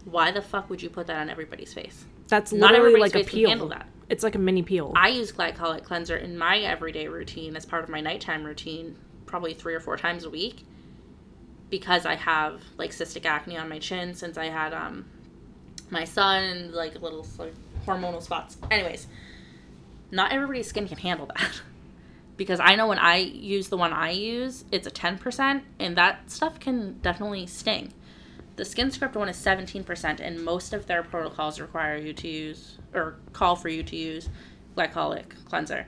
Why 0.06 0.32
the 0.32 0.42
fuck 0.42 0.68
would 0.72 0.82
you 0.82 0.90
put 0.90 1.06
that 1.08 1.18
on 1.18 1.30
everybody's 1.30 1.74
face? 1.76 2.06
That's 2.28 2.52
Not 2.52 2.72
literally 2.72 2.94
everybody's 2.94 3.14
like 3.14 3.22
a 3.22 3.24
face 3.26 3.30
can 3.30 3.40
peel. 3.40 3.50
handle 3.50 3.68
that. 3.70 3.88
It's 4.10 4.24
like 4.24 4.34
a 4.34 4.40
mini 4.40 4.64
peel. 4.64 4.92
I 4.96 5.10
use 5.10 5.32
glycolic 5.32 5.84
cleanser 5.84 6.18
in 6.18 6.38
my 6.38 6.58
everyday 6.60 7.08
routine 7.08 7.56
as 7.56 7.66
part 7.68 7.84
of 7.84 7.90
my 7.90 8.02
nighttime 8.02 8.44
routine, 8.44 8.96
probably 9.28 9.54
three 9.54 9.76
or 9.76 9.80
four 9.80 9.98
times 9.98 10.24
a 10.24 10.30
week, 10.32 10.66
because 11.70 12.06
I 12.08 12.16
have 12.16 12.62
like 12.78 12.90
cystic 12.92 13.26
acne 13.26 13.58
on 13.58 13.70
my 13.70 13.78
chin 13.78 14.16
since 14.16 14.38
I 14.40 14.46
had 14.46 14.74
um 14.74 15.06
my 15.92 16.04
son 16.04 16.72
like 16.74 17.00
little 17.00 17.26
like, 17.38 17.54
hormonal 17.86 18.22
spots. 18.24 18.58
Anyways, 18.72 19.06
not 20.10 20.32
everybody's 20.32 20.68
skin 20.68 20.88
can 20.88 20.98
handle 20.98 21.28
that. 21.28 21.62
because 22.42 22.60
I 22.60 22.74
know 22.74 22.88
when 22.88 22.98
I 22.98 23.18
use 23.18 23.68
the 23.68 23.78
one 23.78 23.94
I 23.94 24.10
use, 24.10 24.66
it's 24.72 24.88
a 24.88 24.90
10%, 24.90 25.62
and 25.78 25.96
that 25.96 26.32
stuff 26.32 26.60
can 26.60 26.98
definitely 27.04 27.46
sting. 27.46 27.94
The 28.56 28.64
SkinScript 28.64 29.14
one 29.14 29.30
is 29.30 29.38
17%, 29.38 30.20
and 30.20 30.44
most 30.44 30.74
of 30.74 30.88
their 30.88 31.04
protocols 31.04 31.60
require 31.60 31.98
you 31.98 32.14
to 32.14 32.28
use, 32.28 32.80
or 32.96 33.18
call 33.32 33.56
for 33.56 33.70
you 33.70 33.84
to 33.84 33.96
use, 33.96 34.28
glycolic 34.76 35.46
cleanser. 35.46 35.86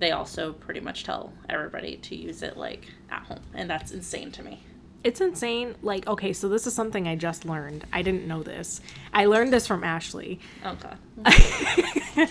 They 0.00 0.10
also 0.10 0.52
pretty 0.52 0.80
much 0.80 1.04
tell 1.04 1.32
everybody 1.48 1.98
to 1.98 2.16
use 2.16 2.42
it 2.42 2.56
like 2.56 2.86
at 3.08 3.22
home, 3.22 3.44
and 3.54 3.70
that's 3.70 3.92
insane 3.92 4.32
to 4.32 4.42
me. 4.42 4.64
It's 5.04 5.20
insane. 5.20 5.74
Like, 5.82 6.06
okay, 6.06 6.32
so 6.32 6.48
this 6.48 6.66
is 6.66 6.74
something 6.74 7.06
I 7.06 7.14
just 7.14 7.44
learned. 7.44 7.86
I 7.92 8.02
didn't 8.02 8.26
know 8.26 8.42
this. 8.42 8.80
I 9.12 9.26
learned 9.26 9.52
this 9.52 9.66
from 9.66 9.84
Ashley. 9.84 10.40
Okay. 10.64 10.92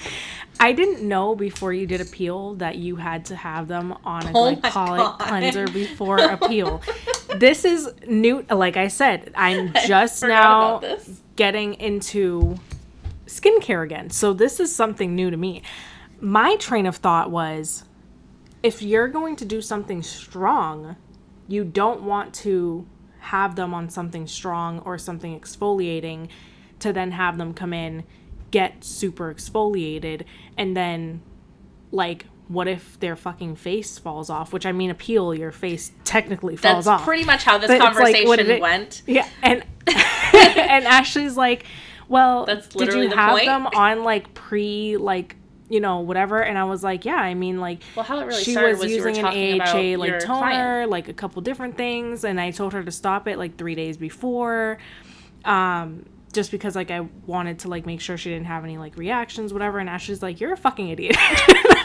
I 0.60 0.72
didn't 0.74 1.08
know 1.08 1.36
before 1.36 1.72
you 1.72 1.86
did 1.86 2.02
a 2.02 2.06
peel 2.06 2.56
that 2.56 2.76
you 2.76 2.96
had 2.96 3.26
to 3.26 3.36
have 3.36 3.68
them 3.68 3.96
on 4.04 4.26
a 4.28 4.32
Oh 4.34 4.56
glycolic 4.56 5.20
cleanser 5.20 5.68
before 5.72 6.18
a 6.18 6.38
peel. 6.38 6.82
this 7.36 7.64
is 7.64 7.90
new. 8.08 8.46
Like 8.50 8.76
I 8.76 8.88
said, 8.88 9.32
I'm 9.36 9.72
just 9.88 10.24
now 10.24 10.82
getting 11.36 11.76
into 11.76 12.58
skincare 13.28 13.84
again. 13.84 14.10
So 14.10 14.34
this 14.34 14.60
is 14.60 14.76
something 14.76 15.16
new 15.16 15.30
to 15.30 15.38
me. 15.38 15.62
My 16.20 16.56
train 16.56 16.86
of 16.86 16.98
thought 16.98 17.30
was 17.30 17.84
if 18.64 18.82
you're 18.82 19.08
going 19.08 19.36
to 19.38 19.46
do 19.46 19.62
something 19.62 20.02
strong, 20.02 20.96
you 21.48 21.64
don't 21.64 22.04
want 22.04 22.34
to 22.36 22.86
have 23.20 23.56
them 23.56 23.74
on 23.74 23.90
something 23.90 24.28
strong 24.28 24.80
or 24.80 24.98
something 24.98 25.38
exfoliating 25.40 26.28
to 26.80 26.94
then 26.94 27.12
have 27.12 27.38
them 27.38 27.54
come 27.54 27.74
in, 27.74 28.04
get 28.52 28.84
super 28.84 29.34
exfoliated, 29.34 30.24
and 30.58 30.76
then, 30.78 31.22
like, 31.92 32.26
what 32.48 32.68
if 32.68 33.00
their 33.00 33.16
fucking 33.16 33.56
face 33.56 33.98
falls 33.98 34.30
off? 34.30 34.54
Which 34.54 34.66
I 34.66 34.72
mean, 34.72 34.90
a 34.90 34.94
peel, 34.96 35.34
your 35.34 35.52
face 35.52 35.92
technically 36.06 36.56
falls 36.56 36.86
That's 36.86 36.88
off. 36.88 37.00
That's 37.00 37.06
pretty 37.06 37.26
much 37.26 37.44
how 37.44 37.58
this 37.58 37.68
But 37.68 37.76
it's 37.76 37.84
like, 37.84 37.94
conversation 38.16 38.52
it- 38.52 38.62
went. 38.62 39.02
Yeah, 39.06 39.28
and 39.42 39.64
and 39.88 40.86
Ashley's 40.86 41.36
like, 41.38 41.66
"Well, 42.10 42.46
That's 42.46 42.68
did 42.68 42.94
you 42.94 43.10
the 43.10 43.16
have 43.16 43.32
point. 43.32 43.46
them 43.46 43.68
on 43.68 44.04
like 44.04 44.34
pre 44.34 44.98
like 44.98 45.37
you 45.70 45.80
know 45.80 46.00
whatever?" 46.00 46.42
And 46.44 46.58
I 46.58 46.64
was 46.64 46.84
like, 46.84 47.06
"Yeah, 47.06 47.16
I 47.16 47.34
mean 47.34 47.60
like 47.60 47.82
Well, 47.96 48.06
how 48.06 48.20
it 48.20 48.26
really 48.26 48.44
she 48.44 48.56
was, 48.58 48.80
was 48.80 48.92
using 48.92 49.18
an 49.18 49.26
AHA 49.62 49.98
like 50.00 50.20
toner, 50.20 50.26
client. 50.26 50.92
like 50.92 51.08
a 51.08 51.14
couple 51.14 51.42
different 51.42 51.78
things, 51.78 52.24
and 52.24 52.40
I 52.40 52.52
told 52.52 52.74
her 52.74 52.84
to 52.84 52.92
stop 52.92 53.28
it 53.28 53.38
like 53.38 53.58
three 53.58 53.76
days 53.76 53.98
before." 53.98 54.78
Um, 55.46 56.06
just 56.34 56.52
because 56.52 56.76
like 56.76 56.92
I 56.92 57.08
wanted 57.26 57.60
to 57.60 57.68
like 57.70 57.86
make 57.86 58.02
sure 58.02 58.18
she 58.18 58.30
didn't 58.30 58.48
have 58.48 58.64
any 58.64 58.78
like 58.78 58.98
reactions, 58.98 59.54
whatever. 59.54 59.80
And 59.80 59.90
Ashley's 59.90 60.22
like, 60.22 60.40
"You're 60.40 60.54
a 60.54 60.58
fucking 60.58 60.90
idiot." 60.90 61.16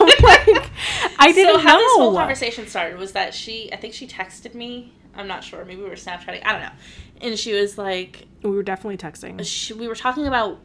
Like, 0.22 0.70
I 1.18 1.32
didn't 1.32 1.56
so 1.56 1.58
how 1.66 1.78
this 1.78 1.92
whole 1.94 2.14
conversation 2.14 2.66
started 2.68 2.98
was 2.98 3.12
that 3.12 3.34
she, 3.34 3.72
I 3.72 3.76
think 3.76 3.92
she 3.94 4.06
texted 4.06 4.54
me. 4.54 4.92
I'm 5.14 5.26
not 5.26 5.42
sure. 5.44 5.64
Maybe 5.64 5.82
we 5.82 5.88
were 5.88 5.96
Snapchatting. 5.96 6.42
I 6.44 6.52
don't 6.52 6.62
know. 6.62 6.70
And 7.20 7.38
she 7.38 7.52
was 7.54 7.76
like, 7.76 8.26
we 8.42 8.50
were 8.50 8.62
definitely 8.62 8.96
texting. 8.98 9.44
she, 9.44 9.74
we 9.74 9.88
were 9.88 9.94
talking 9.94 10.26
about 10.26 10.60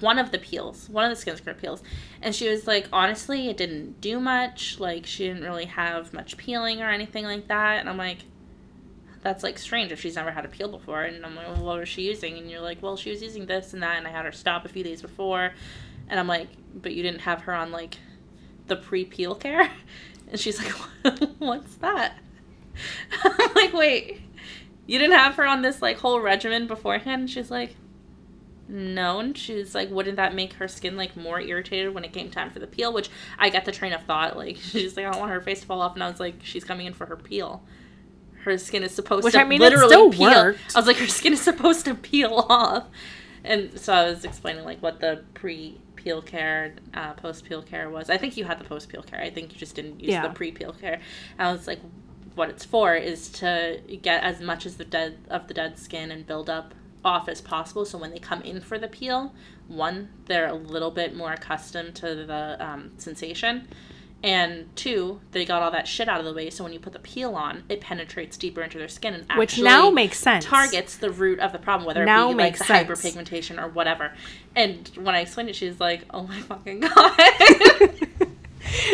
one 0.00 0.18
of 0.18 0.30
the 0.30 0.38
peels, 0.38 0.88
one 0.88 1.10
of 1.10 1.16
the 1.16 1.30
SkinScript 1.30 1.58
peels, 1.60 1.82
and 2.22 2.34
she 2.34 2.48
was 2.48 2.66
like, 2.66 2.88
honestly, 2.92 3.48
it 3.48 3.56
didn't 3.56 4.00
do 4.00 4.20
much. 4.20 4.78
Like, 4.80 5.06
she 5.06 5.26
didn't 5.26 5.42
really 5.42 5.66
have 5.66 6.12
much 6.12 6.36
peeling 6.36 6.82
or 6.82 6.90
anything 6.90 7.24
like 7.24 7.48
that. 7.48 7.80
And 7.80 7.88
I'm 7.88 7.96
like, 7.96 8.18
that's 9.22 9.42
like 9.42 9.58
strange 9.58 9.92
if 9.92 10.00
she's 10.00 10.16
never 10.16 10.30
had 10.30 10.44
a 10.44 10.48
peel 10.48 10.68
before. 10.68 11.02
And 11.02 11.24
I'm 11.24 11.34
like, 11.34 11.48
well, 11.48 11.64
what 11.64 11.78
was 11.78 11.88
she 11.88 12.02
using? 12.02 12.38
And 12.38 12.50
you're 12.50 12.60
like, 12.60 12.82
well, 12.82 12.96
she 12.96 13.10
was 13.10 13.22
using 13.22 13.46
this 13.46 13.72
and 13.72 13.82
that, 13.82 13.98
and 13.98 14.06
I 14.06 14.10
had 14.10 14.24
her 14.24 14.32
stop 14.32 14.64
a 14.64 14.68
few 14.68 14.84
days 14.84 15.02
before. 15.02 15.52
And 16.08 16.18
I'm 16.18 16.26
like, 16.26 16.48
but 16.74 16.94
you 16.94 17.02
didn't 17.02 17.22
have 17.22 17.42
her 17.42 17.54
on 17.54 17.70
like 17.70 17.98
the 18.66 18.76
pre 18.76 19.04
peel 19.04 19.34
care? 19.34 19.70
And 20.30 20.38
she's 20.38 20.58
like, 20.58 21.20
what's 21.38 21.76
that? 21.76 22.18
I'm 23.24 23.54
like, 23.54 23.72
wait, 23.72 24.20
you 24.86 24.98
didn't 24.98 25.16
have 25.16 25.36
her 25.36 25.46
on 25.46 25.62
this 25.62 25.80
like 25.80 25.96
whole 25.96 26.20
regimen 26.20 26.66
beforehand? 26.66 27.20
And 27.22 27.30
she's 27.30 27.50
like, 27.50 27.76
no. 28.68 29.20
And 29.20 29.36
she's 29.36 29.74
like, 29.74 29.90
wouldn't 29.90 30.16
that 30.16 30.34
make 30.34 30.54
her 30.54 30.68
skin 30.68 30.96
like 30.96 31.16
more 31.16 31.40
irritated 31.40 31.94
when 31.94 32.04
it 32.04 32.12
came 32.12 32.30
time 32.30 32.50
for 32.50 32.58
the 32.58 32.66
peel? 32.66 32.92
Which 32.92 33.08
I 33.38 33.50
got 33.50 33.64
the 33.64 33.72
train 33.72 33.92
of 33.92 34.02
thought. 34.04 34.36
Like, 34.36 34.56
she's 34.60 34.96
like, 34.96 35.06
I 35.06 35.10
don't 35.10 35.20
want 35.20 35.32
her 35.32 35.40
face 35.40 35.60
to 35.60 35.66
fall 35.66 35.80
off. 35.80 35.94
And 35.94 36.02
I 36.02 36.10
was 36.10 36.20
like, 36.20 36.36
she's 36.42 36.64
coming 36.64 36.86
in 36.86 36.92
for 36.92 37.06
her 37.06 37.16
peel. 37.16 37.62
Her 38.44 38.56
skin 38.58 38.82
is 38.82 38.94
supposed 38.94 39.24
Which, 39.24 39.34
to 39.34 39.40
I 39.40 39.44
mean, 39.44 39.60
it 39.60 39.64
literally 39.64 39.88
still 39.88 40.10
peel. 40.12 40.30
worked. 40.30 40.60
I 40.74 40.78
was 40.78 40.86
like, 40.86 40.96
her 40.98 41.06
skin 41.08 41.32
is 41.32 41.40
supposed 41.40 41.84
to 41.86 41.94
peel 41.94 42.46
off. 42.48 42.84
And 43.44 43.78
so 43.78 43.92
I 43.92 44.04
was 44.10 44.24
explaining 44.24 44.64
like 44.64 44.82
what 44.82 45.00
the 45.00 45.24
pre 45.34 45.80
peel 45.96 46.22
care, 46.22 46.74
uh, 46.94 47.14
post 47.14 47.44
peel 47.44 47.62
care 47.62 47.90
was. 47.90 48.08
I 48.10 48.16
think 48.16 48.36
you 48.36 48.44
had 48.44 48.58
the 48.60 48.64
post 48.64 48.88
peel 48.88 49.02
care. 49.02 49.20
I 49.20 49.30
think 49.30 49.52
you 49.52 49.58
just 49.58 49.74
didn't 49.74 50.00
use 50.00 50.10
Yeah. 50.10 50.26
the 50.28 50.34
pre 50.34 50.52
peel 50.52 50.72
care. 50.72 51.00
And 51.38 51.48
I 51.48 51.52
was 51.52 51.66
like, 51.66 51.80
what 52.34 52.48
it's 52.48 52.64
for 52.64 52.94
is 52.94 53.28
to 53.30 53.80
get 54.02 54.22
as 54.22 54.40
much 54.40 54.64
as 54.66 54.76
the 54.76 54.84
dead 54.84 55.18
of 55.28 55.48
the 55.48 55.54
dead 55.54 55.76
skin 55.78 56.10
and 56.12 56.24
build 56.26 56.48
up 56.48 56.74
off 57.08 57.28
as 57.28 57.40
possible. 57.40 57.84
So 57.84 57.98
when 57.98 58.10
they 58.10 58.18
come 58.18 58.42
in 58.42 58.60
for 58.60 58.78
the 58.78 58.88
peel, 58.88 59.34
one, 59.66 60.10
they're 60.26 60.48
a 60.48 60.54
little 60.54 60.90
bit 60.90 61.16
more 61.16 61.32
accustomed 61.32 61.94
to 61.96 62.14
the 62.14 62.56
um, 62.60 62.92
sensation. 62.98 63.68
And 64.22 64.74
two, 64.74 65.20
they 65.30 65.44
got 65.44 65.62
all 65.62 65.70
that 65.70 65.86
shit 65.86 66.08
out 66.08 66.18
of 66.18 66.26
the 66.26 66.32
way. 66.34 66.50
So 66.50 66.64
when 66.64 66.72
you 66.72 66.80
put 66.80 66.92
the 66.92 66.98
peel 66.98 67.36
on, 67.36 67.62
it 67.68 67.80
penetrates 67.80 68.36
deeper 68.36 68.62
into 68.62 68.76
their 68.76 68.88
skin 68.88 69.14
and 69.14 69.22
actually 69.22 69.38
Which 69.38 69.58
now 69.60 69.90
makes 69.90 70.18
sense. 70.18 70.44
targets 70.44 70.96
the 70.96 71.10
root 71.10 71.38
of 71.38 71.52
the 71.52 71.58
problem, 71.58 71.86
whether 71.86 72.04
Now 72.04 72.30
it 72.30 72.34
be 72.34 72.42
like 72.42 72.58
the 72.58 72.64
hyperpigmentation 72.64 73.62
or 73.62 73.68
whatever. 73.68 74.12
And 74.56 74.90
when 74.96 75.14
I 75.14 75.20
explained 75.20 75.50
it, 75.50 75.56
she's 75.56 75.78
like, 75.78 76.04
"Oh 76.12 76.24
my 76.26 76.40
fucking 76.40 76.80
god." 76.80 77.94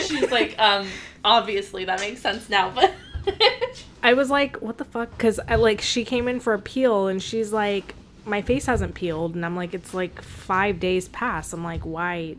She's 0.03 0.31
like, 0.31 0.55
um, 0.59 0.87
obviously 1.25 1.85
that 1.87 2.01
makes 2.01 2.21
sense 2.21 2.49
now, 2.49 2.71
but 2.71 2.93
I 4.03 4.15
was 4.15 4.31
like, 4.31 4.57
what 4.57 4.79
the 4.79 4.85
fuck? 4.85 5.11
Because 5.17 5.41
I 5.49 5.57
like 5.57 5.81
she 5.81 6.05
came 6.05 6.29
in 6.29 6.41
for 6.41 6.53
a 6.53 6.59
peel 6.59 7.09
and 7.09 7.23
she's 7.23 7.53
like, 7.53 7.95
my 8.25 8.43
face 8.43 8.67
hasn't 8.67 8.95
peeled, 8.95 9.35
and 9.35 9.45
I'm 9.45 9.57
like, 9.57 9.75
it's 9.75 9.95
like 9.95 10.23
five 10.23 10.81
days 10.81 11.09
past. 11.09 11.53
I'm 11.53 11.65
like, 11.65 11.83
why 11.83 12.37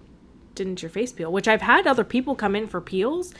didn't 0.56 0.82
your 0.82 0.90
face 0.90 1.12
peel? 1.12 1.32
Which 1.32 1.48
I've 1.48 1.62
had 1.62 1.86
other 1.88 2.04
people 2.04 2.36
come 2.36 2.56
in 2.56 2.68
for 2.68 2.82
peels, 2.82 3.34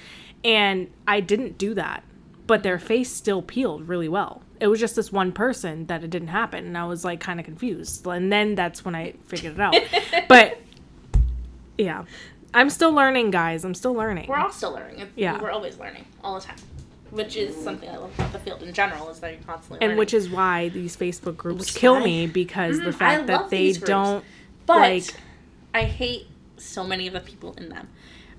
and 0.44 0.90
I 1.08 1.20
didn't 1.22 1.58
do 1.58 1.74
that, 1.74 2.04
but 2.48 2.64
their 2.64 2.80
face 2.80 3.12
still 3.12 3.42
peeled 3.42 3.88
really 3.88 4.10
well. 4.10 4.42
It 4.60 4.68
was 4.68 4.80
just 4.80 4.96
this 4.96 5.12
one 5.12 5.32
person 5.32 5.88
that 5.88 6.04
it 6.04 6.10
didn't 6.10 6.30
happen, 6.30 6.66
and 6.66 6.78
I 6.78 6.86
was 6.86 7.04
like 7.04 7.20
kind 7.20 7.40
of 7.40 7.46
confused. 7.46 8.06
And 8.08 8.32
then 8.32 8.56
that's 8.56 8.86
when 8.86 8.96
I 8.96 9.14
figured 9.26 9.54
it 9.56 9.60
out. 9.60 9.76
but 10.28 10.60
yeah, 11.78 12.06
I'm 12.54 12.70
still 12.70 12.92
learning, 12.94 13.32
guys. 13.32 13.66
I'm 13.66 13.74
still 13.74 13.94
learning. 13.94 14.28
we're 14.30 14.38
all 14.38 14.52
still 14.52 14.72
learning. 14.72 15.08
Yeah. 15.16 15.42
we're 15.42 15.52
always 15.52 15.78
learning 15.78 16.06
all 16.24 16.40
the 16.40 16.46
time, 16.46 16.56
which 17.12 17.36
is 17.38 17.56
something 17.56 17.90
I 17.90 17.98
love 17.98 18.14
about 18.18 18.34
the 18.34 18.40
field 18.40 18.64
in 18.64 18.74
general 18.74 19.10
is 19.10 19.20
that 19.20 19.32
you're 19.34 19.42
constantly 19.44 19.78
and 19.82 19.90
learning. 19.90 19.98
which 20.00 20.14
is 20.14 20.30
why 20.30 20.70
these 20.70 20.96
Facebook 20.98 21.38
groups 21.38 21.60
Which 21.68 21.76
kill 21.76 21.96
why- 21.96 22.04
me 22.06 22.28
because 22.28 22.80
the 22.80 22.86
Mhm, 22.92 22.94
fact 22.96 23.24
I 23.24 23.26
that 23.28 23.50
they 23.50 23.72
don't 23.74 24.24
but 24.66 24.78
like 24.80 25.14
I 25.74 25.84
hate 25.84 26.28
so 26.58 26.84
many 26.86 27.06
of 27.08 27.14
the 27.14 27.20
people 27.20 27.54
in 27.58 27.70
them. 27.70 27.90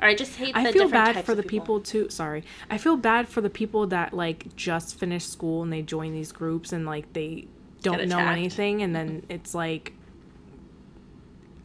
Or 0.00 0.08
I 0.08 0.14
just 0.14 0.36
hate. 0.36 0.52
The 0.54 0.60
I 0.60 0.72
feel 0.72 0.88
bad 0.90 1.14
types 1.14 1.26
for 1.26 1.34
the 1.34 1.42
people. 1.42 1.80
too. 1.80 2.08
Sorry, 2.10 2.44
I 2.70 2.76
feel 2.76 2.96
bad 2.98 3.28
for 3.28 3.40
the 3.40 3.48
people 3.48 3.86
that 3.86 4.12
like 4.12 4.54
just 4.56 4.98
finished 4.98 5.30
school 5.32 5.62
and 5.62 5.72
they 5.72 5.80
join 5.82 6.12
these 6.12 6.32
groups 6.32 6.70
and 6.72 6.84
like 6.84 7.10
they 7.14 7.46
don't 7.82 8.06
know 8.08 8.18
anything, 8.18 8.82
and 8.82 8.94
then 8.94 9.22
it's 9.30 9.54
like. 9.54 9.92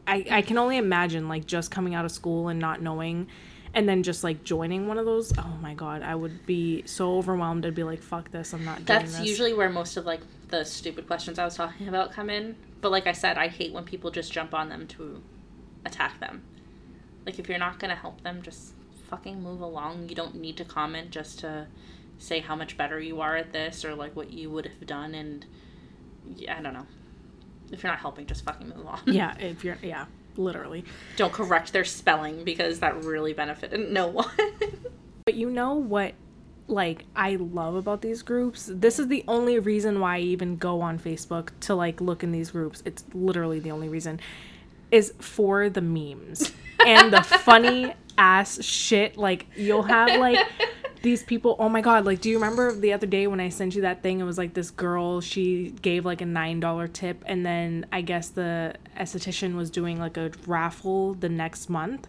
I, 0.07 0.25
I 0.29 0.41
can 0.41 0.57
only 0.57 0.77
imagine 0.77 1.27
like 1.27 1.45
just 1.45 1.71
coming 1.71 1.95
out 1.95 2.05
of 2.05 2.11
school 2.11 2.47
and 2.49 2.59
not 2.59 2.81
knowing 2.81 3.27
and 3.73 3.87
then 3.87 4.03
just 4.03 4.23
like 4.23 4.43
joining 4.43 4.87
one 4.87 4.97
of 4.97 5.05
those 5.05 5.31
oh 5.37 5.57
my 5.61 5.73
god 5.73 6.01
i 6.01 6.13
would 6.13 6.45
be 6.45 6.83
so 6.85 7.17
overwhelmed 7.17 7.65
i'd 7.65 7.73
be 7.73 7.83
like 7.83 8.01
fuck 8.01 8.29
this 8.31 8.53
i'm 8.53 8.65
not 8.65 8.77
doing 8.77 8.85
That's 8.85 9.17
this 9.17 9.27
usually 9.27 9.53
where 9.53 9.69
most 9.69 9.95
of 9.95 10.05
like 10.05 10.19
the 10.51 10.63
stupid 10.63 11.07
questions 11.07 11.39
I 11.39 11.45
was 11.45 11.55
talking 11.55 11.87
about 11.87 12.11
come 12.11 12.29
in. 12.29 12.55
But 12.81 12.91
like 12.91 13.07
I 13.07 13.13
said, 13.13 13.37
I 13.37 13.47
hate 13.47 13.73
when 13.73 13.85
people 13.85 14.11
just 14.11 14.31
jump 14.31 14.53
on 14.53 14.69
them 14.69 14.85
to 14.87 15.23
attack 15.85 16.19
them. 16.19 16.43
Like 17.25 17.39
if 17.39 17.49
you're 17.49 17.57
not 17.57 17.79
gonna 17.79 17.95
help 17.95 18.21
them, 18.21 18.41
just 18.41 18.73
fucking 19.09 19.41
move 19.41 19.61
along. 19.61 20.09
You 20.09 20.15
don't 20.15 20.35
need 20.35 20.57
to 20.57 20.65
comment 20.65 21.09
just 21.09 21.39
to 21.39 21.67
say 22.19 22.39
how 22.39 22.55
much 22.55 22.77
better 22.77 22.99
you 22.99 23.21
are 23.21 23.35
at 23.35 23.51
this 23.51 23.83
or 23.83 23.95
like 23.95 24.15
what 24.15 24.31
you 24.31 24.51
would 24.51 24.65
have 24.65 24.85
done. 24.85 25.15
And 25.15 25.45
yeah, 26.35 26.57
I 26.57 26.61
don't 26.61 26.73
know. 26.73 26.87
If 27.71 27.83
you're 27.83 27.91
not 27.91 27.99
helping, 27.99 28.25
just 28.25 28.43
fucking 28.43 28.69
move 28.69 28.85
on. 28.85 28.99
yeah 29.05 29.37
if 29.39 29.63
you're 29.63 29.77
yeah 29.81 30.05
literally 30.37 30.85
don't 31.17 31.33
correct 31.33 31.73
their 31.73 31.83
spelling 31.83 32.43
because 32.43 32.79
that 32.79 33.03
really 33.03 33.33
benefited 33.33 33.91
no 33.91 34.07
one. 34.07 34.29
But 35.25 35.35
you 35.35 35.49
know 35.51 35.75
what 35.75 36.13
like 36.67 37.05
I 37.15 37.35
love 37.35 37.75
about 37.75 38.01
these 38.01 38.23
groups? 38.23 38.69
This 38.73 38.97
is 38.97 39.07
the 39.07 39.23
only 39.27 39.59
reason 39.59 39.99
why 39.99 40.17
I 40.17 40.19
even 40.21 40.57
go 40.57 40.81
on 40.81 40.97
Facebook 40.97 41.49
to 41.61 41.75
like 41.75 42.01
look 42.01 42.23
in 42.23 42.31
these 42.31 42.51
groups. 42.51 42.81
It's 42.85 43.03
literally 43.13 43.59
the 43.59 43.71
only 43.71 43.87
reason 43.89 44.19
is 44.89 45.13
for 45.19 45.69
the 45.69 45.81
memes 45.81 46.51
and 46.85 47.13
the 47.13 47.21
funny 47.43 47.93
ass 48.17 48.63
shit 48.63 49.15
like 49.17 49.47
you'll 49.55 49.83
have 49.83 50.19
like 50.19 50.39
these 51.01 51.23
people 51.23 51.55
oh 51.59 51.69
my 51.69 51.81
god 51.81 52.05
like 52.05 52.21
do 52.21 52.29
you 52.29 52.35
remember 52.37 52.71
the 52.71 52.93
other 52.93 53.07
day 53.07 53.25
when 53.27 53.39
i 53.39 53.49
sent 53.49 53.75
you 53.75 53.81
that 53.81 54.03
thing? 54.03 54.19
It 54.19 54.23
was 54.23 54.37
like 54.37 54.53
this 54.53 54.71
girl 54.71 55.21
she 55.21 55.71
gave 55.81 56.05
like 56.05 56.21
a 56.21 56.25
nine 56.25 56.59
dollar 56.59 56.87
tip 56.87 57.23
and 57.25 57.45
then 57.45 57.85
i 57.91 58.01
guess 58.01 58.29
the 58.29 58.75
esthetician 58.97 59.55
was 59.55 59.69
doing 59.69 59.99
like 59.99 60.17
a 60.17 60.31
raffle 60.45 61.13
the 61.15 61.29
next 61.29 61.69
month 61.69 62.07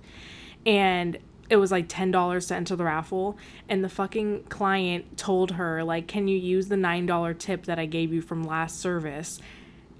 and 0.66 1.18
it 1.50 1.56
was 1.56 1.70
like 1.70 1.86
$10 1.86 2.48
to 2.48 2.54
enter 2.54 2.76
the 2.76 2.84
raffle 2.84 3.36
and 3.68 3.84
the 3.84 3.88
fucking 3.88 4.44
client 4.44 5.18
told 5.18 5.52
her 5.52 5.82
like 5.84 6.06
can 6.06 6.28
you 6.28 6.38
use 6.38 6.68
the 6.68 6.76
$9 6.76 7.38
tip 7.38 7.64
that 7.64 7.78
i 7.78 7.86
gave 7.86 8.12
you 8.12 8.20
from 8.22 8.42
last 8.42 8.78
service 8.80 9.40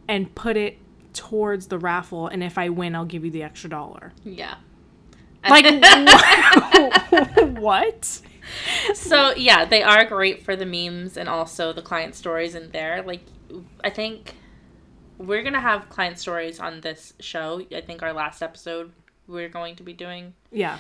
and 0.09 0.34
put 0.34 0.57
it 0.57 0.78
towards 1.12 1.66
the 1.66 1.78
raffle 1.78 2.26
and 2.26 2.43
if 2.43 2.57
i 2.57 2.68
win 2.68 2.95
i'll 2.95 3.05
give 3.05 3.24
you 3.24 3.30
the 3.30 3.43
extra 3.43 3.70
dollar? 3.70 4.12
Yeah. 4.24 4.55
like 5.49 5.66
what 7.59 8.20
so 8.94 9.34
yeah, 9.34 9.64
they 9.64 9.82
are 9.82 10.05
great 10.05 10.44
for 10.44 10.57
the 10.57 10.66
memes 10.66 11.16
and 11.16 11.28
also 11.28 11.72
the 11.72 11.82
client 11.82 12.14
stories 12.14 12.55
in 12.55 12.70
there. 12.70 13.03
Like, 13.03 13.24
I 13.82 13.90
think 13.90 14.34
we're 15.18 15.42
gonna 15.42 15.61
have 15.61 15.88
client 15.88 16.18
stories 16.18 16.61
on 16.61 16.80
this 16.80 17.14
show. 17.20 17.62
I 17.74 17.80
think 17.80 18.03
our 18.03 18.12
last 18.12 18.42
episode 18.42 18.92
we're 19.26 19.48
going 19.48 19.76
to 19.76 19.82
be 19.82 19.92
doing. 19.92 20.34
Yeah. 20.50 20.78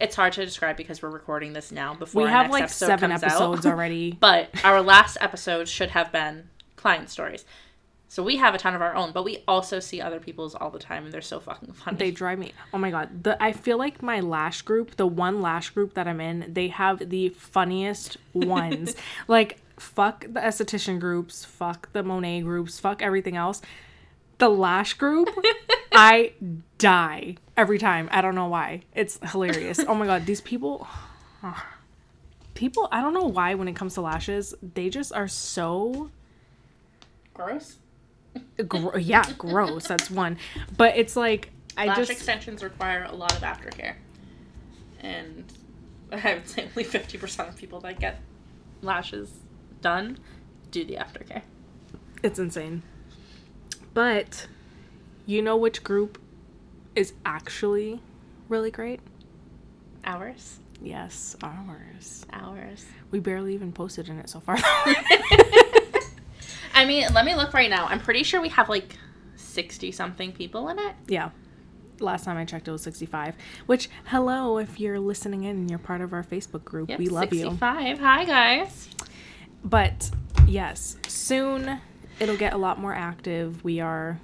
It's 0.00 0.16
hard 0.16 0.32
to 0.34 0.44
describe 0.44 0.76
because 0.76 1.02
we're 1.02 1.10
recording 1.10 1.52
this 1.52 1.70
now 1.70 1.94
before 1.94 2.24
We 2.24 2.28
have 2.28 2.50
like 2.50 2.64
episode 2.64 2.86
seven 2.86 3.12
episodes 3.12 3.64
out. 3.64 3.72
already. 3.72 4.12
but 4.20 4.50
our 4.64 4.82
last 4.82 5.16
episode 5.20 5.68
should 5.68 5.90
have 5.90 6.10
been 6.10 6.48
client 6.76 7.10
stories. 7.10 7.44
So 8.14 8.22
we 8.22 8.36
have 8.36 8.54
a 8.54 8.58
ton 8.58 8.76
of 8.76 8.80
our 8.80 8.94
own, 8.94 9.10
but 9.10 9.24
we 9.24 9.42
also 9.48 9.80
see 9.80 10.00
other 10.00 10.20
people's 10.20 10.54
all 10.54 10.70
the 10.70 10.78
time, 10.78 11.02
and 11.02 11.12
they're 11.12 11.20
so 11.20 11.40
fucking 11.40 11.72
funny. 11.72 11.96
They 11.96 12.12
drive 12.12 12.38
me. 12.38 12.52
Oh 12.72 12.78
my 12.78 12.92
god. 12.92 13.24
The 13.24 13.42
I 13.42 13.50
feel 13.50 13.76
like 13.76 14.04
my 14.04 14.20
lash 14.20 14.62
group, 14.62 14.94
the 14.94 15.04
one 15.04 15.42
lash 15.42 15.70
group 15.70 15.94
that 15.94 16.06
I'm 16.06 16.20
in, 16.20 16.46
they 16.46 16.68
have 16.68 17.10
the 17.10 17.30
funniest 17.30 18.16
ones. 18.32 18.94
like 19.26 19.58
fuck 19.80 20.20
the 20.20 20.38
esthetician 20.38 21.00
groups, 21.00 21.44
fuck 21.44 21.92
the 21.92 22.04
Monat 22.04 22.44
groups, 22.44 22.78
fuck 22.78 23.02
everything 23.02 23.36
else. 23.36 23.60
The 24.38 24.48
lash 24.48 24.94
group, 24.94 25.30
I 25.92 26.34
die 26.78 27.38
every 27.56 27.80
time. 27.80 28.08
I 28.12 28.20
don't 28.20 28.36
know 28.36 28.46
why. 28.46 28.82
It's 28.94 29.18
hilarious. 29.32 29.80
Oh 29.80 29.96
my 29.96 30.06
god, 30.06 30.24
these 30.24 30.40
people 30.40 30.86
people, 32.54 32.86
I 32.92 33.00
don't 33.00 33.12
know 33.12 33.26
why 33.26 33.54
when 33.54 33.66
it 33.66 33.74
comes 33.74 33.94
to 33.94 34.02
lashes, 34.02 34.54
they 34.62 34.88
just 34.88 35.12
are 35.12 35.26
so 35.26 36.12
Gross. 37.34 37.78
Gro- 38.68 38.96
yeah, 38.96 39.24
gross. 39.38 39.86
That's 39.88 40.10
one. 40.10 40.38
But 40.76 40.96
it's 40.96 41.16
like 41.16 41.50
I 41.76 41.86
Lash 41.86 41.96
just 41.98 42.10
extensions 42.10 42.62
require 42.62 43.04
a 43.04 43.14
lot 43.14 43.32
of 43.32 43.42
aftercare, 43.42 43.94
and 45.00 45.44
I 46.12 46.34
would 46.34 46.48
say 46.48 46.64
only 46.64 46.84
fifty 46.84 47.18
percent 47.18 47.48
of 47.48 47.56
people 47.56 47.80
that 47.80 47.98
get 48.00 48.20
lashes 48.82 49.30
done 49.80 50.18
do 50.70 50.84
the 50.84 50.94
aftercare. 50.96 51.42
It's 52.22 52.38
insane. 52.38 52.82
But 53.92 54.46
you 55.26 55.42
know 55.42 55.56
which 55.56 55.84
group 55.84 56.20
is 56.94 57.12
actually 57.24 58.00
really 58.48 58.70
great? 58.70 59.00
Hours, 60.04 60.58
Yes, 60.82 61.34
ours. 61.42 62.26
hours. 62.32 62.84
We 63.10 63.20
barely 63.20 63.54
even 63.54 63.72
posted 63.72 64.08
in 64.08 64.18
it 64.18 64.28
so 64.28 64.40
far. 64.40 64.56
I 66.74 66.84
mean, 66.84 67.06
let 67.14 67.24
me 67.24 67.34
look 67.34 67.54
right 67.54 67.70
now. 67.70 67.86
I'm 67.86 68.00
pretty 68.00 68.22
sure 68.24 68.40
we 68.40 68.48
have 68.50 68.68
like 68.68 68.96
sixty 69.36 69.92
something 69.92 70.32
people 70.32 70.68
in 70.68 70.78
it. 70.78 70.94
yeah. 71.08 71.30
Last 72.00 72.24
time 72.24 72.36
I 72.36 72.44
checked, 72.44 72.66
it 72.66 72.72
was 72.72 72.82
65. 72.82 73.36
Which, 73.66 73.88
hello, 74.06 74.58
if 74.58 74.80
you're 74.80 74.98
listening 74.98 75.44
in 75.44 75.50
and 75.56 75.70
you're 75.70 75.78
part 75.78 76.00
of 76.00 76.12
our 76.12 76.24
Facebook 76.24 76.64
group, 76.64 76.88
Yep, 76.90 76.98
we 76.98 77.06
love 77.08 77.32
you. 77.32 77.42
Sixty-five. 77.42 78.00
Hi 78.00 78.24
guys. 78.24 78.88
But 79.64 80.10
yes, 80.46 80.96
soon 81.06 81.78
it'll 82.18 82.36
get 82.36 82.52
a 82.52 82.56
lot 82.58 82.80
more 82.80 82.92
active. 82.92 83.62
We 83.62 83.78
are. 83.80 84.18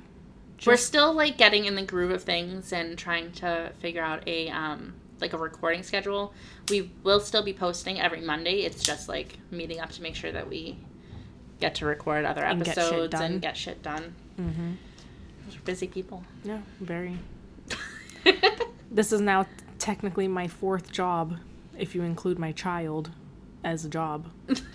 We're 0.67 0.77
still 0.77 1.13
like 1.15 1.39
getting 1.39 1.65
in 1.67 1.77
the 1.77 1.83
groove 1.83 2.11
of 2.11 2.23
things 2.25 2.73
and 2.73 2.99
trying 2.99 3.31
to 3.35 3.73
figure 3.79 4.03
out 4.03 4.25
a 4.27 4.49
um 4.51 4.95
like 5.21 5.33
a 5.33 5.39
recording 5.39 5.85
schedule. 5.85 6.35
We 6.71 6.91
will 7.05 7.21
still 7.21 7.43
be 7.45 7.53
posting 7.53 8.01
every 8.01 8.21
Monday. 8.21 8.63
It's 8.63 8.83
just 8.83 9.09
like 9.09 9.39
meeting 9.53 9.79
up 9.79 9.91
to 9.93 10.03
make 10.03 10.17
sure 10.17 10.33
that 10.33 10.49
we 10.49 10.77
get 11.61 11.75
to 11.77 11.87
record 11.87 12.25
other 12.25 12.43
And 12.43 12.65
get 12.65 12.77
episodes 12.79 13.13
done. 13.13 13.23
and 13.23 13.43
get 13.43 13.57
shit 13.57 13.83
done. 13.83 14.15
Mm-hmm. 14.41 14.73
We're 15.51 15.61
busy 15.65 15.87
people. 15.87 16.25
Yeah, 16.45 16.61
very. 16.81 17.19
This 18.93 19.13
is 19.13 19.21
now 19.21 19.47
technically 19.79 20.27
my 20.27 20.49
fourth 20.49 20.91
job, 20.91 21.37
if 21.79 21.95
you 21.95 22.03
include 22.03 22.41
my 22.41 22.51
child 22.51 23.13
as 23.63 23.85
a 23.85 23.89
job. 23.89 24.27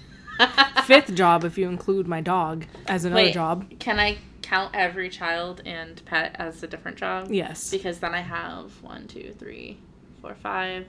Fifth 0.86 1.14
job, 1.16 1.44
if 1.44 1.58
you 1.58 1.68
include 1.68 2.08
my 2.08 2.22
dog 2.22 2.66
as 2.88 3.04
another 3.04 3.24
Wait. 3.24 3.34
job. 3.34 3.70
Can 3.80 4.00
I 4.00 4.18
count 4.42 4.72
every 4.74 5.10
child 5.10 5.62
and 5.66 6.04
pet 6.06 6.34
as 6.40 6.64
a 6.64 6.68
different 6.68 6.96
job? 6.98 7.30
Yes. 7.30 7.70
Because 7.70 8.00
then 8.00 8.14
I 8.14 8.22
have 8.22 8.72
one, 8.82 9.06
two, 9.08 9.34
three, 9.38 9.80
four, 10.22 10.34
five, 10.36 10.86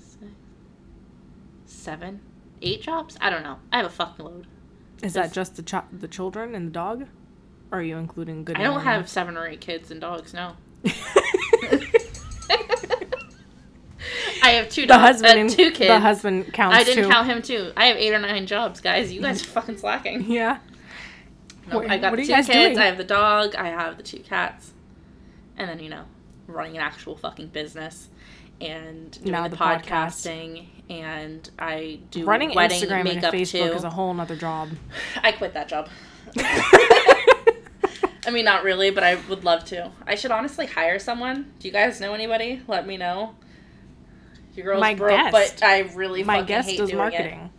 six, 0.00 0.24
seven, 1.66 2.20
eight 2.62 2.82
jobs. 2.82 3.16
I 3.20 3.30
don't 3.30 3.44
know. 3.44 3.58
I 3.72 3.76
have 3.76 3.86
a 3.86 3.90
fucking 3.90 4.24
load. 4.24 4.46
Is 5.02 5.12
that 5.14 5.32
just 5.32 5.56
the 5.56 5.62
chi- 5.62 5.84
the 5.92 6.08
children 6.08 6.54
and 6.54 6.68
the 6.68 6.72
dog? 6.72 7.06
Or 7.72 7.78
are 7.78 7.82
you 7.82 7.96
including 7.96 8.44
good? 8.44 8.56
I 8.56 8.62
don't 8.64 8.80
have 8.82 9.08
seven 9.08 9.36
or 9.36 9.46
eight 9.46 9.60
kids 9.60 9.90
and 9.90 10.00
dogs. 10.00 10.34
No. 10.34 10.56
I 14.42 14.52
have 14.52 14.68
two 14.70 14.82
the 14.82 14.86
dogs. 14.88 15.02
husband 15.02 15.38
uh, 15.38 15.40
and 15.42 15.50
two 15.50 15.70
kids. 15.70 15.88
The 15.88 16.00
husband 16.00 16.52
counts 16.52 16.76
I 16.76 16.82
didn't 16.84 17.04
too. 17.04 17.10
count 17.10 17.26
him 17.28 17.42
too. 17.42 17.72
I 17.76 17.86
have 17.86 17.96
eight 17.96 18.12
or 18.12 18.18
nine 18.18 18.46
jobs, 18.46 18.80
guys. 18.80 19.12
You 19.12 19.20
guys 19.20 19.42
are 19.42 19.46
fucking 19.50 19.76
slacking. 19.78 20.30
Yeah. 20.30 20.58
No, 21.68 21.76
What- 21.78 21.90
I 21.90 21.98
got 21.98 22.12
the 22.16 22.22
two 22.24 22.32
kids. 22.32 22.48
doing? 22.48 22.78
I 22.78 22.86
have 22.86 22.96
the 22.98 23.04
dog. 23.04 23.54
I 23.54 23.68
have 23.68 23.96
the 23.98 24.02
two 24.02 24.20
cats, 24.20 24.72
and 25.56 25.68
then 25.68 25.78
you 25.80 25.90
know, 25.90 26.04
running 26.46 26.76
an 26.76 26.82
actual 26.82 27.16
fucking 27.16 27.48
business 27.48 28.08
and 28.60 29.10
doing 29.12 29.32
Now 29.32 29.44
the, 29.44 29.50
the 29.50 29.56
podcast. 29.56 30.22
And 30.90 31.48
I 31.56 32.00
do 32.10 32.24
Running 32.24 32.52
wedding 32.52 32.82
Instagram 32.82 33.08
and 33.08 33.22
Facebook 33.22 33.70
too. 33.70 33.76
is 33.76 33.84
a 33.84 33.90
whole 33.90 34.12
nother 34.12 34.34
job. 34.34 34.70
I 35.22 35.30
quit 35.32 35.54
that 35.54 35.68
job. 35.68 35.88
I 38.26 38.30
mean, 38.32 38.44
not 38.44 38.64
really, 38.64 38.90
but 38.90 39.04
I 39.04 39.14
would 39.28 39.44
love 39.44 39.64
to. 39.66 39.92
I 40.06 40.16
should 40.16 40.32
honestly 40.32 40.66
hire 40.66 40.98
someone. 40.98 41.52
Do 41.60 41.68
you 41.68 41.72
guys 41.72 42.00
know 42.00 42.12
anybody? 42.12 42.60
Let 42.66 42.86
me 42.86 42.96
know. 42.96 43.36
Your 44.54 44.66
girl's 44.66 44.80
My 44.80 44.94
broke, 44.94 45.16
guest. 45.16 45.60
but 45.60 45.66
I 45.66 45.80
really 45.94 46.24
my 46.24 46.34
fucking 46.34 46.46
guest 46.46 46.68
hate 46.68 46.78
does 46.78 46.90
doing 46.90 46.98
marketing. 46.98 47.50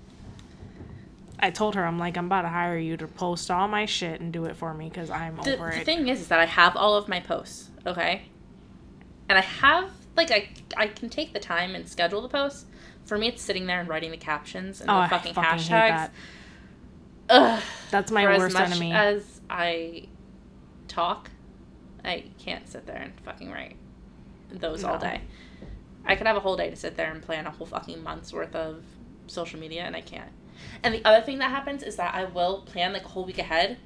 I 1.39 1.49
told 1.49 1.75
her 1.75 1.85
I'm 1.85 1.97
like 1.97 2.17
I'm 2.17 2.25
about 2.25 2.43
to 2.43 2.49
hire 2.49 2.77
you 2.77 2.97
to 2.97 3.07
post 3.07 3.49
all 3.49 3.67
my 3.67 3.85
shit 3.85 4.21
and 4.21 4.31
do 4.31 4.45
it 4.45 4.55
for 4.55 4.73
me 4.73 4.89
because 4.89 5.09
I'm. 5.09 5.37
The, 5.37 5.53
over 5.55 5.69
the 5.69 5.75
it. 5.77 5.79
The 5.79 5.85
thing 5.85 6.07
is, 6.09 6.19
is 6.21 6.27
that 6.27 6.39
I 6.39 6.45
have 6.45 6.75
all 6.75 6.95
of 6.95 7.07
my 7.07 7.19
posts, 7.21 7.69
okay, 7.87 8.23
and 9.29 9.37
I 9.37 9.41
have 9.41 9.89
like 10.15 10.31
I 10.31 10.49
I 10.77 10.87
can 10.87 11.09
take 11.09 11.33
the 11.33 11.39
time 11.39 11.73
and 11.75 11.87
schedule 11.87 12.21
the 12.21 12.29
posts. 12.29 12.65
For 13.05 13.17
me, 13.17 13.27
it's 13.27 13.41
sitting 13.41 13.65
there 13.65 13.79
and 13.79 13.89
writing 13.89 14.11
the 14.11 14.17
captions 14.17 14.81
and 14.81 14.89
oh, 14.89 14.93
the 14.95 14.99
I 14.99 15.07
fucking, 15.09 15.33
fucking 15.33 15.59
hate 15.59 15.69
hashtags. 15.69 15.89
that. 15.89 16.11
Ugh. 17.29 17.63
That's 17.89 18.11
my 18.11 18.23
for 18.23 18.37
worst 18.37 18.43
as 18.43 18.53
much 18.53 18.71
enemy. 18.71 18.93
as 18.93 19.41
I 19.49 20.07
talk, 20.87 21.29
I 22.03 22.25
can't 22.39 22.67
sit 22.67 22.85
there 22.85 22.97
and 22.97 23.13
fucking 23.21 23.51
write 23.51 23.75
those 24.51 24.83
all 24.83 24.97
day. 24.97 25.21
I 26.05 26.15
could 26.15 26.27
have 26.27 26.35
a 26.35 26.39
whole 26.41 26.57
day 26.57 26.69
to 26.69 26.75
sit 26.75 26.97
there 26.97 27.11
and 27.11 27.21
plan 27.21 27.45
a 27.47 27.51
whole 27.51 27.67
fucking 27.67 28.03
month's 28.03 28.33
worth 28.33 28.55
of 28.55 28.83
social 29.27 29.59
media, 29.59 29.83
and 29.83 29.95
I 29.95 30.01
can't. 30.01 30.31
And 30.83 30.93
the 30.93 31.03
other 31.05 31.21
thing 31.23 31.39
that 31.39 31.51
happens 31.51 31.83
is 31.83 31.95
that 31.95 32.13
I 32.13 32.25
will 32.25 32.61
plan 32.61 32.93
like 32.93 33.05
a 33.05 33.07
whole 33.07 33.25
week 33.25 33.39
ahead, 33.39 33.77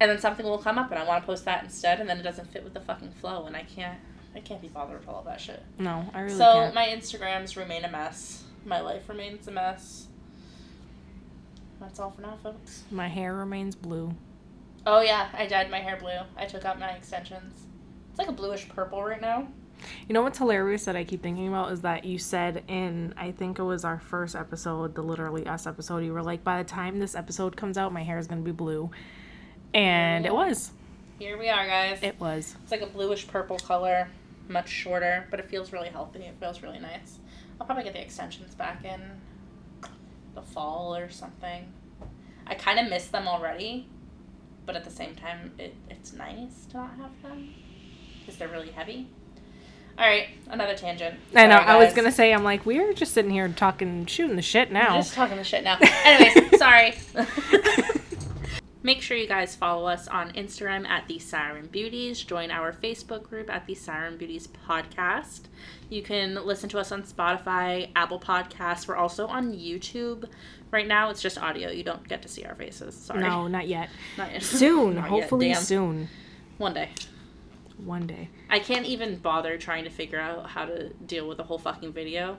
and 0.00 0.10
then 0.10 0.18
something 0.18 0.46
will 0.46 0.58
come 0.58 0.78
up, 0.78 0.90
and 0.90 0.98
I 0.98 1.04
want 1.04 1.22
to 1.22 1.26
post 1.26 1.44
that 1.44 1.64
instead, 1.64 2.00
and 2.00 2.08
then 2.08 2.18
it 2.18 2.22
doesn't 2.22 2.50
fit 2.50 2.64
with 2.64 2.74
the 2.74 2.80
fucking 2.80 3.12
flow, 3.12 3.46
and 3.46 3.56
I 3.56 3.62
can't. 3.62 3.98
I 4.34 4.40
can't 4.40 4.60
be 4.60 4.68
bothered 4.68 4.98
with 5.00 5.08
all 5.08 5.20
of 5.20 5.24
that 5.24 5.40
shit. 5.40 5.62
no, 5.78 6.04
I 6.12 6.20
really 6.20 6.36
so 6.36 6.44
can't. 6.44 6.74
my 6.74 6.86
Instagrams 6.88 7.56
remain 7.56 7.84
a 7.84 7.90
mess. 7.90 8.42
My 8.66 8.80
life 8.80 9.08
remains 9.08 9.46
a 9.46 9.52
mess. 9.52 10.08
That's 11.80 12.00
all 12.00 12.10
for 12.10 12.22
now, 12.22 12.36
folks. 12.42 12.82
my 12.90 13.06
hair 13.06 13.32
remains 13.34 13.76
blue. 13.76 14.12
Oh 14.84 15.00
yeah, 15.00 15.28
I 15.32 15.46
dyed 15.46 15.70
my 15.70 15.78
hair 15.78 15.96
blue. 15.96 16.18
I 16.36 16.46
took 16.46 16.64
out 16.64 16.78
my 16.78 16.90
extensions. 16.90 17.66
It's 18.10 18.18
like 18.18 18.28
a 18.28 18.32
bluish 18.32 18.68
purple 18.68 19.02
right 19.04 19.20
now. 19.20 19.46
You 20.08 20.14
know 20.14 20.22
what's 20.22 20.38
hilarious 20.38 20.84
that 20.86 20.96
I 20.96 21.04
keep 21.04 21.22
thinking 21.22 21.46
about 21.46 21.70
is 21.70 21.82
that 21.82 22.04
you 22.04 22.18
said 22.18 22.64
in 22.66 23.14
I 23.16 23.30
think 23.30 23.58
it 23.60 23.62
was 23.62 23.84
our 23.84 24.00
first 24.00 24.34
episode, 24.34 24.94
the 24.96 25.02
literally 25.02 25.46
us 25.46 25.66
episode, 25.66 25.98
you 25.98 26.12
were 26.12 26.22
like, 26.22 26.42
by 26.42 26.62
the 26.62 26.68
time 26.68 26.98
this 26.98 27.14
episode 27.14 27.56
comes 27.56 27.78
out, 27.78 27.92
my 27.92 28.02
hair 28.02 28.18
is 28.18 28.26
gonna 28.26 28.40
be 28.40 28.52
blue, 28.52 28.90
and 29.74 30.26
it 30.26 30.34
was. 30.34 30.72
Here 31.20 31.38
we 31.38 31.48
are, 31.50 31.66
guys. 31.66 31.98
It 32.02 32.18
was. 32.18 32.56
It's 32.62 32.72
like 32.72 32.82
a 32.82 32.86
bluish 32.86 33.28
purple 33.28 33.58
color, 33.58 34.08
much 34.48 34.68
shorter, 34.68 35.26
but 35.30 35.38
it 35.40 35.46
feels 35.46 35.72
really 35.72 35.88
healthy. 35.88 36.20
It 36.20 36.34
feels 36.40 36.62
really 36.62 36.78
nice. 36.80 37.18
I'll 37.60 37.66
probably 37.66 37.84
get 37.84 37.92
the 37.94 38.02
extensions 38.02 38.54
back 38.54 38.84
in 38.84 39.00
the 40.34 40.42
fall 40.42 40.94
or 40.94 41.10
something. 41.10 41.72
I 42.46 42.54
kind 42.54 42.78
of 42.78 42.88
miss 42.88 43.08
them 43.08 43.26
already, 43.26 43.88
but 44.66 44.76
at 44.76 44.84
the 44.84 44.90
same 44.90 45.14
time, 45.14 45.52
it, 45.58 45.74
it's 45.90 46.12
nice 46.12 46.66
to 46.70 46.76
not 46.76 46.96
have 46.96 47.22
them 47.22 47.54
because 48.20 48.36
they're 48.38 48.48
really 48.48 48.70
heavy. 48.70 49.08
All 49.98 50.06
right, 50.06 50.28
another 50.50 50.76
tangent. 50.76 51.18
I 51.34 51.46
know. 51.46 51.56
Sorry, 51.56 51.66
I 51.68 51.76
was 51.76 51.94
gonna 51.94 52.12
say, 52.12 52.34
I'm 52.34 52.44
like, 52.44 52.66
we're 52.66 52.92
just 52.92 53.14
sitting 53.14 53.30
here 53.30 53.48
talking, 53.48 54.04
shooting 54.04 54.36
the 54.36 54.42
shit 54.42 54.70
now. 54.70 54.96
just 54.96 55.14
talking 55.14 55.38
the 55.38 55.44
shit 55.44 55.64
now. 55.64 55.78
Anyways, 56.04 56.58
sorry. 56.58 56.94
Make 58.86 59.02
sure 59.02 59.16
you 59.16 59.26
guys 59.26 59.56
follow 59.56 59.88
us 59.88 60.06
on 60.06 60.30
Instagram 60.34 60.86
at 60.86 61.08
the 61.08 61.18
Siren 61.18 61.66
Beauties. 61.66 62.22
Join 62.22 62.52
our 62.52 62.72
Facebook 62.72 63.24
group 63.24 63.50
at 63.50 63.66
the 63.66 63.74
Siren 63.74 64.16
Beauties 64.16 64.46
Podcast. 64.46 65.46
You 65.90 66.04
can 66.04 66.36
listen 66.36 66.68
to 66.68 66.78
us 66.78 66.92
on 66.92 67.02
Spotify, 67.02 67.90
Apple 67.96 68.20
Podcasts. 68.20 68.86
We're 68.86 68.94
also 68.94 69.26
on 69.26 69.52
YouTube. 69.52 70.28
Right 70.70 70.86
now, 70.86 71.10
it's 71.10 71.20
just 71.20 71.36
audio. 71.36 71.68
You 71.68 71.82
don't 71.82 72.06
get 72.06 72.22
to 72.22 72.28
see 72.28 72.44
our 72.44 72.54
faces. 72.54 72.94
Sorry. 72.94 73.22
No, 73.22 73.48
not 73.48 73.66
yet. 73.66 73.88
Not 74.16 74.30
yet. 74.30 74.44
Soon, 74.44 74.94
Not 74.94 75.08
hopefully 75.08 75.48
damn. 75.48 75.62
soon. 75.64 76.08
One 76.58 76.74
day. 76.74 76.90
One 77.78 78.06
day. 78.06 78.28
I 78.48 78.60
can't 78.60 78.86
even 78.86 79.16
bother 79.16 79.58
trying 79.58 79.82
to 79.82 79.90
figure 79.90 80.20
out 80.20 80.50
how 80.50 80.64
to 80.64 80.90
deal 80.90 81.26
with 81.26 81.38
the 81.38 81.42
whole 81.44 81.58
fucking 81.58 81.92
video. 81.92 82.38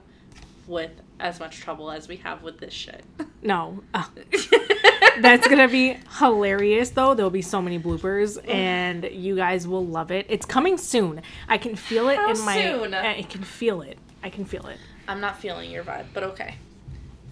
with 0.65 0.91
as 1.19 1.41
much 1.41 1.57
trouble 1.57 1.91
as 1.91 2.07
we 2.07 2.15
have 2.17 2.41
with 2.41 2.59
this 2.59 2.73
shit. 2.73 3.03
No. 3.41 3.83
that's 5.21 5.47
to 5.47 5.67
be 5.67 5.97
hilarious, 6.19 6.89
though. 6.91 7.13
There'll 7.13 7.29
be 7.31 7.41
so 7.41 7.61
many 7.61 7.79
bloopers, 7.79 8.37
and 8.49 9.03
you 9.11 9.35
guys 9.35 9.67
will 9.67 9.85
love 9.85 10.11
it. 10.11 10.25
It's 10.29 10.45
coming 10.45 10.77
soon. 10.77 11.21
I 11.47 11.57
can 11.57 11.75
feel 11.75 12.09
it 12.09 12.17
How 12.17 12.31
in 12.31 12.39
my. 12.45 12.55
soon? 12.61 12.93
I 12.93 13.21
can 13.23 13.43
feel 13.43 13.81
it. 13.81 13.97
I 14.23 14.29
can 14.29 14.45
feel 14.45 14.67
it. 14.67 14.77
I'm 15.07 15.21
not 15.21 15.39
feeling 15.39 15.71
your 15.71 15.83
vibe, 15.83 16.05
but 16.13 16.23
okay. 16.23 16.55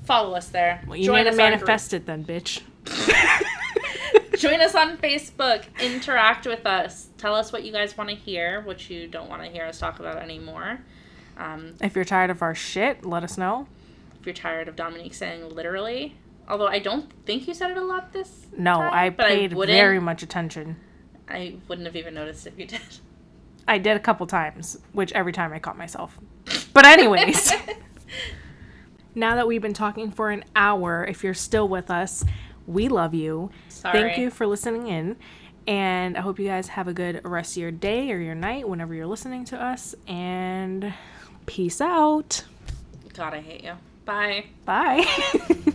Follow 0.05 0.33
us 0.35 0.47
there. 0.49 0.81
Well, 0.87 0.97
you 0.97 1.05
Join 1.05 1.23
need 1.25 1.31
to 1.31 1.35
manifest 1.37 1.93
it 1.93 2.05
then, 2.05 2.23
bitch. 2.23 2.61
Join 4.37 4.61
us 4.61 4.75
on 4.75 4.97
Facebook. 4.97 5.63
Interact 5.79 6.45
with 6.45 6.65
us. 6.65 7.07
Tell 7.17 7.33
us 7.33 7.51
what 7.53 7.63
you 7.63 7.71
guys 7.71 7.97
want 7.97 8.09
to 8.09 8.15
hear, 8.15 8.61
what 8.61 8.89
you 8.89 9.07
don't 9.07 9.29
want 9.29 9.41
to 9.43 9.49
hear 9.49 9.65
us 9.65 9.79
talk 9.79 9.99
about 9.99 10.17
anymore. 10.17 10.79
Um, 11.37 11.73
If 11.81 11.95
you're 11.95 12.05
tired 12.05 12.29
of 12.29 12.41
our 12.41 12.53
shit, 12.53 13.05
let 13.05 13.23
us 13.23 13.37
know. 13.37 13.67
if 14.19 14.25
you're 14.25 14.35
tired 14.35 14.67
of 14.67 14.75
Dominique 14.75 15.13
saying 15.13 15.49
literally, 15.49 16.15
although 16.47 16.67
I 16.67 16.79
don't 16.79 17.11
think 17.25 17.47
you 17.47 17.53
said 17.53 17.71
it 17.71 17.77
a 17.77 17.83
lot 17.85 18.13
this. 18.13 18.47
No, 18.57 18.75
time, 18.75 18.93
I 18.93 19.09
paid 19.09 19.53
wouldn't- 19.53 19.75
very 19.75 19.99
much 19.99 20.23
attention. 20.23 20.77
I 21.27 21.55
wouldn't 21.67 21.87
have 21.87 21.95
even 21.95 22.13
noticed 22.13 22.45
if 22.47 22.57
you 22.59 22.65
did. 22.67 22.81
I 23.67 23.79
did 23.79 23.97
a 23.97 23.99
couple 23.99 24.27
times, 24.27 24.77
which 24.93 25.11
every 25.13 25.31
time 25.33 25.51
I 25.51 25.57
caught 25.59 25.77
myself. 25.77 26.19
But, 26.71 26.85
anyways, 26.85 27.51
now 29.15 29.35
that 29.35 29.47
we've 29.47 29.61
been 29.61 29.73
talking 29.73 30.11
for 30.11 30.29
an 30.29 30.43
hour, 30.55 31.03
if 31.09 31.23
you're 31.23 31.33
still 31.33 31.67
with 31.67 31.89
us, 31.89 32.23
we 32.67 32.87
love 32.89 33.13
you. 33.15 33.49
Sorry. 33.69 33.99
Thank 33.99 34.17
you 34.19 34.29
for 34.29 34.45
listening 34.45 34.87
in. 34.87 35.15
And 35.67 36.15
I 36.15 36.21
hope 36.21 36.37
you 36.37 36.45
guys 36.47 36.67
have 36.67 36.87
a 36.87 36.93
good 36.93 37.21
rest 37.25 37.53
of 37.57 37.61
your 37.61 37.71
day 37.71 38.11
or 38.11 38.19
your 38.19 38.35
night 38.35 38.69
whenever 38.69 38.93
you're 38.93 39.07
listening 39.07 39.45
to 39.45 39.59
us. 39.59 39.95
And 40.07 40.93
peace 41.47 41.81
out. 41.81 42.43
God, 43.13 43.33
I 43.33 43.41
hate 43.41 43.63
you. 43.63 43.73
Bye. 44.05 44.45
Bye. 44.65 45.05